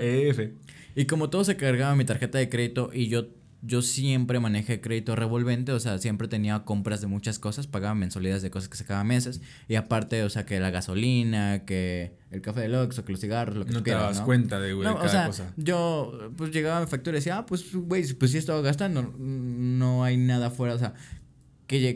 F. 0.30 0.54
Y 0.94 1.06
como 1.06 1.30
todo 1.30 1.44
se 1.44 1.56
cargaba 1.56 1.94
mi 1.96 2.04
tarjeta 2.04 2.38
de 2.38 2.48
crédito 2.48 2.90
y 2.92 3.08
yo, 3.08 3.28
yo 3.62 3.80
siempre 3.80 4.40
manejé 4.40 4.80
crédito 4.80 5.16
revolvente, 5.16 5.72
o 5.72 5.80
sea, 5.80 5.98
siempre 5.98 6.28
tenía 6.28 6.64
compras 6.64 7.00
de 7.00 7.06
muchas 7.06 7.38
cosas, 7.38 7.66
pagaba 7.66 7.94
mensualidades 7.94 8.42
de 8.42 8.50
cosas 8.50 8.68
que 8.68 8.76
sacaba 8.76 9.02
meses 9.04 9.40
y 9.68 9.76
aparte, 9.76 10.22
o 10.24 10.30
sea, 10.30 10.44
que 10.44 10.60
la 10.60 10.70
gasolina, 10.70 11.64
que 11.64 12.16
el 12.30 12.42
café 12.42 12.68
de 12.68 12.76
Oxxo, 12.76 13.04
que 13.04 13.12
los 13.12 13.20
cigarros, 13.20 13.56
lo 13.56 13.64
que 13.64 13.72
no 13.72 13.82
te 13.82 13.92
dabas 13.92 14.20
cuenta 14.20 14.60
de, 14.60 14.74
güey, 14.74 14.86
cada 14.86 15.02
o 15.02 15.08
sea, 15.08 15.26
cosa. 15.28 15.54
Yo, 15.56 16.32
pues 16.36 16.50
llegaba 16.50 16.78
a 16.78 16.80
mi 16.80 16.86
factura 16.86 17.16
y 17.16 17.20
decía, 17.20 17.38
ah, 17.38 17.46
pues, 17.46 17.74
güey, 17.74 18.12
pues 18.12 18.32
si 18.32 18.38
estaba 18.38 18.60
gastando, 18.60 19.14
no 19.18 20.04
hay 20.04 20.18
nada 20.18 20.50
fuera, 20.50 20.74
o 20.74 20.78
sea, 20.78 20.94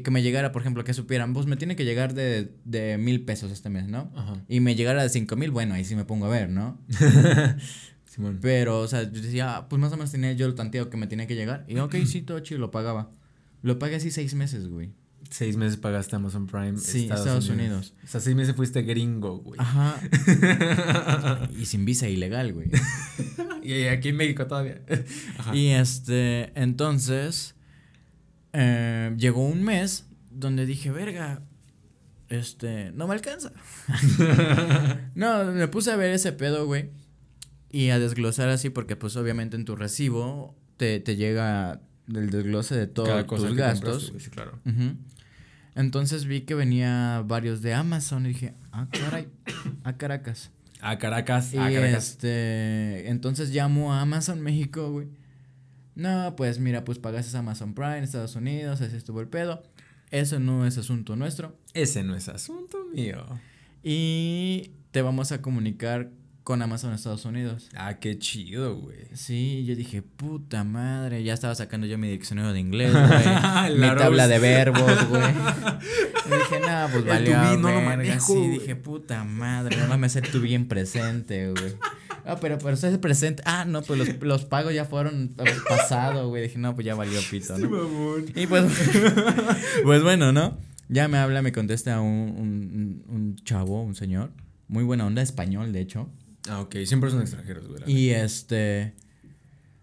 que, 0.03 0.11
me 0.11 0.23
llegara, 0.23 0.53
por 0.53 0.63
ejemplo, 0.63 0.85
que 0.85 0.95
supieran, 0.95 1.33
pues 1.35 1.47
me 1.47 1.57
tiene 1.57 1.77
que 1.77 1.85
llegar 1.85 2.15
de, 2.15 2.53
de 2.65 2.99
mil 2.99 3.25
pesos 3.25 3.53
este 3.53 3.69
mes, 3.69 3.89
¿no? 3.89 4.11
Ajá. 4.17 4.43
Y 4.49 4.61
me 4.61 4.75
llegara 4.75 5.03
de 5.03 5.09
cinco 5.09 5.37
mil, 5.37 5.51
bueno, 5.51 5.75
ahí 5.75 5.85
sí 5.85 5.95
me 5.95 6.05
pongo 6.05 6.27
a 6.27 6.29
ver, 6.29 6.49
¿no? 6.51 6.79
Pero, 8.41 8.81
o 8.81 8.89
sea, 8.89 9.03
yo 9.03 9.21
decía, 9.21 9.57
ah, 9.57 9.69
pues 9.69 9.81
más 9.81 9.93
o 9.93 9.97
menos 9.97 10.11
tenía 10.11 10.33
yo 10.33 10.47
el 10.47 10.55
tanteo 10.55 10.89
que 10.89 10.97
me 10.97 11.07
tenía 11.07 11.27
que 11.27 11.35
llegar. 11.35 11.65
Y 11.69 11.79
ok, 11.79 11.97
sí, 12.07 12.23
todo 12.23 12.41
chido, 12.41 12.61
lo 12.61 12.71
pagaba. 12.71 13.11
Lo 13.63 13.79
pagué 13.79 13.97
así 13.97 14.11
seis 14.11 14.35
meses, 14.35 14.69
güey. 14.69 14.93
Seis 15.31 15.57
meses 15.57 15.77
pagaste 15.77 16.17
Amazon 16.17 16.47
Prime. 16.47 16.79
Sí, 16.79 17.09
Estados, 17.11 17.49
Unidos. 17.49 17.95
O 18.05 18.07
sea, 18.07 18.21
seis 18.21 18.37
meses 18.37 18.55
fuiste 18.55 18.83
gringo, 18.83 19.39
güey. 19.39 19.61
Ajá. 19.61 20.01
y 21.59 21.67
sin 21.67 21.85
visa 21.85 22.09
ilegal, 22.09 22.53
güey. 22.53 22.71
y 23.63 23.85
aquí 23.85 24.11
en 24.11 24.17
México 24.17 24.47
todavía. 24.47 24.81
Ajá. 25.39 25.55
Y 25.55 25.69
este, 25.71 26.53
entonces, 26.59 27.56
eh, 28.59 29.15
llegó 29.19 29.47
un 29.47 29.63
mes 29.63 30.07
donde 30.31 30.65
dije, 30.65 30.91
verga, 30.91 31.43
este, 32.31 32.91
no 32.93 33.07
me 33.07 33.13
alcanza. 33.15 33.53
no, 35.15 35.45
me 35.53 35.69
puse 35.69 35.93
a 35.93 35.97
ver 35.97 36.11
ese 36.13 36.33
pedo, 36.33 36.65
güey. 36.65 36.91
Y 37.71 37.91
a 37.91 37.99
desglosar 37.99 38.49
así, 38.49 38.71
porque 38.71 38.97
pues 38.97 39.15
obviamente 39.17 39.57
en 39.57 39.67
tu 39.67 39.77
recibo 39.77 40.57
te, 40.79 41.01
te 41.01 41.17
llega 41.17 41.83
el 42.09 42.31
desglose 42.31 42.75
de 42.75 42.87
todos 42.87 43.27
tus 43.27 43.55
gastos. 43.55 44.15
sí, 44.19 44.31
claro. 44.31 44.59
Entonces 45.75 46.25
vi 46.25 46.41
que 46.41 46.55
venía 46.55 47.23
varios 47.27 47.61
de 47.61 47.75
Amazon 47.75 48.25
y 48.25 48.31
dije, 48.31 48.55
ah, 48.73 48.89
caray, 48.91 49.29
a 49.85 49.99
Caracas. 49.99 50.51
A 50.81 50.97
Caracas, 50.97 51.53
a 51.53 51.71
Caracas. 51.71 52.09
Este, 52.13 53.11
entonces 53.11 53.51
llamo 53.51 53.93
a 53.93 54.01
Amazon 54.01 54.41
México, 54.41 54.91
güey. 54.91 55.09
No, 55.97 56.37
pues 56.37 56.61
mira, 56.61 56.85
pues 56.85 56.99
pagaste 56.99 57.37
Amazon 57.37 57.75
Prime 57.75 57.99
en 57.99 58.05
Estados 58.05 58.37
Unidos, 58.37 58.81
así 58.81 58.97
estuvo 58.97 59.21
el 59.21 59.29
pedo. 59.29 59.63
Eso 60.11 60.39
no 60.39 60.67
es 60.67 60.79
asunto 60.79 61.17
nuestro. 61.17 61.57
Ese 61.73 62.05
no 62.05 62.15
es 62.15 62.29
asunto 62.29 62.79
mío. 62.95 63.27
Y 63.83 64.71
te 64.93 65.03
vamos 65.03 65.33
a 65.33 65.41
comunicar 65.43 66.11
con 66.47 66.63
Amazon 66.63 66.93
Estados 66.93 67.25
Unidos. 67.25 67.69
Ah, 67.75 67.95
qué 67.99 68.19
chido, 68.19 68.77
güey. 68.77 69.09
Sí, 69.15 69.65
yo 69.65 69.75
dije, 69.75 70.03
puta 70.03 70.63
madre, 70.63 71.25
ya 71.25 71.35
estaba 71.35 71.55
sacando 71.57 71.89
yo 71.89 71.99
mi 71.99 72.09
diccionario 72.09 72.53
de 72.53 72.61
inglés, 72.61 72.93
güey. 72.93 73.79
mi 73.79 73.97
tabla 73.97 74.29
de 74.29 74.39
verbos, 74.39 75.09
güey. 75.09 75.23
dije, 75.33 76.61
no, 76.61 76.89
pues 76.93 77.05
valió 77.05 77.57
no 77.57 77.97
lo 77.97 78.21
Sí, 78.21 78.49
dije, 78.49 78.77
puta 78.77 79.25
madre, 79.25 79.77
no 79.89 79.99
me 79.99 80.07
hacer 80.07 80.31
tu 80.31 80.41
bien 80.41 80.69
presente, 80.69 81.51
güey. 81.51 81.75
Ah, 82.27 82.39
pero, 82.41 82.59
pero 82.59 82.75
ese 82.75 82.99
presente. 82.99 83.43
Ah, 83.47 83.65
no, 83.65 83.83
pues 83.83 83.99
los, 83.99 84.21
los 84.21 84.45
pagos 84.45 84.75
ya 84.75 84.85
fueron 84.85 85.35
pasado, 85.69 86.29
güey. 86.29 86.43
Dije, 86.43 86.59
no, 86.59 86.75
pues 86.75 86.85
ya 86.85 86.95
valió 86.97 87.21
pito, 87.31 87.57
¿no? 87.57 88.19
y 88.35 88.47
pues, 88.47 88.65
pues 89.85 90.03
bueno, 90.03 90.33
¿no? 90.33 90.59
Ya 90.89 91.07
me 91.07 91.19
habla, 91.19 91.43
me 91.43 91.53
contesta 91.53 92.01
un, 92.01 92.35
un, 92.37 93.05
un 93.09 93.37
chavo, 93.45 93.83
un 93.83 93.95
señor. 93.95 94.33
Muy 94.69 94.83
buena 94.83 95.07
onda, 95.07 95.23
español, 95.23 95.73
de 95.73 95.81
hecho. 95.81 96.09
Ah, 96.49 96.61
ok. 96.61 96.77
Siempre 96.85 97.11
son 97.11 97.21
extranjeros, 97.21 97.67
güey. 97.69 97.83
Y 97.87 98.11
este... 98.11 98.95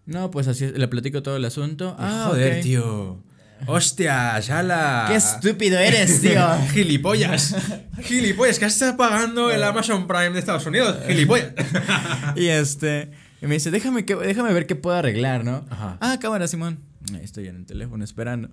No, 0.06 0.32
pues 0.32 0.48
así 0.50 0.68
le 0.68 0.88
platico 0.90 1.24
todo 1.24 1.38
el 1.38 1.46
asunto. 1.46 1.96
Ah, 1.98 2.28
joder, 2.30 2.62
tío. 2.62 3.23
Hostia, 3.68 4.40
la... 4.64 5.06
Qué 5.08 5.16
estúpido 5.16 5.80
eres, 5.80 6.22
tío. 6.22 6.42
Gilipollas. 6.72 7.56
Gilipollas, 8.02 8.60
que 8.60 8.66
estás 8.66 8.96
pagando 8.96 9.52
el 9.52 9.64
Amazon 9.64 10.08
Prime 10.08 10.32
de 10.32 10.40
Estados 10.40 10.66
Unidos. 10.66 10.98
Gilipollas. 11.08 11.54
y 12.36 12.48
este. 12.48 13.12
Y 13.42 13.48
me 13.48 13.56
dice, 13.56 13.72
déjame, 13.72 14.06
que, 14.06 14.16
déjame 14.16 14.54
ver 14.54 14.68
qué 14.68 14.76
puedo 14.76 14.96
arreglar, 14.96 15.44
¿no? 15.44 15.66
Ajá. 15.70 15.98
Ah, 16.00 16.18
cámara, 16.20 16.48
Simón. 16.48 16.80
Ahí 17.14 17.24
estoy 17.24 17.48
en 17.48 17.58
el 17.58 17.66
teléfono 17.66 18.04
esperando. 18.04 18.50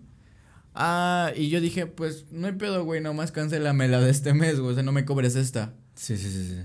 Ah, 0.74 1.32
y 1.36 1.48
yo 1.48 1.60
dije, 1.60 1.86
pues 1.86 2.26
no 2.30 2.46
hay 2.46 2.54
pedo, 2.54 2.84
güey, 2.84 3.00
nomás 3.00 3.32
cancélame 3.32 3.88
la 3.88 4.00
de 4.00 4.10
este 4.10 4.34
mes, 4.34 4.60
güey. 4.60 4.72
O 4.72 4.74
sea, 4.74 4.82
no 4.82 4.92
me 4.92 5.04
cobres 5.04 5.36
esta. 5.36 5.74
Sí, 5.94 6.16
sí, 6.16 6.30
sí, 6.30 6.48
sí 6.48 6.62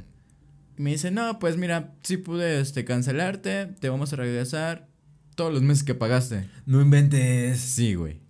me 0.77 0.91
dice, 0.91 1.11
no, 1.11 1.39
pues 1.39 1.57
mira, 1.57 1.93
sí 2.03 2.17
pude 2.17 2.59
este, 2.59 2.85
cancelarte, 2.85 3.67
te 3.79 3.89
vamos 3.89 4.11
a 4.13 4.17
regresar 4.17 4.87
todos 5.35 5.53
los 5.53 5.61
meses 5.61 5.83
que 5.83 5.95
pagaste. 5.95 6.49
No 6.65 6.81
inventes. 6.81 7.59
Sí, 7.59 7.95
güey. 7.95 8.21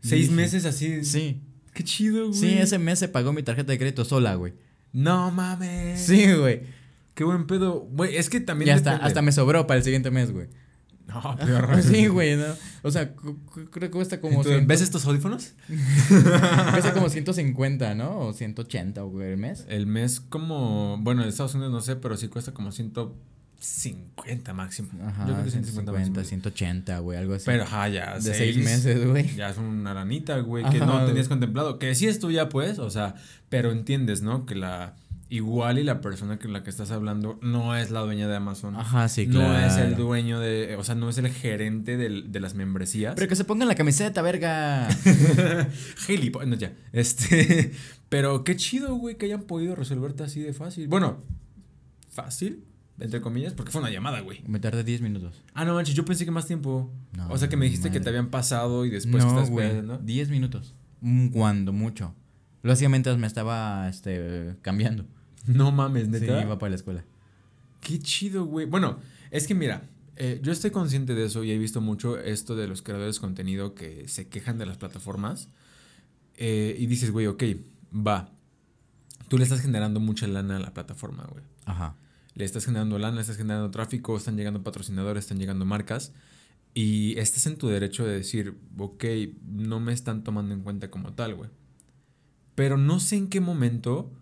¿Seis 0.00 0.30
meses 0.30 0.64
así? 0.64 1.04
Sí. 1.04 1.42
Qué 1.72 1.84
chido, 1.84 2.28
güey. 2.28 2.38
Sí, 2.38 2.58
ese 2.58 2.78
mes 2.78 2.98
se 2.98 3.08
pagó 3.08 3.32
mi 3.32 3.42
tarjeta 3.42 3.72
de 3.72 3.78
crédito 3.78 4.04
sola, 4.04 4.34
güey. 4.34 4.54
No 4.92 5.30
mames. 5.30 6.00
Sí, 6.00 6.32
güey. 6.32 6.62
Qué 7.14 7.24
buen 7.24 7.46
pedo. 7.46 7.80
Güey, 7.80 8.16
es 8.16 8.28
que 8.28 8.40
también. 8.40 8.68
Y 8.68 8.70
hasta, 8.72 8.96
hasta 8.96 9.22
me 9.22 9.32
sobró 9.32 9.66
para 9.66 9.78
el 9.78 9.84
siguiente 9.84 10.10
mes, 10.10 10.32
güey. 10.32 10.48
No, 11.06 11.36
peor. 11.36 11.82
sí, 11.82 12.06
güey, 12.06 12.36
no. 12.36 12.46
O 12.82 12.90
sea, 12.90 13.14
creo 13.14 13.70
que 13.70 13.90
cuesta 13.90 14.20
como. 14.20 14.42
¿Ves 14.42 14.80
estos 14.80 15.04
audífonos? 15.06 15.54
cuesta 16.70 16.92
como 16.92 17.08
150, 17.08 17.94
¿no? 17.94 18.20
O 18.20 18.32
180, 18.32 19.02
güey, 19.02 19.32
el 19.32 19.36
mes. 19.36 19.66
El 19.68 19.86
mes, 19.86 20.20
como. 20.20 20.98
Bueno, 21.00 21.22
en 21.22 21.28
Estados 21.28 21.54
Unidos 21.54 21.72
no 21.72 21.80
sé, 21.80 21.96
pero 21.96 22.16
sí 22.16 22.28
cuesta 22.28 22.52
como 22.52 22.72
150 23.60 24.54
máximo. 24.54 24.88
Ajá, 25.06 25.26
Yo 25.26 25.34
creo 25.34 25.44
que 25.44 25.50
150, 25.50 26.24
180, 26.24 26.98
güey, 27.00 27.18
algo 27.18 27.34
así. 27.34 27.44
Pero, 27.46 27.64
ajá, 27.64 27.88
ya. 27.88 28.18
De 28.18 28.34
seis, 28.34 28.56
meses, 28.56 29.06
güey. 29.08 29.34
Ya 29.36 29.50
es 29.50 29.58
una 29.58 29.92
ranita, 29.92 30.38
güey, 30.40 30.64
que 30.70 30.78
no 30.78 31.04
tenías 31.06 31.28
contemplado. 31.28 31.78
Que 31.78 31.94
sí 31.94 32.06
es 32.08 32.18
tuya, 32.18 32.48
pues, 32.48 32.78
o 32.78 32.90
sea, 32.90 33.14
pero 33.48 33.70
entiendes, 33.70 34.22
¿no? 34.22 34.46
Que 34.46 34.54
la 34.54 34.96
igual 35.28 35.78
y 35.78 35.84
la 35.84 36.00
persona 36.00 36.38
con 36.38 36.52
la 36.52 36.64
que 36.64 36.70
estás 36.70 36.90
hablando 36.90 37.38
no 37.40 37.76
es 37.76 37.90
la 37.90 38.00
dueña 38.00 38.26
de 38.26 38.34
Amazon. 38.34 38.74
Ajá, 38.74 39.08
sí, 39.08 39.28
claro. 39.28 39.48
No 39.52 39.66
es 39.66 39.76
el 39.76 39.94
dueño 39.94 40.40
de, 40.40 40.74
o 40.76 40.82
sea, 40.82 40.96
no 40.96 41.08
es 41.08 41.18
el 41.18 41.28
gerente 41.28 41.96
de, 41.96 42.22
de 42.22 42.40
las 42.40 42.54
membresías. 42.54 43.14
Pero 43.14 43.28
que 43.28 43.36
se 43.36 43.44
pongan 43.44 43.68
la 43.68 43.76
camiseta, 43.76 44.22
verga. 44.22 44.88
Gilipollas, 46.06 46.48
no, 46.48 46.56
ya. 46.56 46.72
Este, 46.92 47.72
pero 48.08 48.42
qué 48.42 48.56
chido, 48.56 48.94
güey, 48.96 49.16
que 49.16 49.26
hayan 49.26 49.42
podido 49.42 49.76
resolverte 49.76 50.24
así 50.24 50.40
de 50.40 50.52
fácil. 50.52 50.88
Bueno, 50.88 51.22
fácil, 52.10 52.64
entre 53.00 53.20
comillas, 53.20 53.54
porque 53.54 53.72
fue 53.72 53.80
una 53.80 53.90
llamada, 53.90 54.20
güey. 54.20 54.42
Me 54.46 54.60
tardé 54.60 54.84
10 54.84 55.00
minutos. 55.00 55.42
Ah, 55.54 55.64
no 55.64 55.74
manches, 55.74 55.94
yo 55.94 56.04
pensé 56.04 56.24
que 56.24 56.30
más 56.30 56.46
tiempo. 56.46 56.92
o 57.28 57.38
sea, 57.38 57.48
que 57.48 57.56
me 57.56 57.64
dijiste 57.64 57.90
que 57.90 58.00
te 58.00 58.08
habían 58.08 58.28
pasado 58.28 58.84
y 58.84 58.90
después 58.90 59.24
no, 59.24 59.30
estás 59.30 59.50
güey, 59.50 59.70
10 60.02 60.30
minutos. 60.30 60.74
Cuando 61.32 61.72
mucho. 61.72 62.14
Lo 62.62 62.72
hacía 62.72 62.88
mientras 62.88 63.16
me 63.16 63.26
estaba 63.26 63.88
este, 63.88 64.56
cambiando. 64.62 65.06
No 65.46 65.72
mames, 65.72 66.08
neta. 66.08 66.38
Sí, 66.40 66.44
iba 66.46 66.58
para 66.58 66.70
la 66.70 66.76
escuela. 66.76 67.04
Qué 67.80 67.98
chido, 67.98 68.44
güey. 68.44 68.66
Bueno, 68.66 68.98
es 69.30 69.46
que 69.46 69.54
mira, 69.54 69.88
eh, 70.16 70.38
yo 70.42 70.52
estoy 70.52 70.70
consciente 70.70 71.14
de 71.14 71.24
eso 71.24 71.44
y 71.44 71.50
he 71.50 71.56
visto 71.56 71.80
mucho 71.80 72.18
esto 72.18 72.54
de 72.54 72.68
los 72.68 72.82
creadores 72.82 73.16
de 73.16 73.20
contenido 73.22 73.74
que 73.74 74.06
se 74.06 74.28
quejan 74.28 74.58
de 74.58 74.66
las 74.66 74.76
plataformas. 74.76 75.48
Eh, 76.36 76.76
y 76.78 76.86
dices, 76.86 77.10
güey, 77.10 77.26
ok, 77.26 77.42
va. 77.94 78.30
Tú 79.28 79.38
le 79.38 79.44
estás 79.44 79.60
generando 79.60 80.00
mucha 80.00 80.26
lana 80.26 80.56
a 80.56 80.60
la 80.60 80.74
plataforma, 80.74 81.26
güey. 81.30 81.44
Ajá. 81.64 81.96
Le 82.34 82.44
estás 82.44 82.64
generando 82.64 82.98
lana, 82.98 83.16
le 83.16 83.20
estás 83.22 83.36
generando 83.36 83.70
tráfico, 83.70 84.16
están 84.16 84.36
llegando 84.36 84.62
patrocinadores, 84.62 85.24
están 85.24 85.38
llegando 85.38 85.64
marcas. 85.64 86.12
Y 86.72 87.18
estás 87.18 87.46
en 87.46 87.56
tu 87.56 87.68
derecho 87.68 88.04
de 88.06 88.14
decir, 88.14 88.56
ok, 88.78 89.04
no 89.44 89.80
me 89.80 89.92
están 89.92 90.22
tomando 90.22 90.54
en 90.54 90.62
cuenta 90.62 90.90
como 90.90 91.12
tal, 91.14 91.34
güey. 91.34 91.50
Pero 92.54 92.76
no 92.76 93.00
sé 93.00 93.16
en 93.16 93.28
qué 93.28 93.40
momento 93.40 94.12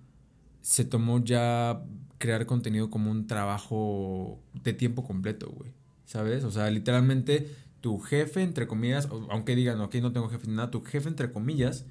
se 0.62 0.84
tomó 0.84 1.22
ya 1.22 1.82
crear 2.18 2.46
contenido 2.46 2.90
como 2.90 3.10
un 3.10 3.26
trabajo 3.26 4.40
de 4.64 4.72
tiempo 4.72 5.04
completo, 5.04 5.50
güey. 5.50 5.72
¿Sabes? 6.04 6.44
O 6.44 6.50
sea, 6.50 6.70
literalmente 6.70 7.50
tu 7.80 7.98
jefe, 7.98 8.42
entre 8.42 8.66
comillas, 8.66 9.08
aunque 9.30 9.54
digan, 9.54 9.80
ok, 9.80 9.96
no 9.96 10.12
tengo 10.12 10.28
jefe 10.28 10.48
ni 10.48 10.56
nada, 10.56 10.70
tu 10.70 10.82
jefe, 10.82 11.08
entre 11.08 11.32
comillas, 11.32 11.84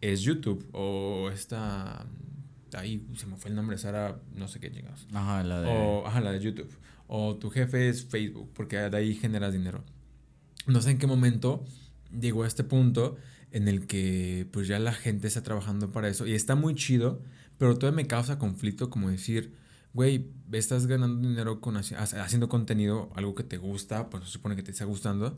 es 0.00 0.22
YouTube. 0.22 0.68
O 0.72 1.30
esta. 1.32 2.06
Ahí 2.74 3.06
se 3.16 3.26
me 3.26 3.36
fue 3.36 3.50
el 3.50 3.56
nombre, 3.56 3.78
Sara, 3.78 4.20
no 4.34 4.48
sé 4.48 4.60
qué 4.60 4.70
chingados. 4.70 5.06
Ajá, 5.12 5.42
la 5.42 5.60
de. 5.60 5.68
O, 5.68 6.06
ajá, 6.06 6.20
la 6.20 6.32
de 6.32 6.40
YouTube. 6.40 6.70
O 7.06 7.36
tu 7.36 7.50
jefe 7.50 7.88
es 7.88 8.04
Facebook, 8.04 8.50
porque 8.54 8.76
de 8.76 8.96
ahí 8.96 9.14
generas 9.14 9.52
dinero. 9.52 9.84
No 10.66 10.80
sé 10.80 10.90
en 10.90 10.98
qué 10.98 11.06
momento 11.06 11.64
llegó 12.18 12.44
a 12.44 12.46
este 12.46 12.64
punto 12.64 13.16
en 13.50 13.66
el 13.66 13.86
que 13.86 14.46
pues 14.52 14.68
ya 14.68 14.78
la 14.78 14.92
gente 14.92 15.26
está 15.26 15.42
trabajando 15.42 15.90
para 15.90 16.08
eso 16.08 16.26
y 16.26 16.34
está 16.34 16.54
muy 16.54 16.74
chido 16.74 17.20
pero 17.60 17.76
todavía 17.76 17.96
me 17.96 18.06
causa 18.06 18.38
conflicto 18.38 18.88
como 18.88 19.10
decir, 19.10 19.54
güey, 19.92 20.30
estás 20.50 20.86
ganando 20.86 21.28
dinero 21.28 21.60
con 21.60 21.76
haciendo 21.76 22.48
contenido, 22.48 23.10
algo 23.14 23.34
que 23.34 23.44
te 23.44 23.58
gusta, 23.58 24.08
pues 24.08 24.24
se 24.24 24.30
supone 24.30 24.56
que 24.56 24.62
te 24.62 24.70
está 24.70 24.86
gustando, 24.86 25.36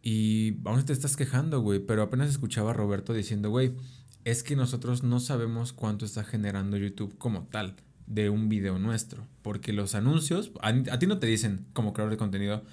y 0.00 0.58
aún 0.64 0.84
te 0.84 0.92
estás 0.92 1.16
quejando, 1.16 1.60
güey, 1.60 1.80
pero 1.80 2.02
apenas 2.02 2.30
escuchaba 2.30 2.70
a 2.70 2.74
Roberto 2.74 3.12
diciendo, 3.12 3.50
güey, 3.50 3.74
es 4.30 4.42
que 4.42 4.56
nosotros 4.56 5.02
no 5.02 5.20
sabemos 5.20 5.72
cuánto 5.72 6.04
está 6.04 6.24
generando 6.24 6.76
YouTube 6.76 7.16
como 7.18 7.44
tal 7.44 7.76
de 8.06 8.30
un 8.30 8.48
video 8.48 8.78
nuestro, 8.78 9.26
porque 9.42 9.72
los 9.72 9.94
anuncios, 9.94 10.52
a, 10.60 10.68
a 10.68 10.98
ti 10.98 11.06
no 11.06 11.18
te 11.18 11.26
dicen 11.26 11.66
como 11.72 11.92
creador 11.92 12.12
de 12.12 12.16
contenido, 12.16 12.64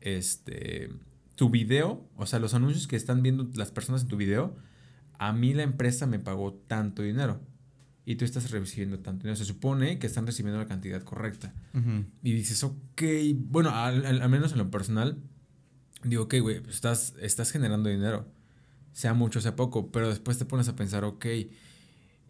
este, 0.00 0.90
tu 1.34 1.50
video, 1.50 2.06
o 2.16 2.26
sea, 2.26 2.38
los 2.38 2.54
anuncios 2.54 2.86
que 2.86 2.96
están 2.96 3.22
viendo 3.22 3.48
las 3.54 3.70
personas 3.70 4.02
en 4.02 4.08
tu 4.08 4.16
video, 4.16 4.56
a 5.18 5.32
mí 5.32 5.54
la 5.54 5.62
empresa 5.62 6.06
me 6.06 6.18
pagó 6.18 6.54
tanto 6.54 7.02
dinero 7.02 7.40
y 8.04 8.16
tú 8.16 8.24
estás 8.24 8.50
recibiendo 8.50 8.98
tanto 8.98 9.24
dinero. 9.24 9.36
Se 9.36 9.44
supone 9.44 9.98
que 9.98 10.06
están 10.06 10.26
recibiendo 10.26 10.58
la 10.58 10.66
cantidad 10.66 11.02
correcta. 11.02 11.54
Y 12.22 12.32
dices, 12.32 12.62
ok, 12.64 13.02
bueno, 13.36 13.70
al, 13.70 14.28
menos 14.28 14.52
en 14.52 14.58
lo 14.58 14.70
personal, 14.70 15.18
digo, 16.04 16.24
ok, 16.24 16.34
güey, 16.40 16.60
pues 16.60 16.74
estás, 16.74 17.14
estás 17.20 17.52
generando 17.52 17.88
dinero, 17.88 18.26
sea 18.92 19.14
mucho, 19.14 19.40
sea 19.40 19.56
poco, 19.56 19.90
pero 19.90 20.08
después 20.08 20.38
te 20.38 20.44
pones 20.44 20.68
a 20.68 20.76
pensar, 20.76 21.04
ok, 21.04 21.26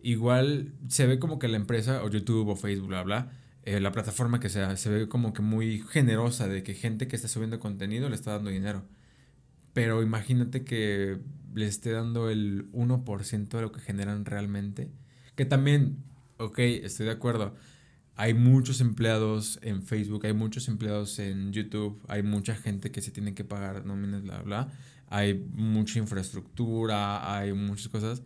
igual 0.03 0.75
se 0.89 1.07
ve 1.07 1.19
como 1.19 1.39
que 1.39 1.49
la 1.49 1.57
empresa, 1.57 2.03
o 2.05 2.09
YouTube, 2.11 2.49
o 2.49 2.57
Facebook, 2.57 2.89
bla, 2.89 3.03
bla, 3.03 3.33
eh, 3.65 3.81
la 3.81 3.93
plataforma 3.93 4.41
que 4.41 4.49
sea, 4.49 4.77
se 4.77 4.91
ve 4.91 5.09
como 5.09 5.33
que 5.33 5.43
muy 5.43 5.81
generosa 5.91 6.49
de 6.49 6.63
que 6.63 6.75
gente 6.75 7.09
que 7.09 7.17
está 7.17 7.29
subiendo 7.29 7.61
contenido 7.61 8.09
le 8.09 8.17
está 8.17 8.33
dando 8.33 8.51
dinero. 8.51 8.85
Pero 9.73 10.03
imagínate 10.03 10.65
que 10.65 11.19
le 11.55 11.67
esté 11.67 11.93
dando 11.93 12.31
el 12.31 12.71
1% 12.73 13.49
de 13.49 13.63
lo 13.63 13.73
que 13.73 13.81
generan 13.81 14.25
realmente 14.25 14.91
que 15.35 15.45
también, 15.45 16.05
ok, 16.39 16.59
estoy 16.59 17.07
de 17.07 17.13
acuerdo. 17.13 17.55
Hay 18.15 18.35
muchos 18.35 18.81
empleados 18.81 19.59
en 19.63 19.83
Facebook, 19.83 20.27
hay 20.27 20.35
muchos 20.35 20.69
empleados 20.69 21.19
en 21.19 21.53
YouTube, 21.53 22.03
hay 22.09 22.23
mucha 22.23 22.55
gente 22.55 22.91
que 22.91 23.01
se 23.01 23.11
tiene 23.11 23.35
que 23.35 23.45
pagar 23.45 23.87
nóminas, 23.87 24.23
bla, 24.23 24.43
bla. 24.43 24.69
Hay 25.15 25.35
mucha 25.55 25.99
infraestructura, 25.99 27.37
hay 27.37 27.53
muchas 27.53 27.89
cosas, 27.89 28.23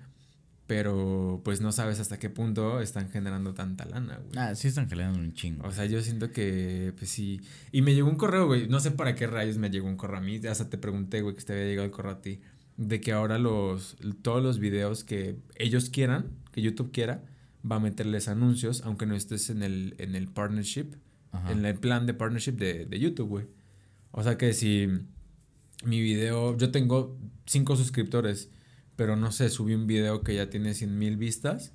pero 0.69 1.41
pues 1.45 1.61
no 1.61 1.73
sabes 1.73 1.99
hasta 2.01 2.19
qué 2.19 2.31
punto 2.31 2.81
están 2.81 3.09
generando 3.11 3.55
tanta 3.55 3.85
lana, 3.85 4.19
güey. 4.19 4.37
Ah, 4.37 4.55
sí 4.55 4.69
están 4.69 4.89
generando 4.89 5.19
un 5.19 5.33
chingo. 5.33 5.67
O 5.67 5.73
sea, 5.73 5.87
yo 5.87 6.01
siento 6.03 6.31
que, 6.31 6.93
pues 6.97 7.11
sí. 7.11 7.41
Y 7.73 7.83
me 7.83 7.95
llegó 7.95 8.09
un 8.09 8.17
correo, 8.17 8.47
güey. 8.47 8.69
No 8.69 8.79
sé 8.81 8.91
para 8.93 9.15
qué 9.15 9.27
rayos 9.27 9.59
me 9.59 9.71
llegó 9.71 9.89
un 9.89 9.97
correo 9.97 10.19
a 10.19 10.21
mí. 10.21 10.41
Hasta 10.49 10.69
te 10.71 10.79
pregunté, 10.79 11.23
güey, 11.23 11.35
que 11.37 11.43
te 11.43 11.53
había 11.53 11.67
llegado 11.67 11.87
el 11.87 11.93
correo 11.93 12.13
a 12.13 12.21
ti. 12.23 12.41
de 12.77 13.01
que 13.01 13.13
ahora 13.13 13.39
los, 13.39 13.97
todos 14.23 14.43
los 14.43 14.59
videos 14.59 15.03
que 15.05 15.37
ellos 15.57 15.89
quieran, 15.91 16.27
que 16.53 16.61
YouTube 16.63 16.93
quiera, 16.93 17.25
va 17.69 17.77
a 17.77 17.81
meterles 17.81 18.29
anuncios, 18.29 18.83
aunque 18.85 19.07
no 19.07 19.15
estés 19.15 19.51
en 19.51 19.63
el, 19.63 19.95
en 19.99 20.15
el 20.15 20.29
partnership, 20.29 20.95
en 21.51 21.65
el 21.67 21.75
plan 21.75 22.07
de 22.07 22.15
partnership 22.15 22.53
de, 22.53 22.87
de 22.87 22.99
YouTube, 22.99 23.29
güey. 23.29 23.47
O 24.11 24.23
sea 24.23 24.39
que 24.39 24.53
si 24.55 24.89
mi 25.85 26.01
video, 26.01 26.57
yo 26.57 26.71
tengo 26.71 27.17
cinco 27.47 27.77
suscriptores, 27.77 28.51
pero 28.97 29.17
no 29.17 29.33
sé, 29.33 29.51
subí 29.51 29.75
un 29.75 29.87
video 29.87 30.23
que 30.23 30.35
ya 30.35 30.49
tiene 30.51 30.75
100 30.75 30.99
mil 30.99 31.17
vistas. 31.17 31.73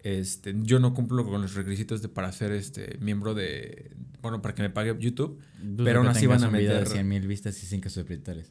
Este, 0.00 0.54
yo 0.62 0.80
no 0.80 0.94
cumplo 0.94 1.24
con 1.24 1.42
los 1.42 1.54
requisitos 1.54 2.02
de 2.02 2.08
para 2.08 2.32
ser 2.32 2.50
este 2.50 2.98
miembro 2.98 3.34
de 3.34 3.92
bueno 4.20 4.42
para 4.42 4.52
que 4.52 4.62
me 4.62 4.68
pague 4.68 4.96
YouTube 4.98 5.38
pero 5.76 6.00
aún 6.00 6.08
así 6.08 6.26
van 6.26 6.42
a 6.42 6.50
meter 6.50 6.80
de 6.80 6.86
100 6.86 7.08
mil 7.08 7.28
vistas 7.28 7.62
y 7.62 7.66
5 7.66 7.88
suscriptores. 7.88 8.50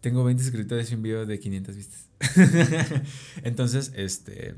Tengo 0.00 0.24
20 0.24 0.42
suscriptores 0.42 0.90
y 0.90 0.94
un 0.94 1.02
video 1.02 1.26
de 1.26 1.38
500 1.38 1.76
vistas. 1.76 2.08
Entonces 3.42 3.92
este 3.94 4.54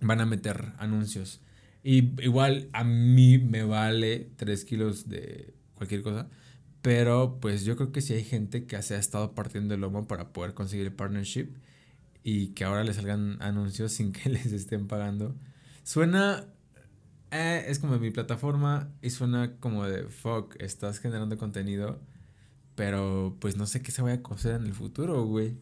van 0.00 0.22
a 0.22 0.26
meter 0.26 0.72
anuncios. 0.78 1.42
Y 1.82 2.22
igual 2.22 2.70
a 2.72 2.82
mí 2.82 3.36
me 3.36 3.64
vale 3.64 4.30
3 4.36 4.64
kilos 4.64 5.10
de 5.10 5.52
cualquier 5.74 6.00
cosa 6.00 6.30
pero 6.84 7.38
pues 7.40 7.64
yo 7.64 7.76
creo 7.76 7.92
que 7.92 8.02
si 8.02 8.12
hay 8.12 8.24
gente 8.24 8.66
que 8.66 8.82
se 8.82 8.94
ha 8.94 8.98
estado 8.98 9.34
partiendo 9.34 9.72
el 9.72 9.80
lomo 9.80 10.06
para 10.06 10.34
poder 10.34 10.52
conseguir 10.52 10.84
el 10.84 10.92
partnership 10.92 11.48
y 12.22 12.48
que 12.48 12.64
ahora 12.64 12.84
le 12.84 12.92
salgan 12.92 13.40
anuncios 13.40 13.90
sin 13.92 14.12
que 14.12 14.28
les 14.28 14.52
estén 14.52 14.86
pagando. 14.86 15.34
Suena... 15.82 16.44
Eh, 17.30 17.64
es 17.68 17.78
como 17.78 17.98
mi 17.98 18.10
plataforma 18.10 18.92
y 19.00 19.08
suena 19.08 19.56
como 19.60 19.86
de, 19.86 20.08
fuck, 20.10 20.56
estás 20.60 20.98
generando 20.98 21.38
contenido, 21.38 22.02
pero 22.74 23.34
pues 23.40 23.56
no 23.56 23.64
sé 23.64 23.80
qué 23.80 23.90
se 23.90 24.02
vaya 24.02 24.16
a 24.16 24.22
coser 24.22 24.56
en 24.56 24.66
el 24.66 24.74
futuro, 24.74 25.24
güey. 25.24 25.56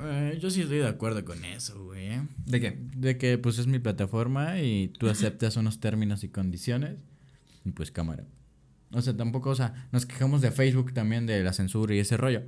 Eh, 0.00 0.36
yo 0.42 0.50
sí 0.50 0.62
estoy 0.62 0.78
de 0.78 0.88
acuerdo 0.88 1.24
con 1.24 1.44
eso, 1.44 1.84
güey. 1.84 2.06
¿eh? 2.08 2.28
¿De 2.44 2.60
qué? 2.60 2.76
De 2.96 3.18
que 3.18 3.38
pues 3.38 3.60
es 3.60 3.68
mi 3.68 3.78
plataforma 3.78 4.60
y 4.60 4.88
tú 4.88 5.08
aceptas 5.08 5.56
unos 5.56 5.78
términos 5.78 6.24
y 6.24 6.28
condiciones 6.28 6.96
y 7.64 7.70
pues 7.70 7.92
cámara. 7.92 8.24
O 8.92 9.02
sea, 9.02 9.16
tampoco, 9.16 9.50
o 9.50 9.54
sea, 9.54 9.88
nos 9.92 10.06
quejamos 10.06 10.40
de 10.40 10.50
Facebook 10.50 10.92
también 10.92 11.26
de 11.26 11.42
la 11.42 11.52
censura 11.52 11.94
y 11.94 11.98
ese 11.98 12.16
rollo. 12.16 12.42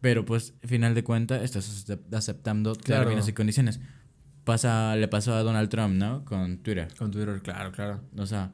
Pero 0.00 0.24
pues, 0.24 0.54
final 0.62 0.94
de 0.94 1.02
cuentas, 1.02 1.42
estás 1.42 1.86
aceptando 2.12 2.74
términos 2.74 3.28
y 3.28 3.32
condiciones. 3.32 3.80
Pasa, 4.44 4.94
le 4.96 5.08
pasó 5.08 5.34
a 5.34 5.42
Donald 5.42 5.68
Trump, 5.68 5.94
¿no? 5.94 6.24
Con 6.24 6.58
Twitter. 6.58 6.88
Con 6.96 7.10
Twitter, 7.10 7.40
claro, 7.42 7.72
claro. 7.72 8.02
O 8.16 8.26
sea, 8.26 8.52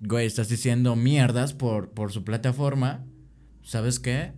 güey, 0.00 0.26
estás 0.26 0.48
diciendo 0.48 0.94
mierdas 0.96 1.54
por, 1.54 1.90
por 1.90 2.12
su 2.12 2.24
plataforma. 2.24 3.04
¿Sabes 3.62 4.00
qué? 4.00 4.32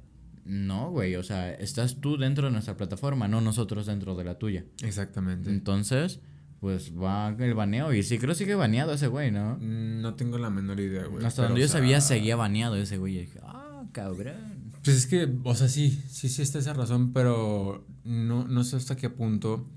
No, 0.44 0.90
güey, 0.90 1.16
o 1.16 1.22
sea, 1.22 1.52
estás 1.54 2.00
tú 2.00 2.18
dentro 2.18 2.46
de 2.46 2.52
nuestra 2.52 2.76
plataforma, 2.76 3.26
no 3.28 3.40
nosotros 3.40 3.86
dentro 3.86 4.14
de 4.14 4.24
la 4.24 4.38
tuya. 4.38 4.64
Exactamente. 4.82 5.48
Entonces, 5.50 6.20
pues 6.64 6.94
va 6.96 7.28
el 7.28 7.52
baneo. 7.52 7.92
Y 7.92 8.02
sí, 8.02 8.16
creo 8.16 8.30
que 8.30 8.36
sigue 8.36 8.54
baneado 8.54 8.94
ese 8.94 9.06
güey, 9.06 9.30
¿no? 9.30 9.58
Mm, 9.60 10.00
no 10.00 10.14
tengo 10.14 10.38
la 10.38 10.48
menor 10.48 10.80
idea, 10.80 11.04
güey. 11.04 11.22
Hasta 11.22 11.42
donde 11.42 11.60
yo 11.60 11.68
sabía, 11.68 12.00
seguía 12.00 12.36
baneado 12.36 12.76
ese 12.76 12.96
güey. 12.96 13.16
Y 13.16 13.20
dije, 13.20 13.38
ah, 13.42 13.84
cabrón. 13.92 14.72
Pues 14.82 14.96
es 14.96 15.06
que, 15.06 15.28
o 15.42 15.54
sea, 15.54 15.68
sí, 15.68 15.90
sí, 16.08 16.30
sí 16.30 16.40
está 16.40 16.60
esa 16.60 16.72
razón, 16.72 17.12
pero 17.12 17.86
no, 18.04 18.48
no 18.48 18.64
sé 18.64 18.76
hasta 18.76 18.96
qué 18.96 19.10
punto 19.10 19.68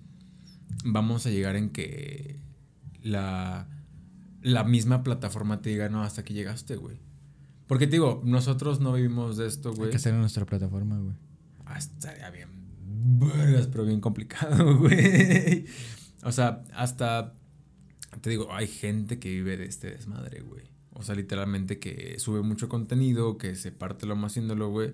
vamos 0.86 1.26
a 1.26 1.30
llegar 1.30 1.58
en 1.58 1.72
que 1.72 2.40
la, 3.04 3.68
la 4.42 4.64
misma 4.64 5.04
plataforma 5.04 5.62
te 5.62 5.72
diga, 5.72 5.90
no, 5.90 6.04
hasta 6.04 6.24
que 6.24 6.34
llegaste, 6.34 6.78
güey. 6.78 7.02
Porque 7.68 7.88
te 7.88 7.98
digo, 7.98 8.22
nosotros 8.24 8.80
no 8.80 8.94
vivimos 8.94 9.36
de 9.36 9.48
esto, 9.48 9.74
güey. 9.74 9.88
Hay 9.88 9.92
que 9.92 9.98
hacer 9.98 10.14
en 10.14 10.22
nuestra 10.22 10.46
plataforma, 10.46 10.98
güey. 10.98 11.16
Ah, 11.66 11.78
estaría 11.78 12.30
bien 12.30 12.48
vergas, 13.20 13.68
pero 13.68 13.84
bien 13.84 14.00
complicado, 14.00 14.78
güey. 14.80 15.66
O 16.28 16.32
sea, 16.34 16.62
hasta, 16.74 17.32
te 18.20 18.30
digo, 18.30 18.54
hay 18.54 18.68
gente 18.68 19.18
que 19.18 19.30
vive 19.30 19.56
de 19.56 19.66
este 19.66 19.92
desmadre, 19.92 20.42
güey. 20.42 20.66
O 20.92 21.02
sea, 21.02 21.16
literalmente 21.16 21.80
que 21.80 22.20
sube 22.20 22.42
mucho 22.42 22.68
contenido, 22.68 23.38
que 23.38 23.56
se 23.56 23.72
parte 23.72 24.06
lo 24.06 24.18
más 24.18 24.34
haciéndolo, 24.34 24.70
güey. 24.70 24.92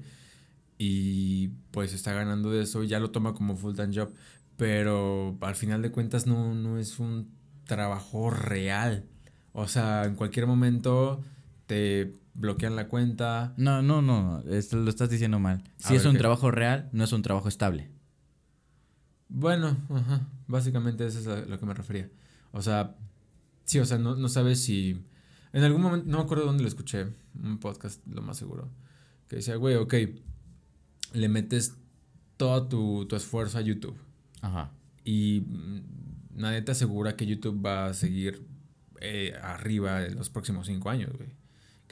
Y 0.77 1.47
pues 1.71 1.91
está 1.93 2.13
ganando 2.13 2.51
de 2.51 2.61
eso 2.61 2.83
y 2.83 2.87
ya 2.87 2.99
lo 2.99 3.09
toma 3.09 3.33
como 3.33 3.57
full 3.57 3.73
time 3.73 3.95
job. 3.95 4.13
Pero 4.57 5.35
al 5.41 5.55
final 5.55 5.81
de 5.81 5.89
cuentas 5.89 6.27
no, 6.27 6.53
no 6.53 6.77
es 6.77 6.99
un 6.99 7.31
trabajo 7.65 8.29
real. 8.29 9.05
O 9.53 9.67
sea, 9.67 10.03
en 10.03 10.13
cualquier 10.13 10.45
momento 10.45 11.19
te 11.65 12.13
bloquean 12.35 12.75
la 12.75 12.89
cuenta. 12.89 13.55
No, 13.57 13.81
no, 13.81 14.03
no, 14.03 14.43
esto 14.51 14.77
lo 14.77 14.87
estás 14.87 15.09
diciendo 15.09 15.39
mal. 15.39 15.63
Si 15.79 15.95
es 15.95 16.05
un 16.05 16.15
trabajo 16.15 16.51
real, 16.51 16.89
no 16.91 17.03
es 17.03 17.11
un 17.11 17.23
trabajo 17.23 17.49
estable. 17.49 17.89
Bueno, 19.35 19.75
ajá, 19.89 20.27
básicamente 20.47 21.07
eso 21.07 21.19
es 21.19 21.27
a 21.27 21.45
lo 21.47 21.59
que 21.59 21.65
me 21.65 21.73
refería. 21.73 22.07
O 22.51 22.61
sea, 22.61 22.95
sí, 23.65 23.79
o 23.79 23.85
sea, 23.85 23.97
no, 23.97 24.15
no 24.15 24.29
sabes 24.29 24.63
si... 24.63 25.03
En 25.53 25.63
algún 25.63 25.81
momento, 25.81 26.07
no 26.07 26.17
me 26.17 26.23
acuerdo 26.23 26.45
dónde 26.45 26.61
lo 26.61 26.69
escuché, 26.69 27.07
un 27.43 27.59
podcast, 27.59 28.05
lo 28.07 28.21
más 28.21 28.37
seguro, 28.37 28.69
que 29.27 29.37
decía, 29.37 29.55
güey, 29.55 29.75
ok, 29.75 29.93
le 31.13 31.29
metes 31.29 31.75
todo 32.37 32.67
tu, 32.67 33.05
tu 33.07 33.15
esfuerzo 33.15 33.57
a 33.57 33.61
YouTube. 33.61 33.97
Ajá. 34.41 34.71
Y 35.03 35.41
mm, 35.41 35.81
nadie 36.35 36.61
te 36.61 36.71
asegura 36.71 37.15
que 37.15 37.25
YouTube 37.25 37.63
va 37.65 37.87
a 37.87 37.93
seguir 37.95 38.47
eh, 39.01 39.33
arriba 39.41 40.05
en 40.05 40.15
los 40.15 40.29
próximos 40.29 40.67
cinco 40.67 40.91
años, 40.91 41.11
güey. 41.17 41.29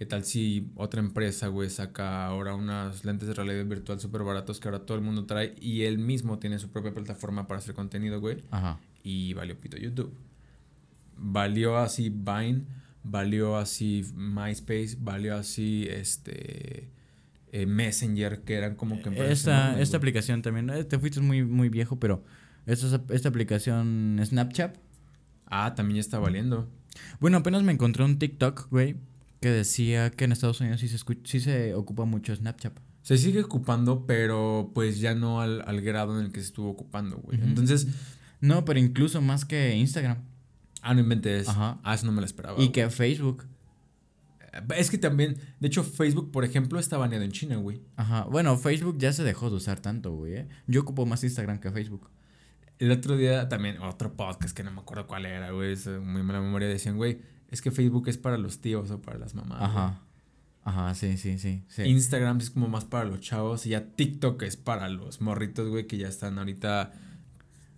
¿Qué 0.02 0.08
tal 0.08 0.26
si 0.26 0.72
otra 0.78 1.00
empresa, 1.00 1.50
güey, 1.50 1.70
saca 1.70 2.26
ahora 2.26 2.56
unas 2.56 3.06
lentes 3.06 3.28
de 3.28 3.36
realidad 3.36 3.64
virtual 3.68 4.00
súper 4.00 4.24
baratos 4.24 4.60
que 4.60 4.68
ahora 4.68 4.80
todo 4.80 4.98
el 4.98 5.04
mundo 5.04 5.28
trae 5.28 5.54
y 5.62 5.84
él 5.84 6.00
mismo 6.00 6.40
tiene 6.40 6.58
su 6.58 6.72
propia 6.72 6.92
plataforma 6.92 7.46
para 7.46 7.60
hacer 7.60 7.76
contenido, 7.76 8.20
güey? 8.20 8.44
Ajá. 8.50 8.80
Y 9.04 9.36
valió 9.36 9.60
pito 9.62 9.78
YouTube. 9.78 10.12
Valió 11.18 11.78
así 11.78 12.10
Vine, 12.10 12.64
valió 13.04 13.58
así 13.58 14.04
MySpace, 14.16 14.98
valió 15.00 15.36
así 15.36 15.86
este 15.88 16.90
eh, 17.52 17.68
Messenger, 17.68 18.42
que 18.42 18.56
eran 18.56 18.74
como 18.74 19.00
que... 19.04 19.32
Esta, 19.32 19.80
esta 19.80 19.98
aplicación 19.98 20.42
también, 20.42 20.72
eh, 20.72 20.84
te 20.84 20.98
fuiste 20.98 21.22
muy, 21.22 21.44
muy 21.44 21.70
viejo, 21.70 22.00
pero 22.00 22.24
esta, 22.66 23.04
esta 23.10 23.30
aplicación 23.30 24.20
Snapchat. 24.26 24.78
Ah, 25.46 25.76
también 25.76 25.98
ya 25.98 26.02
está 26.02 26.18
valiendo. 26.18 26.68
Bueno, 27.20 27.38
apenas 27.38 27.62
me 27.62 27.72
encontré 27.72 28.04
un 28.04 28.18
TikTok, 28.18 28.68
güey, 28.72 28.96
que 29.42 29.50
decía 29.50 30.10
que 30.12 30.24
en 30.24 30.32
Estados 30.32 30.62
Unidos 30.62 30.80
sí 30.80 30.88
se, 30.88 30.98
sí 31.26 31.40
se 31.42 31.74
ocupa 31.74 32.06
mucho 32.06 32.34
Snapchat. 32.34 32.80
Se 33.02 33.18
sigue 33.18 33.42
ocupando, 33.42 34.06
pero 34.06 34.72
pues 34.74 35.00
ya 35.00 35.16
no 35.16 35.42
al, 35.42 35.64
al 35.68 35.82
grado 35.82 36.18
en 36.18 36.28
el 36.28 36.32
que 36.32 36.40
se 36.40 36.46
estuvo 36.46 36.70
ocupando, 36.70 37.18
güey. 37.18 37.42
Entonces... 37.42 37.88
No, 38.42 38.66
pero 38.66 38.80
incluso 38.80 39.22
más 39.22 39.46
que 39.46 39.76
Instagram. 39.76 40.18
Ah, 40.82 40.96
no 40.96 41.02
inventes. 41.02 41.48
Ajá. 41.48 41.80
Ah, 41.84 41.94
eso 41.94 42.08
no 42.08 42.12
me 42.12 42.22
lo 42.22 42.26
esperaba. 42.26 42.60
Y 42.60 42.70
que 42.70 42.90
Facebook. 42.90 43.46
Es 44.76 44.90
que 44.90 44.98
también, 44.98 45.38
de 45.60 45.68
hecho, 45.68 45.84
Facebook, 45.84 46.32
por 46.32 46.44
ejemplo, 46.44 46.80
está 46.80 46.98
baneado 46.98 47.24
en 47.24 47.32
China, 47.32 47.58
güey. 47.58 47.82
Ajá. 47.98 48.24
Bueno, 48.24 48.58
Facebook 48.58 48.98
ya 48.98 49.14
se 49.14 49.24
dejó 49.24 49.52
de 49.52 49.58
usar 49.58 49.80
tanto, 49.80 50.12
güey. 50.12 50.34
¿eh? 50.34 50.48
Yo 50.66 50.82
ocupo 50.82 51.06
más 51.06 51.24
Instagram 51.24 51.60
que 51.60 51.72
Facebook. 51.72 52.10
El 52.80 52.92
otro 52.92 53.16
día 53.16 53.48
también, 53.48 53.80
otro 53.80 54.16
podcast 54.16 54.58
que 54.58 54.64
no 54.64 54.72
me 54.72 54.82
acuerdo 54.82 55.06
cuál 55.06 55.28
era, 55.28 55.52
güey. 55.52 55.74
Es 55.74 55.86
muy 55.88 56.24
mala 56.24 56.42
memoria. 56.42 56.68
Decían, 56.68 56.98
güey, 56.98 57.22
es 57.52 57.62
que 57.62 57.70
Facebook 57.70 58.08
es 58.08 58.18
para 58.18 58.38
los 58.38 58.60
tíos 58.60 58.90
o 58.92 59.02
para 59.02 59.20
las 59.20 59.36
mamás. 59.36 59.62
Ajá. 59.62 60.00
Ajá, 60.64 60.94
sí, 60.94 61.18
sí, 61.18 61.40
sí, 61.40 61.64
Instagram 61.84 62.38
es 62.38 62.52
como 62.52 62.68
más 62.68 62.86
para 62.86 63.06
los 63.06 63.20
chavos 63.20 63.66
y 63.66 63.70
ya 63.70 63.84
TikTok 63.84 64.44
es 64.44 64.58
para 64.58 64.90
los 64.90 65.20
morritos, 65.20 65.68
güey, 65.68 65.88
que 65.88 65.98
ya 65.98 66.08
están 66.08 66.38
ahorita 66.38 66.94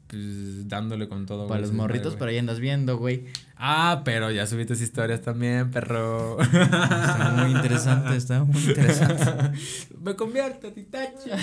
pues, 0.08 0.68
dándole 0.68 1.08
con 1.08 1.26
todo. 1.26 1.48
Para 1.48 1.62
los 1.62 1.72
morritos, 1.72 2.16
pero 2.18 2.30
ahí 2.30 2.38
andas 2.38 2.60
viendo, 2.60 2.98
güey. 2.98 3.24
Ah, 3.56 4.02
pero 4.04 4.32
ya 4.32 4.46
subiste 4.46 4.74
historias 4.74 5.22
también, 5.22 5.72
perro. 5.72 6.42
Está 6.42 7.36
muy 7.38 7.52
interesante, 7.52 8.18
está 8.18 8.44
muy 8.44 8.62
interesante. 8.62 9.58
me 10.04 10.18
convierto, 10.18 10.74
titacha. 10.74 11.38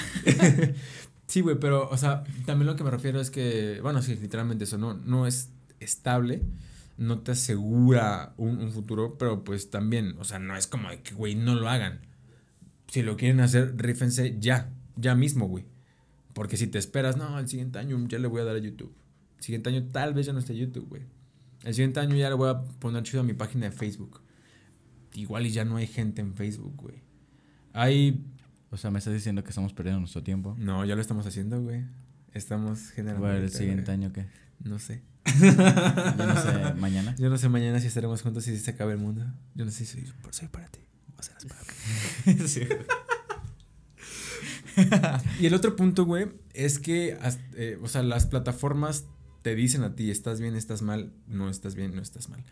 sí, 1.26 1.40
güey, 1.40 1.58
pero, 1.58 1.88
o 1.88 1.96
sea, 1.96 2.22
también 2.44 2.66
lo 2.66 2.76
que 2.76 2.84
me 2.84 2.90
refiero 2.90 3.18
es 3.18 3.30
que, 3.30 3.80
bueno, 3.80 4.02
sí, 4.02 4.14
literalmente 4.16 4.64
eso, 4.64 4.76
no, 4.76 4.92
no 4.92 5.26
es 5.26 5.48
estable 5.80 6.42
no 7.00 7.20
te 7.20 7.32
asegura 7.32 8.34
un, 8.36 8.70
futuro, 8.70 9.16
pero 9.16 9.42
pues 9.42 9.70
también, 9.70 10.16
o 10.18 10.24
sea, 10.24 10.38
no 10.38 10.54
es 10.54 10.66
como 10.66 10.90
de 10.90 11.00
que, 11.00 11.14
güey, 11.14 11.34
no 11.34 11.54
lo 11.54 11.70
hagan. 11.70 12.00
Si 12.88 13.02
lo 13.02 13.16
quieren 13.16 13.40
hacer, 13.40 13.74
rífense 13.78 14.36
ya, 14.38 14.70
ya 14.96 15.14
mismo, 15.14 15.48
güey. 15.48 15.64
Porque 16.34 16.58
si 16.58 16.66
te 16.66 16.78
esperas, 16.78 17.16
no, 17.16 17.38
el 17.38 17.48
siguiente 17.48 17.78
año 17.78 17.98
ya 18.06 18.18
le 18.18 18.28
voy 18.28 18.42
a 18.42 18.44
dar 18.44 18.56
a 18.56 18.58
YouTube. 18.58 18.94
El 19.38 19.42
siguiente 19.42 19.70
año 19.70 19.84
tal 19.90 20.12
vez 20.12 20.26
ya 20.26 20.34
no 20.34 20.40
esté 20.40 20.54
YouTube, 20.54 20.90
güey. 20.90 21.02
El 21.64 21.72
siguiente 21.72 22.00
año 22.00 22.16
ya 22.16 22.28
le 22.28 22.34
voy 22.34 22.50
a 22.50 22.60
poner 22.60 23.02
chido 23.02 23.22
a 23.22 23.24
mi 23.24 23.32
página 23.32 23.70
de 23.70 23.72
Facebook. 23.72 24.20
Igual 25.14 25.46
y 25.46 25.52
ya 25.52 25.64
no 25.64 25.76
hay 25.76 25.86
gente 25.86 26.20
en 26.20 26.34
Facebook, 26.34 26.76
güey. 26.76 27.02
Hay... 27.72 28.22
O 28.70 28.76
sea, 28.76 28.90
¿me 28.90 28.98
estás 28.98 29.14
diciendo 29.14 29.42
que 29.42 29.48
estamos 29.48 29.72
perdiendo 29.72 30.00
nuestro 30.00 30.22
tiempo? 30.22 30.54
No, 30.58 30.84
ya 30.84 30.96
lo 30.96 31.00
estamos 31.00 31.26
haciendo, 31.26 31.62
güey. 31.62 31.82
Estamos 32.34 32.90
generando... 32.90 33.26
¿El 33.32 33.48
siguiente 33.48 33.90
año 33.90 34.12
qué? 34.12 34.26
No 34.62 34.78
sé. 34.78 35.02
Yo 35.24 36.26
no 36.26 36.42
sé 36.42 36.74
mañana. 36.74 37.14
Yo 37.18 37.30
no 37.30 37.38
sé 37.38 37.48
mañana 37.48 37.80
si 37.80 37.86
estaremos 37.86 38.22
juntos 38.22 38.46
y 38.48 38.56
si 38.56 38.62
se 38.62 38.70
acaba 38.70 38.92
el 38.92 38.98
mundo. 38.98 39.24
Yo 39.54 39.64
no 39.64 39.70
sé 39.70 39.84
si 39.84 39.92
soy, 39.92 40.12
soy 40.30 40.48
para 40.48 40.68
ti 40.68 40.80
o 41.18 41.22
serás 41.22 41.44
para 41.44 41.60
mí. 41.60 42.40
y 45.40 45.46
el 45.46 45.54
otro 45.54 45.76
punto, 45.76 46.04
güey, 46.04 46.28
es 46.54 46.78
que, 46.78 47.18
eh, 47.56 47.78
o 47.82 47.88
sea, 47.88 48.02
las 48.02 48.26
plataformas 48.26 49.04
te 49.42 49.54
dicen 49.54 49.82
a 49.82 49.94
ti, 49.94 50.10
estás 50.10 50.40
bien, 50.40 50.54
estás 50.54 50.82
mal, 50.82 51.12
no 51.26 51.48
estás 51.48 51.74
bien, 51.74 51.94
no 51.94 52.02
estás 52.02 52.28
mal. 52.28 52.44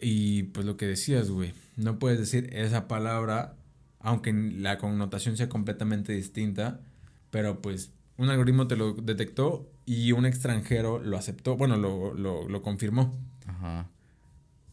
Y 0.00 0.44
pues 0.44 0.66
lo 0.66 0.76
que 0.76 0.86
decías, 0.86 1.30
güey, 1.30 1.54
no 1.76 1.98
puedes 1.98 2.18
decir 2.18 2.50
esa 2.52 2.88
palabra, 2.88 3.56
aunque 4.00 4.32
la 4.32 4.78
connotación 4.78 5.36
sea 5.36 5.48
completamente 5.48 6.12
distinta, 6.12 6.80
pero 7.30 7.62
pues 7.62 7.92
un 8.18 8.30
algoritmo 8.30 8.66
te 8.66 8.76
lo 8.76 8.94
detectó 8.94 9.70
y 9.84 10.12
un 10.12 10.26
extranjero 10.26 10.98
lo 10.98 11.16
aceptó, 11.16 11.56
bueno, 11.56 11.76
lo, 11.76 12.14
lo, 12.14 12.48
lo 12.48 12.62
confirmó. 12.62 13.18
Ajá. 13.46 13.88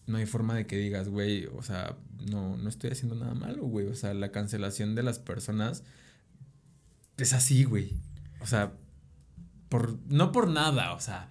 No 0.06 0.18
hay 0.18 0.26
forma 0.26 0.56
de 0.56 0.68
que 0.68 0.78
digas, 0.78 1.10
güey, 1.10 1.46
o 1.48 1.62
sea, 1.62 1.98
no, 2.30 2.58
no 2.58 2.70
estoy 2.70 2.92
haciendo 2.92 3.16
nada 3.16 3.34
malo, 3.34 3.64
güey. 3.64 3.88
O 3.88 3.96
sea, 3.96 4.14
la 4.14 4.32
cancelación 4.32 4.96
de 4.96 5.04
las 5.04 5.20
personas 5.20 5.84
es 7.18 7.34
así, 7.34 7.64
güey. 7.64 7.94
O 8.42 8.46
sea, 8.46 8.74
por, 9.70 9.98
no 10.08 10.32
por 10.32 10.50
nada, 10.50 10.94
o 10.94 11.00
sea, 11.00 11.30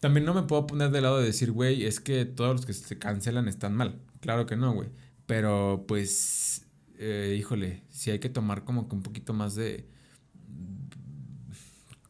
también 0.00 0.26
no 0.26 0.34
me 0.34 0.42
puedo 0.42 0.66
poner 0.66 0.90
de 0.90 1.00
lado 1.00 1.18
de 1.18 1.26
decir, 1.26 1.52
güey, 1.52 1.84
es 1.84 2.00
que 2.00 2.24
todos 2.24 2.52
los 2.52 2.66
que 2.66 2.72
se 2.72 2.98
cancelan 2.98 3.48
están 3.48 3.74
mal. 3.74 4.00
Claro 4.20 4.46
que 4.46 4.56
no, 4.56 4.72
güey. 4.72 4.88
Pero 5.26 5.84
pues, 5.86 6.66
eh, 6.98 7.36
híjole, 7.38 7.84
sí 7.90 8.10
hay 8.10 8.18
que 8.18 8.28
tomar 8.28 8.64
como 8.64 8.88
que 8.88 8.96
un 8.96 9.02
poquito 9.02 9.32
más 9.32 9.54
de... 9.54 9.86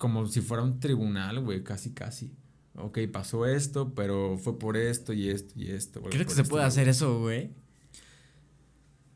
Como 0.01 0.27
si 0.27 0.41
fuera 0.41 0.63
un 0.63 0.81
tribunal, 0.81 1.41
güey, 1.41 1.63
casi, 1.63 1.93
casi. 1.93 2.33
Ok, 2.75 3.01
pasó 3.13 3.45
esto, 3.45 3.93
pero 3.95 4.39
fue 4.39 4.59
por 4.59 4.79
esto 4.79 5.13
y 5.13 5.29
esto 5.29 5.53
y 5.61 5.71
esto. 5.71 6.01
¿Crees 6.01 6.27
que 6.27 6.33
se 6.33 6.45
puede 6.45 6.65
hacer 6.65 6.89
eso, 6.89 7.21
güey? 7.21 7.51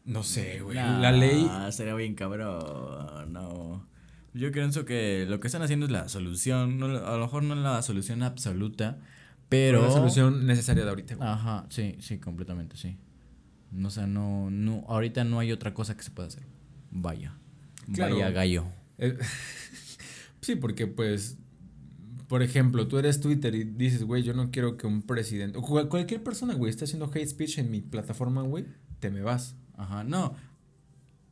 No 0.05 0.23
sé, 0.23 0.61
güey. 0.61 0.77
la 0.77 1.11
ley. 1.11 1.51
Sería 1.71 1.95
bien 1.95 2.15
cabrón. 2.15 3.33
No. 3.33 3.89
Yo 4.35 4.53
pienso 4.53 4.85
que 4.85 5.25
lo 5.27 5.41
que 5.41 5.47
están 5.47 5.63
haciendo 5.63 5.87
es 5.87 5.91
la 5.91 6.07
solución. 6.11 6.79
No, 6.79 6.85
a 6.85 7.17
lo 7.17 7.21
mejor 7.21 7.45
no 7.45 7.55
es 7.55 7.61
la 7.61 7.81
solución 7.81 8.23
absoluta, 8.23 8.99
pero. 9.49 9.81
la 9.81 9.91
solución 9.91 10.45
necesaria 10.45 10.85
de 10.85 10.91
ahorita, 10.91 11.15
güey. 11.15 11.27
Ajá, 11.27 11.65
sí, 11.71 11.97
sí, 12.01 12.19
completamente, 12.19 12.77
sí. 12.77 12.99
O 13.83 13.89
sea, 13.89 14.07
no, 14.07 14.51
no, 14.51 14.85
ahorita 14.87 15.25
no 15.25 15.39
hay 15.39 15.51
otra 15.51 15.73
cosa 15.73 15.97
que 15.97 16.03
se 16.03 16.11
pueda 16.11 16.29
hacer. 16.29 16.43
Vaya. 16.91 17.39
Vaya 17.87 18.31
gallo. 18.31 18.67
Eh, 18.99 19.17
sí, 20.45 20.57
porque 20.57 20.87
pues. 20.87 21.39
Por 22.29 22.43
ejemplo, 22.43 22.89
tú 22.89 22.99
eres 22.99 23.21
Twitter 23.21 23.55
y 23.55 23.65
dices, 23.65 24.03
güey, 24.03 24.23
yo 24.23 24.33
no 24.33 24.51
quiero 24.51 24.79
que 24.79 24.87
un 24.87 25.03
presidente. 25.03 25.59
O 25.59 25.63
cualquier 25.63 26.23
persona, 26.23 26.55
güey, 26.55 26.71
esté 26.71 26.85
haciendo 26.85 27.11
hate 27.13 27.29
speech 27.29 27.59
en 27.59 27.71
mi 27.71 27.83
plataforma, 27.83 28.41
güey, 28.43 28.65
te 28.99 29.11
me 29.11 29.21
vas. 29.21 29.57
Ajá, 29.77 30.05
no. 30.05 30.35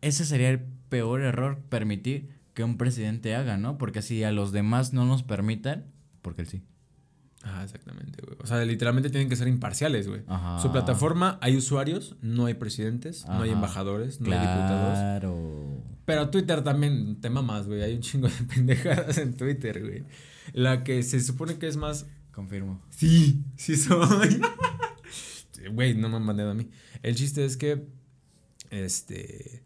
Ese 0.03 0.27
sería 0.27 0.51
el 0.51 0.61
peor 0.61 1.23
error, 1.23 1.61
permitir 1.71 2.29
que 2.53 2.63
un 2.63 2.77
presidente 2.77 3.35
haga, 3.35 3.57
¿no? 3.57 3.79
Porque 3.79 4.03
si 4.03 4.23
a 4.23 4.33
los 4.33 4.53
demás 4.53 4.93
no 4.93 5.07
nos 5.07 5.23
permitan, 5.23 5.87
porque 6.21 6.43
él 6.43 6.49
sí. 6.49 6.63
Ah, 7.43 7.63
exactamente, 7.65 8.23
güey. 8.25 8.37
O 8.41 8.47
sea, 8.47 8.65
literalmente 8.65 9.11
tienen 9.11 9.29
que 9.29 9.37
ser 9.37 9.49
imparciales, 9.49 10.07
güey. 10.07 10.23
Su 10.61 10.71
plataforma 10.71 11.39
hay 11.41 11.57
usuarios, 11.57 12.17
no 12.21 12.47
hay 12.47 12.55
presidentes, 12.55 13.25
no 13.27 13.43
hay 13.43 13.51
embajadores, 13.51 14.21
no 14.21 14.31
hay 14.31 14.39
diputados. 14.39 14.99
Claro. 14.99 15.72
Pero 16.05 16.31
Twitter 16.31 16.63
también 16.65 17.21
te 17.21 17.31
mamas, 17.31 17.67
güey. 17.67 17.83
Hay 17.83 17.95
un 17.95 18.01
chingo 18.01 18.29
de 18.29 18.45
pendejadas 18.55 19.19
en 19.19 19.37
Twitter, 19.37 19.81
güey. 19.81 20.05
La 20.53 20.85
que 20.85 21.03
se 21.03 21.21
supone 21.21 21.59
que 21.59 21.69
es 21.69 21.77
más. 21.77 22.07
Confirmo. 22.33 22.83
Sí, 22.91 23.45
sí 23.57 23.77
soy. 23.77 24.41
Güey, 25.71 25.95
no 25.95 26.09
me 26.09 26.17
han 26.17 26.25
mandado 26.25 26.51
a 26.51 26.55
mí. 26.55 26.69
El 27.05 27.15
chiste 27.15 27.45
es 27.45 27.57
que 27.57 27.87
este, 28.73 29.63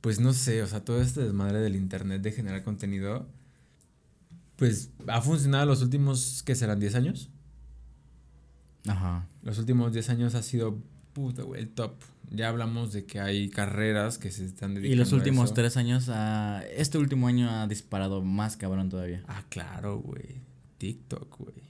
pues 0.00 0.18
no 0.20 0.32
sé, 0.32 0.62
o 0.62 0.66
sea, 0.66 0.84
todo 0.84 1.00
este 1.00 1.22
desmadre 1.22 1.60
del 1.60 1.76
internet 1.76 2.20
de 2.22 2.32
generar 2.32 2.64
contenido, 2.64 3.28
pues 4.56 4.90
ha 5.06 5.22
funcionado 5.22 5.64
los 5.66 5.80
últimos, 5.80 6.42
¿qué 6.44 6.54
serán? 6.54 6.80
¿10 6.80 6.94
años? 6.96 7.30
Ajá. 8.86 9.28
Los 9.42 9.58
últimos 9.58 9.92
10 9.92 10.10
años 10.10 10.34
ha 10.34 10.42
sido, 10.42 10.82
puta, 11.12 11.42
güey, 11.42 11.62
el 11.62 11.68
top. 11.70 11.94
Ya 12.30 12.48
hablamos 12.48 12.92
de 12.92 13.04
que 13.04 13.20
hay 13.20 13.50
carreras 13.50 14.16
que 14.16 14.30
se 14.30 14.46
están 14.46 14.74
dedicando 14.74 14.94
Y 14.94 14.96
los 14.96 15.12
últimos 15.12 15.52
3 15.52 15.76
años, 15.76 16.10
este 16.74 16.98
último 16.98 17.28
año 17.28 17.50
ha 17.50 17.66
disparado 17.66 18.22
más 18.22 18.56
cabrón 18.56 18.88
todavía. 18.88 19.22
Ah, 19.28 19.44
claro, 19.48 19.98
güey. 19.98 20.40
TikTok, 20.78 21.38
güey. 21.38 21.62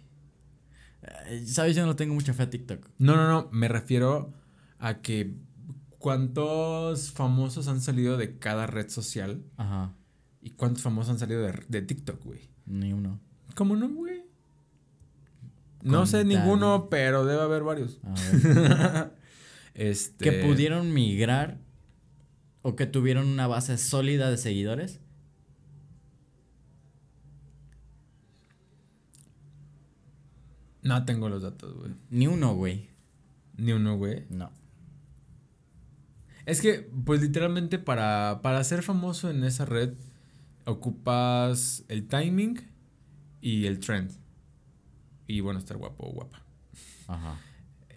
Eh, 1.26 1.44
Sabes, 1.46 1.74
yo 1.74 1.84
no 1.84 1.96
tengo 1.96 2.14
mucha 2.14 2.32
fe 2.32 2.44
a 2.44 2.50
TikTok. 2.50 2.88
No, 2.98 3.16
no, 3.16 3.28
no, 3.28 3.48
me 3.50 3.66
refiero 3.68 4.32
a 4.78 5.02
que 5.02 5.34
¿Cuántos 6.02 7.12
famosos 7.12 7.68
han 7.68 7.80
salido 7.80 8.16
de 8.16 8.36
cada 8.36 8.66
red 8.66 8.88
social? 8.88 9.40
Ajá. 9.56 9.94
¿Y 10.40 10.50
cuántos 10.50 10.82
famosos 10.82 11.12
han 11.12 11.20
salido 11.20 11.42
de, 11.68 11.82
TikTok, 11.82 12.24
güey? 12.24 12.50
Ni 12.66 12.92
uno. 12.92 13.20
¿Cómo 13.54 13.76
no, 13.76 13.88
güey? 13.88 14.24
No 15.82 16.04
sé 16.06 16.24
ninguno, 16.24 16.88
pero 16.90 17.24
debe 17.24 17.40
haber 17.40 17.62
varios. 17.62 18.00
este... 19.74 20.24
Que 20.24 20.32
pudieron 20.44 20.92
migrar 20.92 21.58
o 22.62 22.76
que 22.76 22.86
tuvieron 22.86 23.26
una 23.26 23.46
base 23.46 23.76
sólida 23.78 24.30
de 24.30 24.36
seguidores. 24.36 25.00
No 30.82 31.04
tengo 31.04 31.28
los 31.28 31.42
datos, 31.42 31.74
güey. 31.76 31.92
Ni 32.10 32.26
uno, 32.26 32.54
güey. 32.54 32.90
Ni 33.56 33.72
uno, 33.72 33.96
güey. 33.96 34.26
No. 34.30 34.50
Es 36.44 36.60
que, 36.60 36.90
pues 37.04 37.22
literalmente 37.22 37.78
para, 37.78 38.40
para 38.42 38.64
ser 38.64 38.82
famoso 38.82 39.30
en 39.30 39.44
esa 39.44 39.64
red, 39.64 39.94
ocupas 40.64 41.84
el 41.88 42.08
timing 42.08 42.60
y 43.40 43.66
el 43.66 43.78
trend. 43.78 44.10
Y 45.28 45.40
bueno, 45.40 45.60
estar 45.60 45.76
guapo 45.76 46.08
o 46.08 46.12
guapa. 46.12 46.42
Ajá. 47.06 47.38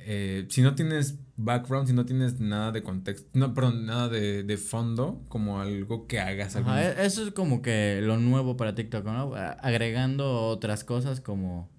Eh, 0.08 0.46
si 0.50 0.62
no 0.62 0.76
tienes 0.76 1.18
background, 1.36 1.88
si 1.88 1.94
no 1.94 2.06
tienes 2.06 2.40
nada 2.40 2.72
de 2.72 2.84
contexto, 2.84 3.28
no, 3.34 3.56
perdón, 3.56 3.88
nada 3.88 4.08
de, 4.08 4.58
fondo, 4.58 5.26
como 5.30 5.60
algo 5.60 6.06
que 6.06 6.20
hagas. 6.20 6.56
Ajá, 6.56 6.84
e, 6.84 7.06
eso 7.06 7.26
es 7.26 7.34
como 7.34 7.64
que 7.64 8.02
lo 8.04 8.18
nuevo 8.18 8.56
para 8.56 8.76
TikTok, 8.76 9.04
¿no? 9.06 9.34
Agregando 9.36 10.48
otras 10.48 10.84
cosas 10.84 11.22
como... 11.22 11.70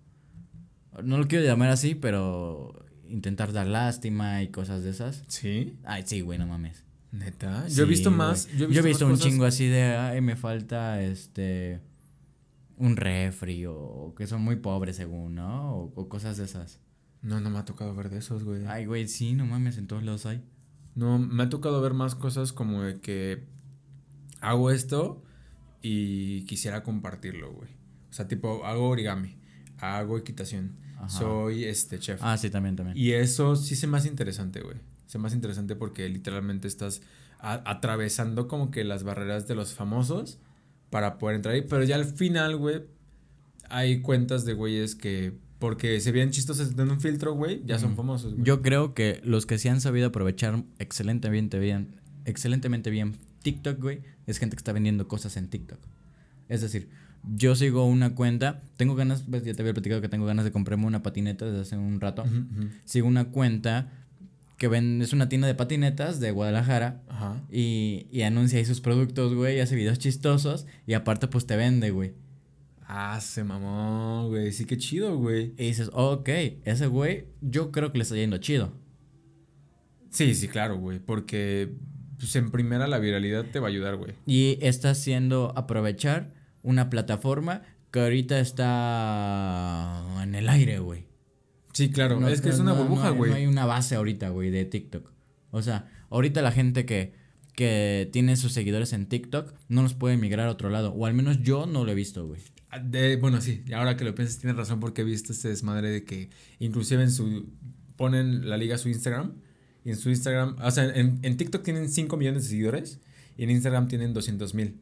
No 1.04 1.18
lo 1.18 1.28
quiero 1.28 1.44
llamar 1.44 1.70
así, 1.70 1.94
pero 1.94 2.84
intentar 3.08 3.52
dar 3.52 3.66
lástima 3.66 4.42
y 4.42 4.48
cosas 4.48 4.82
de 4.82 4.90
esas. 4.90 5.22
¿Sí? 5.28 5.78
Ay, 5.84 6.02
sí, 6.06 6.20
güey, 6.20 6.38
no 6.38 6.46
mames. 6.46 6.84
¿Neta? 7.12 7.66
yo 7.68 7.84
he 7.84 7.86
visto 7.86 8.10
más. 8.10 8.48
Yo 8.56 8.66
he 8.66 8.82
visto, 8.82 9.06
un 9.06 9.18
chingo 9.18 9.44
así 9.44 9.68
de, 9.68 9.82
ay, 9.84 10.20
me 10.20 10.36
falta 10.36 11.00
este. 11.02 11.80
Un 12.76 12.96
refri 12.96 13.64
o 13.66 14.14
que 14.16 14.26
son 14.26 14.42
muy 14.42 14.56
pobres 14.56 14.96
según, 14.96 15.36
¿no? 15.36 15.76
O, 15.94 16.08
cosas 16.08 16.36
de 16.36 16.44
esas. 16.44 16.80
No, 17.22 17.40
no 17.40 17.50
me 17.50 17.58
ha 17.58 17.64
tocado 17.64 17.94
ver 17.94 18.10
de 18.10 18.18
esos, 18.18 18.44
güey. 18.44 18.66
Ay, 18.66 18.86
güey, 18.86 19.08
sí, 19.08 19.34
no 19.34 19.46
mames, 19.46 19.78
en 19.78 19.86
todos 19.86 20.02
lados 20.02 20.26
hay. 20.26 20.42
No, 20.94 21.18
me 21.18 21.42
ha 21.42 21.48
tocado 21.48 21.80
ver 21.80 21.94
más 21.94 22.14
cosas 22.14 22.52
como 22.52 22.82
de 22.82 23.00
que 23.00 23.44
hago 24.40 24.70
esto 24.70 25.22
y 25.82 26.44
quisiera 26.44 26.82
compartirlo, 26.82 27.52
güey. 27.52 27.70
O 28.10 28.12
sea, 28.12 28.28
tipo, 28.28 28.64
hago 28.64 28.88
origami, 28.88 29.36
hago 29.78 30.16
equitación 30.18 30.86
soy 31.08 31.64
este 31.64 31.98
chef. 31.98 32.20
Ah, 32.22 32.36
sí, 32.36 32.50
también, 32.50 32.76
también. 32.76 32.96
Y 32.96 33.12
eso 33.12 33.56
sí 33.56 33.76
se 33.76 33.86
me 33.86 33.98
hace 33.98 34.08
interesante, 34.08 34.60
güey. 34.60 34.76
Se 35.06 35.18
me 35.18 35.26
hace 35.26 35.36
interesante 35.36 35.76
porque 35.76 36.08
literalmente 36.08 36.68
estás 36.68 37.02
atravesando 37.38 38.48
como 38.48 38.70
que 38.70 38.82
las 38.82 39.04
barreras 39.04 39.46
de 39.46 39.54
los 39.54 39.74
famosos 39.74 40.40
para 40.90 41.18
poder 41.18 41.36
entrar 41.36 41.54
ahí. 41.54 41.62
Pero 41.62 41.84
ya 41.84 41.96
al 41.96 42.06
final, 42.06 42.56
güey, 42.56 42.82
hay 43.68 44.00
cuentas 44.00 44.44
de 44.44 44.54
güeyes 44.54 44.96
que 44.96 45.38
porque 45.58 46.00
se 46.00 46.12
veían 46.12 46.30
chistosos 46.30 46.72
en 46.78 46.90
un 46.90 47.00
filtro, 47.00 47.34
güey, 47.34 47.62
ya 47.64 47.78
son 47.78 47.96
famosos. 47.96 48.34
Güey. 48.34 48.44
Yo 48.44 48.62
creo 48.62 48.94
que 48.94 49.20
los 49.24 49.46
que 49.46 49.58
sí 49.58 49.68
han 49.68 49.80
sabido 49.80 50.08
aprovechar 50.08 50.62
excelentemente 50.78 51.58
bien, 51.58 51.96
excelentemente 52.24 52.90
bien 52.90 53.16
TikTok, 53.42 53.80
güey, 53.80 54.00
es 54.26 54.38
gente 54.38 54.56
que 54.56 54.60
está 54.60 54.72
vendiendo 54.72 55.08
cosas 55.08 55.36
en 55.36 55.48
TikTok. 55.48 55.78
Es 56.48 56.60
decir, 56.60 56.88
yo 57.34 57.54
sigo 57.56 57.86
una 57.86 58.14
cuenta, 58.14 58.60
tengo 58.76 58.94
ganas, 58.94 59.22
pues 59.28 59.44
ya 59.44 59.54
te 59.54 59.62
había 59.62 59.72
platicado 59.72 60.00
que 60.00 60.08
tengo 60.08 60.26
ganas 60.26 60.44
de 60.44 60.52
comprarme 60.52 60.86
una 60.86 61.02
patineta 61.02 61.44
desde 61.44 61.60
hace 61.60 61.76
un 61.76 62.00
rato. 62.00 62.24
Sigo 62.84 63.08
una 63.08 63.26
cuenta 63.26 63.92
que 64.58 64.68
ven, 64.68 65.02
es 65.02 65.12
una 65.12 65.28
tienda 65.28 65.46
de 65.46 65.54
patinetas 65.54 66.18
de 66.18 66.30
Guadalajara 66.30 67.02
Y, 67.50 68.06
y 68.10 68.22
anuncia 68.22 68.58
ahí 68.58 68.64
sus 68.64 68.80
productos, 68.80 69.34
güey, 69.34 69.60
hace 69.60 69.76
videos 69.76 69.98
chistosos 69.98 70.66
y 70.86 70.94
aparte 70.94 71.28
pues 71.28 71.46
te 71.46 71.56
vende, 71.56 71.90
güey. 71.90 72.14
Ah, 72.88 73.20
se 73.20 73.42
mamó, 73.42 74.28
güey, 74.28 74.52
sí 74.52 74.64
que 74.64 74.78
chido, 74.78 75.16
güey. 75.16 75.54
Y 75.58 75.66
dices, 75.66 75.90
ok, 75.92 76.28
ese 76.64 76.86
güey 76.86 77.26
yo 77.40 77.72
creo 77.72 77.90
que 77.90 77.98
le 77.98 78.02
está 78.02 78.14
yendo 78.14 78.38
chido. 78.38 78.72
Sí, 80.10 80.34
sí, 80.34 80.46
claro, 80.48 80.78
güey, 80.78 81.00
porque 81.00 81.74
pues 82.18 82.34
en 82.36 82.50
primera 82.50 82.86
la 82.86 82.98
viralidad 82.98 83.44
te 83.44 83.58
va 83.58 83.66
a 83.66 83.70
ayudar, 83.70 83.96
güey. 83.96 84.14
Y 84.24 84.58
está 84.62 84.90
haciendo 84.90 85.52
aprovechar 85.56 86.32
una 86.62 86.88
plataforma 86.88 87.62
que 87.90 88.00
ahorita 88.00 88.38
está 88.38 90.04
en 90.22 90.34
el 90.34 90.48
aire, 90.48 90.78
güey. 90.78 91.06
Sí, 91.72 91.90
claro, 91.90 92.26
es 92.28 92.40
que 92.40 92.48
es 92.48 92.58
una 92.58 92.72
burbuja, 92.72 93.10
güey. 93.10 93.30
No, 93.30 93.36
hay 93.36 93.46
una 93.46 93.66
base 93.66 93.96
ahorita, 93.96 94.30
güey, 94.30 94.50
de 94.50 94.64
TikTok. 94.64 95.12
O 95.50 95.60
sea, 95.60 95.90
ahorita 96.08 96.40
la 96.40 96.52
gente 96.52 96.86
que, 96.86 97.12
que 97.52 98.08
tiene 98.12 98.36
sus 98.36 98.52
seguidores 98.52 98.92
en 98.92 99.06
TikTok 99.06 99.52
no 99.68 99.82
los 99.82 99.94
puede 99.94 100.16
migrar 100.16 100.46
a 100.46 100.52
otro 100.52 100.70
lado. 100.70 100.92
O 100.92 101.04
al 101.04 101.14
menos 101.14 101.42
yo 101.42 101.66
no 101.66 101.84
lo 101.84 101.92
he 101.92 101.94
visto, 101.94 102.26
güey. 102.26 102.40
Ah, 102.76 103.16
bueno, 103.20 103.40
sí, 103.40 103.64
ahora 103.74 103.96
que 103.96 104.04
lo 104.04 104.14
piensas, 104.14 104.38
tienes 104.38 104.56
razón 104.56 104.80
porque 104.80 105.02
he 105.02 105.04
visto 105.04 105.32
este 105.32 105.48
desmadre 105.48 105.90
de 105.90 106.04
que 106.04 106.30
inclusive 106.58 107.02
en 107.02 107.10
su... 107.10 107.46
ponen 107.96 108.48
la 108.48 108.56
liga 108.56 108.74
a 108.74 108.78
su 108.78 108.88
Instagram 108.88 109.32
y 109.84 109.90
en 109.90 109.96
su 109.96 110.10
Instagram, 110.10 110.56
o 110.62 110.70
sea, 110.70 110.84
en, 110.84 111.18
en 111.22 111.36
TikTok 111.36 111.62
tienen 111.62 111.88
5 111.88 112.16
millones 112.16 112.44
de 112.44 112.50
seguidores 112.50 113.00
y 113.36 113.44
en 113.44 113.50
Instagram 113.50 113.88
tienen 113.88 114.12
200 114.14 114.54
mil. 114.54 114.80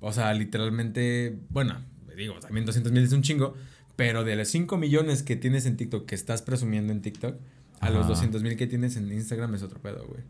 O 0.00 0.12
sea, 0.12 0.32
literalmente, 0.34 1.38
bueno, 1.50 1.80
digo, 2.16 2.38
también 2.40 2.66
200 2.66 2.92
mil 2.92 3.04
es 3.04 3.12
un 3.12 3.22
chingo, 3.22 3.54
pero 3.96 4.24
de 4.24 4.36
los 4.36 4.48
5 4.48 4.76
millones 4.76 5.22
que 5.22 5.36
tienes 5.36 5.66
en 5.66 5.76
TikTok, 5.76 6.06
que 6.06 6.14
estás 6.14 6.42
presumiendo 6.42 6.92
en 6.92 7.02
TikTok, 7.02 7.36
a 7.80 7.90
los 7.90 8.06
200 8.08 8.42
mil 8.42 8.56
que 8.56 8.66
tienes 8.66 8.96
en 8.96 9.10
Instagram 9.12 9.54
es 9.54 9.62
otro 9.62 9.80
pedo, 9.80 10.06
güey. 10.06 10.22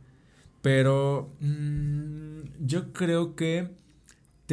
Pero 0.63 1.35
mmm, 1.41 2.41
yo 2.61 2.93
creo 2.93 3.37
que 3.37 3.71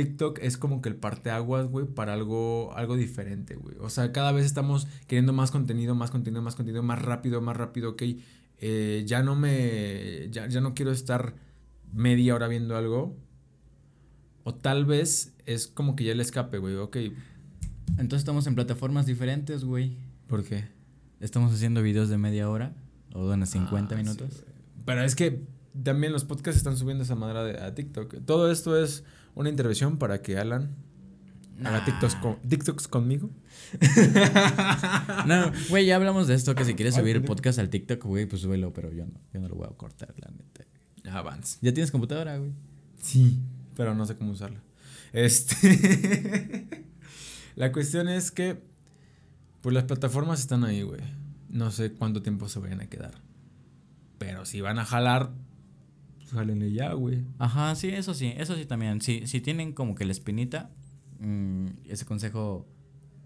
TikTok 0.04 0.40
es 0.42 0.58
como 0.58 0.82
que 0.82 0.88
el 0.88 0.96
parteaguas, 0.96 1.68
güey, 1.68 1.86
para 1.86 2.14
algo, 2.14 2.72
algo 2.76 2.96
diferente, 2.96 3.56
güey. 3.56 3.76
O 3.82 3.90
sea, 3.90 4.14
cada 4.14 4.32
vez 4.32 4.46
estamos 4.46 4.88
queriendo 5.08 5.34
más 5.34 5.52
contenido, 5.52 5.94
más 5.94 6.10
contenido, 6.10 6.42
más 6.42 6.56
contenido, 6.56 6.84
más 6.84 7.02
rápido, 7.02 7.42
más 7.42 7.58
rápido, 7.58 7.92
ok. 7.92 8.04
Eh, 8.60 9.04
ya 9.06 9.24
no 9.24 9.36
me. 9.36 10.30
Ya, 10.32 10.48
ya 10.48 10.62
no 10.62 10.74
quiero 10.74 10.92
estar 10.92 11.36
media 11.92 12.34
hora 12.34 12.48
viendo 12.48 12.78
algo. 12.78 13.18
O 14.46 14.56
tal 14.56 14.86
vez 14.86 15.34
es 15.46 15.68
como 15.68 15.98
que 15.98 16.06
ya 16.06 16.16
le 16.16 16.24
escape, 16.24 16.60
güey, 16.60 16.76
ok. 16.76 16.96
Entonces 17.98 18.20
estamos 18.20 18.48
en 18.48 18.56
plataformas 18.56 19.06
diferentes, 19.06 19.66
güey. 19.66 19.98
¿Por 20.28 20.46
qué? 20.46 20.70
Estamos 21.20 21.54
haciendo 21.54 21.82
videos 21.82 22.08
de 22.08 22.18
media 22.18 22.50
hora 22.50 22.74
o 23.14 23.28
de 23.28 23.34
unos 23.34 23.50
50 23.50 23.98
minutos. 23.98 24.46
Pero 24.86 25.04
es 25.04 25.16
que 25.16 25.44
también 25.84 26.14
los 26.14 26.24
podcasts 26.24 26.58
están 26.58 26.78
subiendo 26.78 27.04
esa 27.04 27.16
madera 27.16 27.66
a 27.66 27.76
TikTok. 27.76 28.24
Todo 28.26 28.50
esto 28.50 28.82
es 28.82 29.04
una 29.40 29.50
intervención 29.50 29.98
para 29.98 30.22
que 30.22 30.38
Alan 30.38 30.76
haga 31.64 31.86
TikToks, 31.86 32.18
TikToks 32.48 32.88
conmigo. 32.90 33.30
no, 35.26 35.52
güey, 35.70 35.86
ya 35.86 35.96
hablamos 35.96 36.28
de 36.28 36.36
esto, 36.36 36.56
que 36.56 36.66
si 36.66 36.76
quieres 36.76 36.96
subir 36.96 37.16
el 37.16 37.24
podcast 37.24 37.58
al 37.58 37.70
TikTok, 37.70 38.04
güey, 38.04 38.26
pues 38.26 38.42
súbelo, 38.42 38.74
pero 38.74 38.92
yo 38.92 39.06
no, 39.06 39.14
yo 39.34 39.40
no 39.40 39.48
lo 39.48 39.56
voy 39.56 39.68
a 39.72 39.78
cortar, 39.78 40.14
la 40.18 40.30
neta. 40.30 40.66
Avance. 41.18 41.58
¿Ya 41.62 41.74
tienes 41.74 41.90
computadora, 41.90 42.38
güey? 42.38 42.52
Sí, 43.02 43.40
pero 43.78 43.96
no 43.96 44.06
sé 44.06 44.18
cómo 44.18 44.32
usarla. 44.32 44.62
Este... 45.14 46.68
la 47.56 47.72
cuestión 47.72 48.10
es 48.10 48.32
que, 48.32 48.62
pues 49.62 49.74
las 49.74 49.86
plataformas 49.86 50.42
están 50.42 50.66
ahí, 50.66 50.82
güey. 50.82 51.02
No 51.48 51.72
sé 51.72 51.94
cuánto 51.94 52.22
tiempo 52.22 52.50
se 52.50 52.60
vayan 52.60 52.82
a 52.82 52.88
quedar. 52.88 53.14
Pero 54.18 54.46
si 54.46 54.60
van 54.60 54.80
a 54.80 54.86
jalar, 54.86 55.32
pues 56.32 56.74
ya, 56.74 56.94
güey. 56.94 57.24
Ajá, 57.38 57.76
sí, 57.76 57.90
eso 57.90 58.14
sí, 58.14 58.34
eso 58.38 58.56
sí 58.56 58.66
también. 58.66 59.02
Si, 59.02 59.26
si 59.28 59.42
tienen 59.42 59.74
como 59.74 59.96
que 59.96 60.06
la 60.06 60.12
espinita, 60.12 60.70
mm, 61.20 61.68
ese 61.88 62.06
consejo 62.06 62.68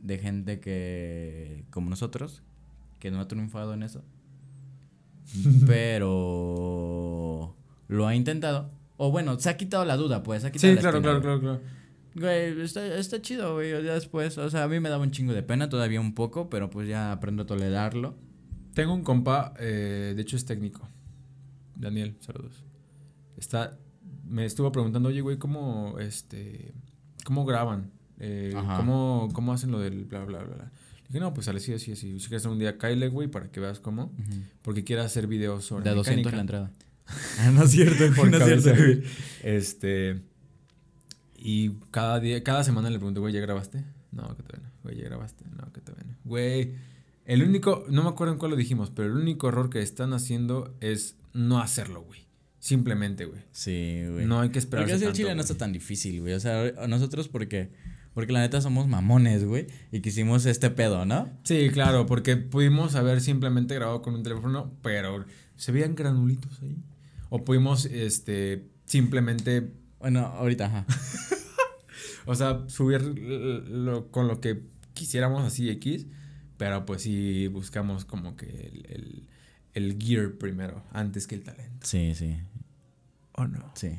de 0.01 0.17
gente 0.17 0.59
que, 0.59 1.65
como 1.69 1.89
nosotros, 1.89 2.43
que 2.99 3.11
no 3.11 3.19
ha 3.19 3.27
triunfado 3.27 3.73
en 3.73 3.83
eso, 3.83 4.03
pero 5.67 7.55
lo 7.87 8.07
ha 8.07 8.15
intentado. 8.15 8.71
O 8.97 9.11
bueno, 9.11 9.39
se 9.39 9.49
ha 9.49 9.57
quitado 9.57 9.85
la 9.85 9.97
duda, 9.97 10.23
pues. 10.23 10.43
sí, 10.43 10.75
claro, 10.77 11.01
claro, 11.01 11.21
claro, 11.21 11.39
claro. 11.39 11.61
Güey, 12.15 12.61
está, 12.61 12.85
está 12.95 13.21
chido, 13.21 13.55
güey. 13.55 13.71
Ya 13.71 13.95
después, 13.95 14.37
o 14.37 14.49
sea, 14.49 14.63
a 14.63 14.67
mí 14.67 14.79
me 14.79 14.89
daba 14.89 15.03
un 15.03 15.11
chingo 15.11 15.33
de 15.33 15.41
pena, 15.41 15.67
todavía 15.67 15.99
un 15.99 16.13
poco, 16.13 16.49
pero 16.49 16.69
pues 16.69 16.87
ya 16.87 17.11
aprendo 17.11 17.43
a 17.43 17.45
tolerarlo. 17.47 18.15
Tengo 18.75 18.93
un 18.93 19.03
compa, 19.03 19.53
eh, 19.59 20.13
de 20.15 20.21
hecho 20.21 20.35
es 20.35 20.45
técnico. 20.45 20.87
Daniel, 21.75 22.15
saludos 22.19 22.63
está, 23.43 23.77
me 24.25 24.45
estuvo 24.45 24.71
preguntando, 24.71 25.09
oye, 25.09 25.21
güey, 25.21 25.37
¿cómo, 25.37 25.95
este, 25.99 26.73
cómo 27.25 27.45
graban? 27.45 27.91
Eh, 28.19 28.53
¿cómo, 28.77 29.29
¿Cómo 29.33 29.53
hacen 29.53 29.71
lo 29.71 29.79
del 29.79 30.05
bla, 30.05 30.23
bla, 30.25 30.43
bla? 30.43 30.71
dije, 31.07 31.19
no, 31.19 31.33
pues 31.33 31.47
así, 31.47 31.73
así, 31.73 31.91
así. 31.91 32.19
Si 32.19 32.27
quieres 32.27 32.45
un 32.45 32.57
día, 32.57 32.77
Kyle, 32.77 33.07
güey, 33.09 33.27
para 33.27 33.51
que 33.51 33.59
veas 33.59 33.79
cómo. 33.79 34.11
Porque 34.61 34.83
quiere 34.83 35.01
hacer 35.01 35.27
videos 35.27 35.65
sobre 35.65 35.89
De 35.89 35.95
200 35.95 36.31
en 36.31 36.35
la 36.35 36.41
entrada. 36.41 36.71
No 37.53 37.63
es 37.63 37.71
cierto, 37.71 38.25
no 38.25 38.37
es 38.37 38.61
cierto, 38.61 38.81
güey. 38.81 39.03
Este... 39.43 40.21
Y 41.35 41.71
cada 41.91 42.21
día, 42.21 42.41
cada 42.41 42.63
semana 42.63 42.89
le 42.89 42.97
pregunto, 42.97 43.19
güey, 43.19 43.33
¿ya 43.33 43.41
grabaste? 43.41 43.83
No, 44.13 44.33
que 44.37 44.43
todavía 44.43 44.69
no. 44.69 44.73
Güey, 44.83 44.95
¿ya 44.95 45.03
grabaste? 45.03 45.43
No, 45.51 45.73
que 45.73 45.81
todavía 45.81 46.09
no. 46.09 46.17
Güey, 46.23 46.75
el 47.25 47.43
único, 47.43 47.85
no 47.89 48.03
me 48.03 48.09
acuerdo 48.09 48.31
en 48.31 48.39
cuál 48.39 48.51
lo 48.51 48.57
dijimos, 48.57 48.89
pero 48.89 49.09
el 49.09 49.21
único 49.21 49.49
error 49.49 49.69
que 49.69 49.81
están 49.81 50.13
haciendo 50.13 50.73
es 50.79 51.17
no 51.33 51.59
hacerlo, 51.59 52.01
güey. 52.01 52.22
Simplemente, 52.63 53.25
güey. 53.25 53.41
Sí, 53.51 54.05
güey. 54.09 54.25
No 54.25 54.39
hay 54.39 54.47
que 54.47 54.57
esperar. 54.57 54.87
Porque 54.87 55.05
el 55.05 55.11
chile 55.11 55.35
no 55.35 55.41
está 55.41 55.55
tan 55.55 55.73
difícil, 55.73 56.21
güey. 56.21 56.31
O 56.31 56.39
sea, 56.39 56.71
nosotros 56.87 57.27
porque... 57.27 57.71
Porque 58.13 58.31
la 58.31 58.39
neta 58.39 58.61
somos 58.61 58.87
mamones, 58.87 59.43
güey. 59.43 59.67
Y 59.91 59.99
quisimos 59.99 60.45
este 60.45 60.69
pedo, 60.69 61.05
¿no? 61.05 61.29
Sí, 61.43 61.71
claro. 61.73 62.05
Porque 62.05 62.37
pudimos 62.37 62.95
haber 62.95 63.19
simplemente 63.19 63.75
grabado 63.75 64.01
con 64.01 64.13
un 64.13 64.23
teléfono, 64.23 64.71
pero 64.81 65.25
se 65.57 65.73
veían 65.73 65.93
granulitos 65.93 66.61
ahí. 66.61 66.77
O 67.27 67.43
pudimos, 67.43 67.83
este, 67.83 68.69
simplemente... 68.85 69.73
Bueno, 69.99 70.21
ahorita, 70.21 70.67
ajá. 70.67 70.85
o 72.25 72.33
sea, 72.33 72.63
subir 72.67 73.01
con 74.09 74.29
lo 74.29 74.39
que 74.39 74.63
quisiéramos 74.93 75.43
así 75.43 75.69
X. 75.69 76.07
Pero 76.55 76.85
pues 76.85 77.01
sí 77.01 77.47
buscamos 77.47 78.05
como 78.05 78.37
que 78.37 78.45
el, 78.45 79.27
el 79.73 79.97
gear 80.01 80.33
primero, 80.33 80.83
antes 80.91 81.27
que 81.27 81.35
el 81.35 81.43
talento. 81.43 81.85
Sí, 81.85 82.13
sí. 82.15 82.37
¿O 83.33 83.47
no? 83.47 83.71
Sí. 83.75 83.97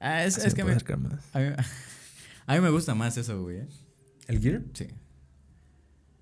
Ah, 0.00 0.24
es, 0.24 0.38
es 0.38 0.54
que 0.54 0.64
me, 0.64 0.72
a, 0.72 0.76
mí, 0.76 0.82
a 2.46 2.54
mí 2.54 2.60
me 2.60 2.70
gusta 2.70 2.94
más 2.94 3.16
eso, 3.16 3.42
güey. 3.42 3.58
¿eh? 3.58 3.68
¿El 4.26 4.40
gear? 4.40 4.62
Sí. 4.74 4.88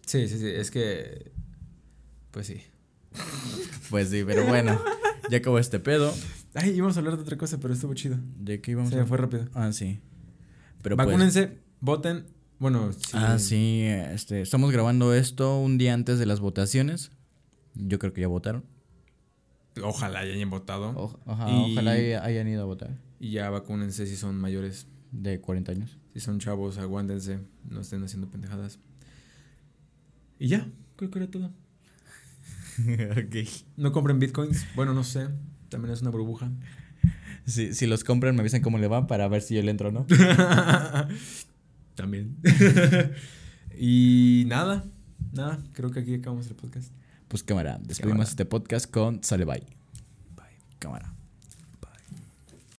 Sí, 0.07 0.29
sí, 0.29 0.39
sí. 0.39 0.49
Es 0.49 0.71
que. 0.71 1.33
Pues 2.31 2.47
sí. 2.47 2.63
pues 3.91 4.11
sí, 4.11 4.23
pero 4.27 4.47
bueno. 4.47 4.81
Ya 5.31 5.39
acabó 5.39 5.59
este 5.59 5.79
pedo. 5.79 6.15
Ay, 6.55 6.71
íbamos 6.71 6.97
a 6.97 7.01
hablar 7.01 7.17
de 7.17 7.23
otra 7.23 7.37
cosa, 7.37 7.59
pero 7.61 7.75
estuvo 7.75 7.95
chido. 7.95 8.19
¿De 8.39 8.61
qué 8.61 8.73
íbamos 8.73 8.91
Se 8.91 8.97
me 8.97 9.07
fue 9.07 9.19
rápido. 9.19 9.49
Ah, 9.55 9.73
sí. 9.73 10.01
Pero 10.83 10.97
pues 10.97 11.07
Vacúnense, 11.07 11.59
voten. 11.81 12.27
Bueno, 12.59 12.93
sí. 12.93 13.13
Ah, 13.15 13.39
sí. 13.39 13.83
Este, 13.83 14.43
estamos 14.43 14.71
grabando 14.73 15.15
esto 15.15 15.59
un 15.59 15.79
día 15.79 15.95
antes 15.95 16.19
de 16.19 16.27
las 16.27 16.41
votaciones. 16.41 17.11
Yo 17.75 17.99
creo 17.99 18.13
que 18.13 18.21
ya 18.21 18.29
votaron. 18.29 18.65
Ojalá 19.83 20.21
hayan 20.21 20.51
votado. 20.51 21.21
ojalá 21.25 21.93
hayan 21.93 22.49
ido 22.49 22.63
a 22.63 22.67
votar. 22.67 22.91
Y 23.21 23.31
ya 23.31 23.51
vacúnense 23.51 24.07
si 24.07 24.17
son 24.17 24.37
mayores. 24.37 24.87
De 25.13 25.41
40 25.41 25.73
años. 25.73 25.99
Si 26.15 26.21
son 26.21 26.39
chavos, 26.39 26.79
aguántense. 26.79 27.39
No 27.69 27.81
estén 27.81 28.03
haciendo 28.03 28.31
pendejadas. 28.31 28.79
Y 30.39 30.49
ya, 30.49 30.67
creo 30.97 31.11
que 31.11 31.19
era 31.19 31.31
todo. 31.31 31.53
ok. 32.79 33.49
No 33.77 33.93
compren 33.93 34.19
bitcoins. 34.19 34.67
Bueno, 34.75 34.95
no 34.95 35.05
sé. 35.05 35.29
También 35.69 35.93
es 35.93 36.01
una 36.01 36.11
burbuja. 36.11 36.51
Si, 37.45 37.75
si 37.75 37.87
los 37.87 38.05
compran, 38.05 38.35
me 38.35 38.41
avisan 38.41 38.63
cómo 38.63 38.79
le 38.79 38.89
va 38.89 39.07
para 39.07 39.29
ver 39.29 39.43
si 39.43 39.55
yo 39.55 39.63
le 39.63 39.71
entro 39.71 39.91
o 39.91 39.93
no. 39.93 40.07
También. 41.95 42.37
y 43.79 44.45
nada. 44.47 44.85
Nada. 45.33 45.63
Creo 45.73 45.91
que 45.91 46.01
aquí 46.01 46.15
acabamos 46.15 46.47
el 46.47 46.57
podcast. 46.57 46.91
Pues 47.33 47.43
cámara, 47.43 47.79
despedimos 47.81 48.29
este 48.29 48.45
podcast 48.45 48.91
con 48.91 49.25
Sale 49.25 49.47
Bye. 49.47 49.65
Bye. 50.37 50.59
Cámara. 50.79 51.15